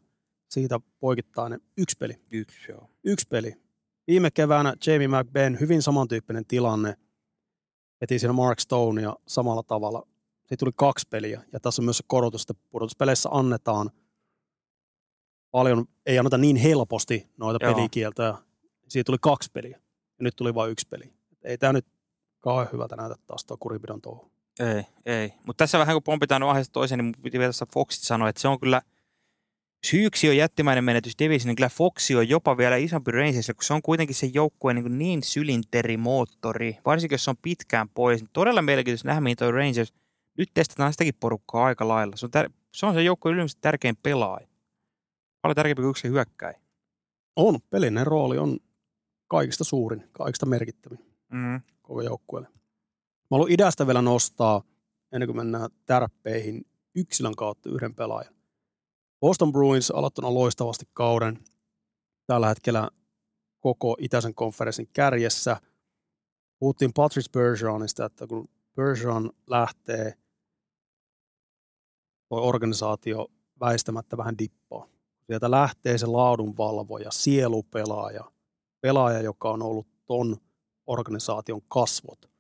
[0.48, 2.20] Siitä poikittainen yksi peli.
[2.30, 2.90] Yksi, joo.
[3.04, 3.61] yksi peli.
[4.06, 6.96] Viime keväänä Jamie McBain, hyvin samantyyppinen tilanne,
[8.00, 10.06] veti siinä Mark Stonea samalla tavalla.
[10.40, 13.90] Siitä tuli kaksi peliä, ja tässä on myös se korotus, että pudotuspeleissä annetaan
[15.50, 17.74] paljon, ei anneta niin helposti noita Joo.
[17.74, 18.38] pelikieltoja.
[18.88, 19.80] Siitä tuli kaksi peliä,
[20.18, 21.04] ja nyt tuli vain yksi peli.
[21.32, 21.86] Et ei tämä nyt
[22.40, 24.32] kauhean hyvältä näytä taas tuo kurinpidon touhu.
[24.60, 25.32] Ei, ei.
[25.46, 28.48] Mutta tässä vähän kun pompitaan aiheesta toiseen, niin piti vielä tässä Foxit sanoa, että se
[28.48, 28.82] on kyllä,
[29.86, 33.74] syyksi on jättimäinen menetys Division, niin kyllä Foxi on jopa vielä isompi Rangersilla, kun se
[33.74, 38.20] on kuitenkin se joukkueen niin, niin sylinterimoottori, varsinkin jos se on pitkään pois.
[38.20, 39.92] Niin todella mielenkiintoista nähdä, mihin toi Rangers,
[40.38, 42.16] nyt testataan sitäkin porukkaa aika lailla.
[42.16, 44.46] Se on, tär- se, on se joukkueen yleensä tärkein pelaaja.
[45.42, 46.54] Paljon tärkeämpi kuin yksi hyökkäin.
[47.36, 48.58] On, pelinen rooli on
[49.28, 50.98] kaikista suurin, kaikista merkittävin.
[51.32, 51.60] Mm.
[51.82, 52.48] koko joukkueelle.
[52.52, 54.62] Mä haluan idästä vielä nostaa,
[55.12, 58.34] ennen kuin mennään tärppeihin, yksilön kautta yhden pelaajan.
[59.22, 61.38] Boston Bruins aloittanut loistavasti kauden.
[62.26, 62.90] Tällä hetkellä
[63.60, 65.56] koko itäisen konferenssin kärjessä.
[66.58, 70.14] Puhuttiin Patrice Bergeronista, että kun Bergeron lähtee,
[72.28, 73.28] tuo organisaatio
[73.60, 74.88] väistämättä vähän dippaa.
[75.26, 78.32] Sieltä lähtee se laadunvalvoja, sielupelaaja,
[78.80, 80.36] pelaaja, joka on ollut ton
[80.86, 82.30] organisaation kasvot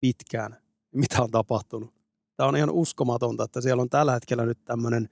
[0.00, 0.56] pitkään.
[0.94, 1.94] Mitä on tapahtunut?
[2.36, 5.08] Tämä on ihan uskomatonta, että siellä on tällä hetkellä nyt tämmöinen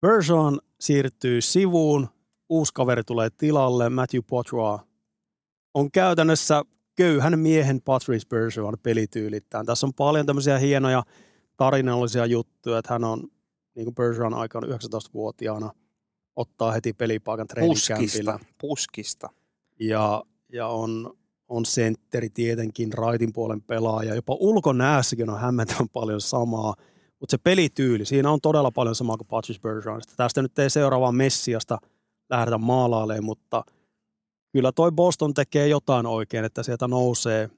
[0.00, 2.08] Bergeron siirtyy sivuun,
[2.48, 4.80] uusi kaveri tulee tilalle, Matthew Poitras,
[5.74, 6.62] on käytännössä
[6.96, 9.66] köyhän miehen Patrice Bergeron pelityylittään.
[9.66, 11.02] Tässä on paljon tämmöisiä hienoja
[11.56, 13.28] tarinallisia juttuja, että hän on
[13.74, 15.70] niin kuin Bergeron aikana 19-vuotiaana
[16.36, 18.32] ottaa heti pelipaikan treenikämpillä.
[18.32, 18.38] Puskista.
[18.60, 19.28] Puskista.
[19.80, 21.14] Ja, ja on,
[21.48, 24.14] on sentteri tietenkin, raitin puolen pelaaja.
[24.14, 26.74] Jopa ulkonäässäkin on hämmentävän paljon samaa.
[27.20, 30.14] Mutta se pelityyli, siinä on todella paljon samaa kuin Patrice Bergeronista.
[30.16, 31.78] Tästä nyt ei seuraavaan Messiasta
[32.30, 33.64] lähdetä maalailemaan, mutta
[34.52, 37.50] kyllä toi Boston tekee jotain oikein, että sieltä nousee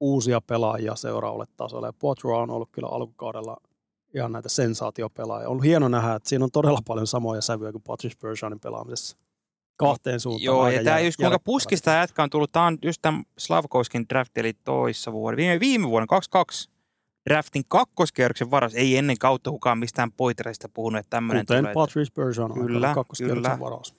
[0.00, 1.88] uusia pelaajia seuraavalle tasolle.
[1.88, 3.56] Ja Poitras on ollut kyllä alkukaudella
[4.14, 5.48] ihan näitä sensaatiopelaajia.
[5.48, 9.16] On hieno nähdä, että siinä on todella paljon samoja sävyjä kuin Patrice Bergeronin pelaamisessa.
[9.76, 10.44] Kahteen suuntaan.
[10.44, 14.40] Joo, ja tämä just kuinka puskista jätkä on tullut, tämä on just tämän Slavkovskin drafti,
[14.40, 16.70] eli toissa vuonna, viime, viime vuonna, 22
[17.30, 21.74] draftin kakkoskierroksen varas, ei ennen kautta kukaan mistään poitereista puhunut, että tämmöinen Kuten tulee.
[21.74, 23.60] Patrice Bergeron Kyllä, kyllä, kakkoskierroksen kyllä.
[23.60, 23.94] varaus.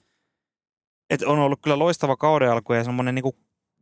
[1.10, 3.36] Et on ollut kyllä loistava kauden alku ja semmoinen niinku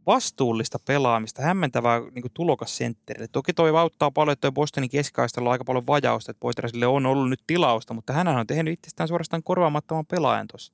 [0.06, 3.28] vastuullista pelaamista, hämmentävää niinku tulokassentterille.
[3.32, 7.06] Toki toi auttaa paljon, että toi Bostonin keskikaistalla on aika paljon vajausta, että Poiteresille on
[7.06, 10.72] ollut nyt tilausta, mutta hän on tehnyt itsestään suorastaan korvaamattoman pelaajan tuossa.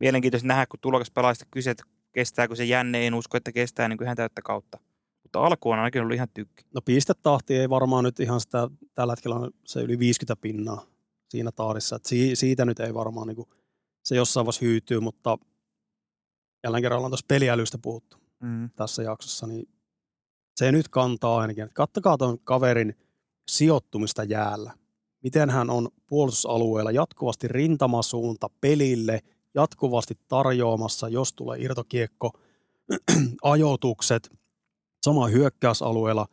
[0.00, 4.06] Mielenkiintoista nähdä, kun tulokaspelaajista kyse, että kestääkö se jänne, en usko, että kestää niin kuin
[4.06, 4.78] ihan täyttä kautta.
[5.28, 6.64] Mutta alku on ainakin ollut ihan tykki.
[6.74, 10.86] No pistetahti ei varmaan nyt ihan sitä, tällä hetkellä on se yli 50 pinnaa
[11.28, 11.96] siinä tahdissa.
[11.96, 13.48] Et si, siitä nyt ei varmaan niinku,
[14.04, 15.38] se jossain vaiheessa hyytyy, mutta
[16.64, 18.70] jälleen kerran ollaan tuossa peliälystä puhuttu Mm.
[18.76, 19.68] tässä jaksossa, niin
[20.56, 21.64] se nyt kantaa ainakin.
[21.64, 22.94] Et Kattokaa tuon kaverin
[23.48, 24.72] sijoittumista jäällä.
[25.22, 29.20] Miten hän on puolustusalueella jatkuvasti rintamasuunta pelille,
[29.54, 32.32] jatkuvasti tarjoamassa, jos tulee irtokiekko,
[33.42, 34.37] ajoitukset,
[35.08, 36.26] sama hyökkäysalueella.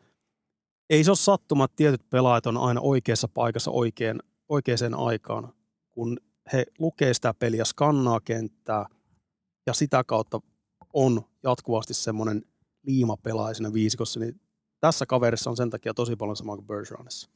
[0.89, 4.19] Ei se ole sattuma, että tietyt pelaajat on aina oikeassa paikassa oikein,
[4.49, 5.53] oikeaan aikaan,
[5.91, 6.18] kun
[6.53, 8.85] he lukee sitä peliä, skannaa kenttää
[9.68, 10.41] ja sitä kautta
[10.93, 12.45] on jatkuvasti semmoinen
[12.84, 14.41] liimapelaaja siinä viisikossa, niin
[14.80, 17.30] tässä kaverissa on sen takia tosi paljon samaa kuin Bergeronissa.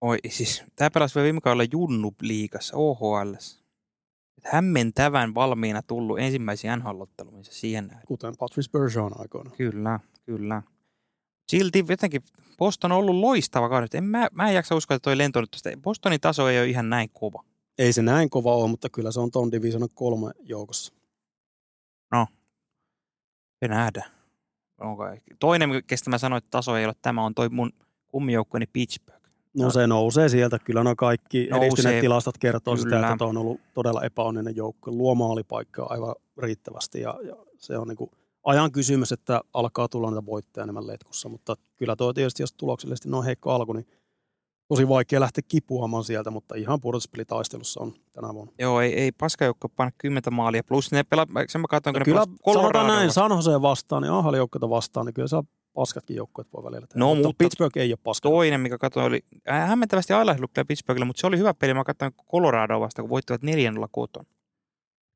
[0.00, 3.34] Oi, siis tämä pelasi vielä viime kaudella Junnu liigassa, OHL.
[4.42, 8.06] Hämmentävän valmiina tullut ensimmäisiä NHL-otteluun siihen nähden.
[8.06, 9.50] Kuten Patrice Bergeron aikoina.
[9.50, 10.62] Kyllä, kyllä.
[11.48, 12.22] Silti jotenkin
[12.58, 13.96] Boston on ollut loistava kausi.
[13.96, 15.56] En mä, mä en jaksa uskoa, että toi lento nyt.
[15.82, 17.44] Bostonin taso ei ole ihan näin kova.
[17.78, 20.92] Ei se näin kova ole, mutta kyllä se on ton divisionan kolme joukossa.
[23.60, 24.10] Me nähdään.
[24.80, 25.04] Onko,
[25.38, 27.70] toinen, kestä mä sanoin, että taso ei ole tämä, on toi mun
[28.08, 29.22] kummijoukkueeni Pittsburgh.
[29.56, 29.70] No No.
[29.70, 30.58] se nousee sieltä.
[30.58, 31.66] Kyllä nuo kaikki Nousee.
[31.66, 33.06] edistyneet tilastot kertoo sitä, Kyllä.
[33.06, 34.90] että tuo on ollut todella epäonninen joukko.
[34.90, 38.10] Luo maalipaikkaa aivan riittävästi ja, ja se on niinku
[38.44, 41.28] ajan kysymys, että alkaa tulla niitä voittajia enemmän letkussa.
[41.28, 43.86] Mutta kyllä tuo tietysti, jos tuloksellisesti noin heikko alku, niin
[44.68, 48.52] tosi vaikea lähteä kipuamaan sieltä, mutta ihan pudotuspelitaistelussa on tänä vuonna.
[48.58, 50.64] Joo, ei, ei paskajoukko panna kymmentä maalia.
[50.64, 53.30] Plus ne pelaa, sen mä katsoin, kun No kyllä sanotaan näin, vastaan.
[53.30, 55.44] San Joseen vastaan ja Ahali joukkoita vastaan, niin kyllä saa
[55.74, 56.98] paskatkin joukkueet voi välillä tehdä.
[57.00, 58.28] No, mutta, mutta- Pittsburgh ei ole paska.
[58.28, 61.74] Toinen, mikä katsoin, oli hämmentävästi ailahdellut kyllä Pittsburghille, mutta se oli hyvä peli.
[61.74, 63.44] Mä katsoin Coloradoa vastaan, kun voittivat 4-0
[63.90, 64.24] koton.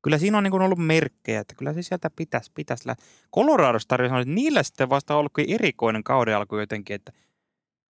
[0.01, 3.05] Kyllä siinä on niin kuin ollut merkkejä, että kyllä se sieltä pitäisi, pitäisi lähteä.
[3.35, 7.11] Coloradossa tarjoaa sanoa, että niillä sitten vasta on ollut kuin erikoinen kauden alku jotenkin, että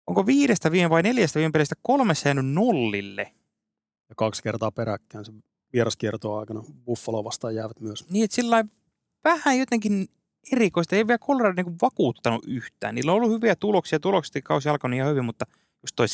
[0.07, 3.31] onko viidestä viime vai neljästä viime pelistä kolmessa jäänyt nollille.
[4.09, 5.31] Ja kaksi kertaa peräkkäin se
[5.73, 8.09] vieraskiertoa aikana Buffalo vastaan jäävät myös.
[8.09, 8.65] Niin, että sillä
[9.23, 10.07] vähän jotenkin
[10.51, 10.95] erikoista.
[10.95, 12.95] Ei vielä Colorado niin vakuuttanut yhtään.
[12.95, 13.99] Niillä on ollut hyviä tuloksia.
[13.99, 15.45] Tulokset kausi alkoi ihan hyvin, mutta
[15.83, 16.09] just toi 7-0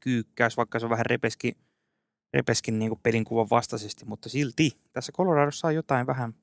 [0.00, 1.56] kyykkäys, vaikka se on vähän repeskin,
[2.34, 6.34] repeskin niin kuin pelin kuvan vastaisesti, mutta silti tässä Coloradossa on jotain vähän,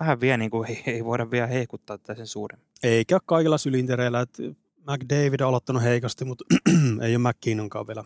[0.00, 2.66] vähän vielä, niin kuin ei, ei voida vielä heikuttaa tätä sen suuremmin.
[2.82, 4.42] Eikä kaikilla sylintereillä, että
[4.90, 6.44] McDavid on aloittanut heikosti, mutta
[7.02, 8.04] ei ole McKinnonkaan vielä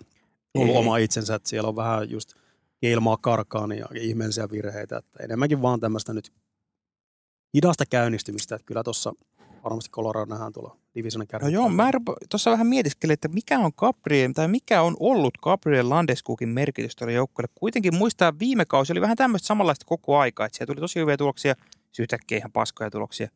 [0.54, 0.78] ollut Ei.
[0.78, 2.34] oma itsensä, että siellä on vähän just
[2.82, 6.32] ilmaa karkaan ja ihmeellisiä virheitä, että enemmänkin vaan tämmöistä nyt
[7.54, 9.12] hidasta käynnistymistä, että kyllä tuossa
[9.64, 11.90] varmasti Colorado nähdään tuolla divisionin No joo, mä
[12.30, 17.12] tuossa vähän mietiskelin, että mikä on Gabriel, tai mikä on ollut Gabriel Landeskogin merkitys tuolle
[17.12, 17.52] joukkueelle.
[17.54, 21.16] Kuitenkin muistaa viime kausi oli vähän tämmöistä samanlaista koko aikaa, että siellä tuli tosi hyviä
[21.16, 21.54] tuloksia,
[21.98, 23.28] yhtäkkiä ihan paskoja tuloksia.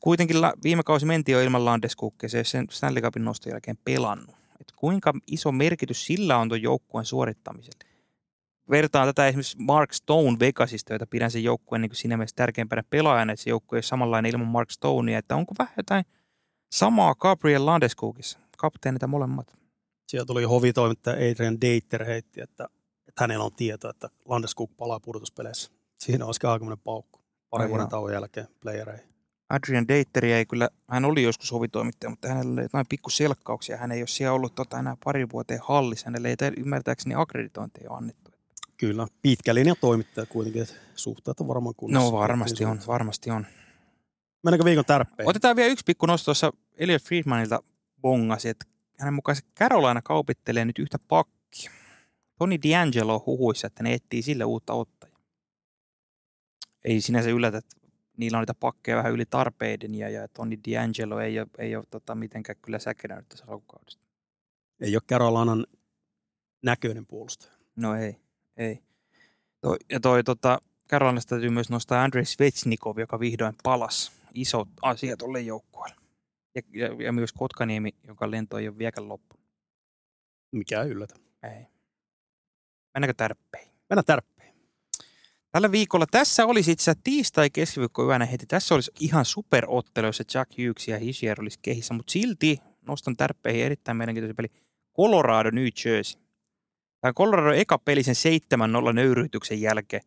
[0.00, 4.36] Kuitenkin viime kausi mentiin jo ilman Landeskogia, se ei sen Stanley Cupin noston jälkeen pelannut.
[4.60, 7.91] Et kuinka iso merkitys sillä on tuon joukkueen suorittamiselle.
[8.70, 13.32] Vertaan tätä esimerkiksi Mark Stone Vegasista, jota pidän sen joukkueen niin siinä mielessä tärkeimpänä pelaajana,
[13.32, 16.04] että se joukkue ei ole samanlainen ilman Mark Stonea, että onko vähän jotain
[16.72, 19.58] samaa Gabriel Landeskogissa, kapteenita molemmat.
[20.08, 22.68] Siellä tuli hovitoimittaja Adrian Deiter heitti, että,
[23.08, 25.70] että hänellä on tieto, että Landeskog palaa pudotuspeleissä.
[25.98, 27.20] Siinä olisi aikamoinen paukku.
[27.50, 29.12] Pari Ai vuoden tauon jälkeen playereihin.
[29.50, 33.76] Adrian Deiteri ei kyllä, hän oli joskus hovitoimittaja, mutta hänellä oli jotain pikkuselkkauksia.
[33.76, 36.06] Hän ei ole siellä ollut tota enää pari vuoteen hallissa.
[36.06, 38.21] Hänelle ei tä- ymmärtääkseni akkreditointeja ole annettu.
[38.82, 42.10] Kyllä, pitkä linja toimittaja kuitenkin, että suhteet on varmaan kunnossa.
[42.10, 43.46] No varmasti on, varmasti on.
[44.42, 45.30] Mennäänkö viikon tärppeihin?
[45.30, 47.62] Otetaan vielä yksi pikku nosto tuossa Elliot Friedmanilta
[48.00, 48.64] bongasi, että
[48.98, 51.70] hänen mukaan se Carolina kaupittelee nyt yhtä pakkia.
[52.38, 55.18] Tony D'Angelo huhuissa, että ne etsii sille uutta ottajaa.
[56.84, 57.76] Ei sinänsä yllätä, että
[58.16, 61.84] niillä on niitä pakkeja vähän yli tarpeiden ja, ja Tony D'Angelo ei ole, ei ole
[61.90, 64.02] tota, mitenkään kyllä säkenönyt tässä alkukaudesta.
[64.80, 65.66] Ei ole Carolinan
[66.62, 67.52] näköinen puolustaja.
[67.76, 68.16] No ei,
[68.56, 68.82] ei.
[69.60, 70.58] Toi, ja toi tota,
[70.88, 74.12] Carolinasta täytyy myös nostaa Andrei Svetsnikov, joka vihdoin palas.
[74.34, 75.96] Isot asiat tolle joukkueelle.
[76.54, 79.36] Ja, ja, ja, myös Kotkaniemi, jonka lento ei ole vieläkään loppu.
[80.52, 81.14] Mikä ei yllätä.
[81.42, 81.66] Ei.
[82.94, 83.72] Mennäänkö tärppeihin?
[83.90, 84.54] Mennään tärppeihin.
[85.52, 88.46] Tällä viikolla tässä olisi itse asiassa tiistai keskiviikko yönä heti.
[88.46, 93.64] Tässä olisi ihan superottelu, jossa Jack Hughes ja Hischier olisi kehissä, mutta silti nostan tärppeihin
[93.64, 94.48] erittäin mielenkiintoisen peli.
[94.96, 96.22] Colorado, New Jersey.
[97.02, 98.14] Tämä Colorado eka peli sen
[98.90, 100.02] 7-0 nöyryytyksen jälkeen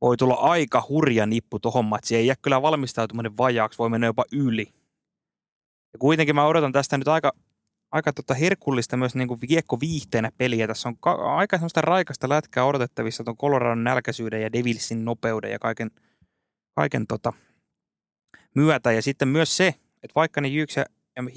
[0.00, 2.18] voi tulla aika hurja nippu tohon matsiin.
[2.18, 4.66] Ei jää kyllä valmistautuminen vajaaksi, voi mennä jopa yli.
[5.92, 7.32] Ja kuitenkin mä odotan tästä nyt aika,
[7.90, 9.40] aika tota herkullista myös niin kuin
[9.80, 10.66] viihteenä peliä.
[10.66, 15.58] Tässä on ka- aika semmoista raikasta lätkää odotettavissa tuon Coloradon nälkäisyyden ja Devilsin nopeuden ja
[15.58, 15.90] kaiken,
[16.74, 17.32] kaiken tota
[18.54, 18.92] myötä.
[18.92, 19.66] Ja sitten myös se,
[20.02, 20.84] että vaikka ne Jyks ja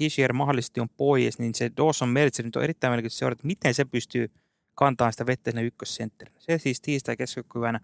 [0.00, 3.74] Hischier mahdollisesti on pois, niin se Dawson Meltzer nyt on erittäin mielenkiintoista seurata, että miten
[3.74, 4.30] se pystyy
[4.74, 6.40] kantamaan sitä vettä sinne ykkössentterinä.
[6.40, 7.80] Se siis tiistai keskiviikkoyönä.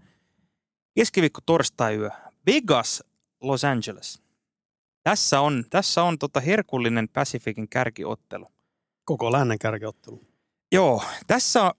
[0.94, 2.10] Keskiviikko torstai yö.
[2.46, 3.04] Vegas,
[3.40, 4.22] Los Angeles.
[5.02, 8.52] Tässä on, tässä on tota herkullinen Pacificin kärkiottelu.
[9.04, 10.26] Koko lännen kärkiottelu.
[10.72, 11.72] Joo, tässä on,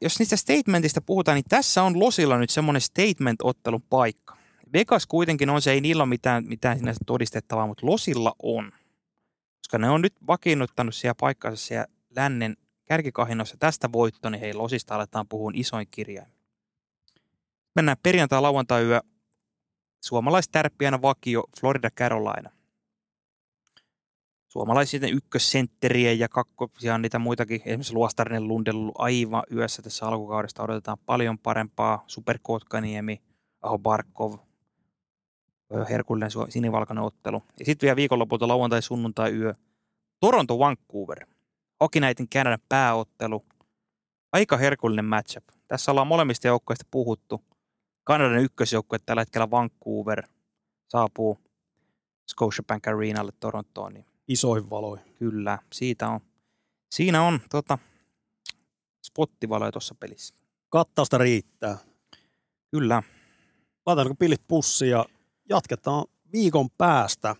[0.00, 4.36] jos niistä statementista puhutaan, niin tässä on Losilla nyt semmoinen statement-ottelun paikka.
[4.72, 8.72] Vegas kuitenkin on se, ei niillä ole mitään, mitään sinänsä todistettavaa, mutta Losilla on.
[9.58, 11.86] Koska ne on nyt vakiinnuttanut siellä paikkansa siellä
[12.16, 16.28] lännen kärkikahinossa tästä voitto, niin hei, Losista aletaan puhua isoin kirjain.
[17.74, 19.00] Mennään perjantai lauantai yö.
[20.04, 22.50] Suomalaistärppiänä vakio Florida Carolina.
[24.48, 27.60] Suomalaisiden ykkössentteriä ja kakkosia niitä muitakin.
[27.64, 30.62] Esimerkiksi Luostarinen Lundell ollut aivan yössä tässä alkukaudesta.
[30.62, 32.04] Odotetaan paljon parempaa.
[32.06, 33.22] Super Kotkaniemi,
[33.62, 34.34] Aho Barkov,
[35.90, 37.42] herkullinen sinivalkainen ottelu.
[37.58, 39.54] Ja sitten vielä viikonlopulta lauantai sunnuntai yö.
[40.20, 41.26] Toronto Vancouver.
[41.84, 43.44] Hockey Nightin Kanadan pääottelu.
[44.32, 45.44] Aika herkullinen matchup.
[45.68, 47.44] Tässä ollaan molemmista joukkoista puhuttu.
[48.04, 50.22] Kanadan ykkösjoukkue tällä hetkellä Vancouver
[50.88, 51.38] saapuu
[52.30, 53.94] Scotiabank Arenalle Torontoon.
[53.94, 55.14] Niin Isoihin valoihin.
[55.14, 56.20] kyllä, siitä on,
[56.90, 57.78] siinä on tota,
[59.06, 60.34] spottivaloja tuossa pelissä.
[60.68, 61.78] Kattausta riittää.
[62.70, 63.02] Kyllä.
[63.86, 65.04] Laitetaanko pillit pussiin ja
[65.48, 67.36] jatketaan viikon päästä.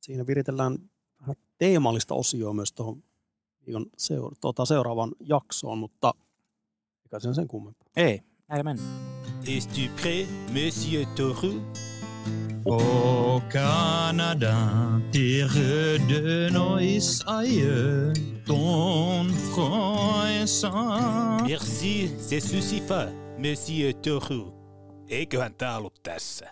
[0.00, 0.78] Siinä viritellään
[1.20, 3.05] vähän teemallista osioa myös tuohon
[3.66, 6.14] viikon seura- tuota, seuraavan jaksoon, mutta
[7.04, 7.88] eikä sen sen kummempaa.
[7.96, 9.06] Ei, näillä mennään.
[9.56, 11.62] Es-tu prêt, Monsieur Toru?
[12.70, 14.56] Au Canada,
[15.12, 18.12] terre de nos aïeux,
[18.46, 21.42] ton français.
[21.48, 24.52] Merci, c'est suffisant, Monsieur Toru.
[25.08, 26.50] Eiköhän tää ollut tässä.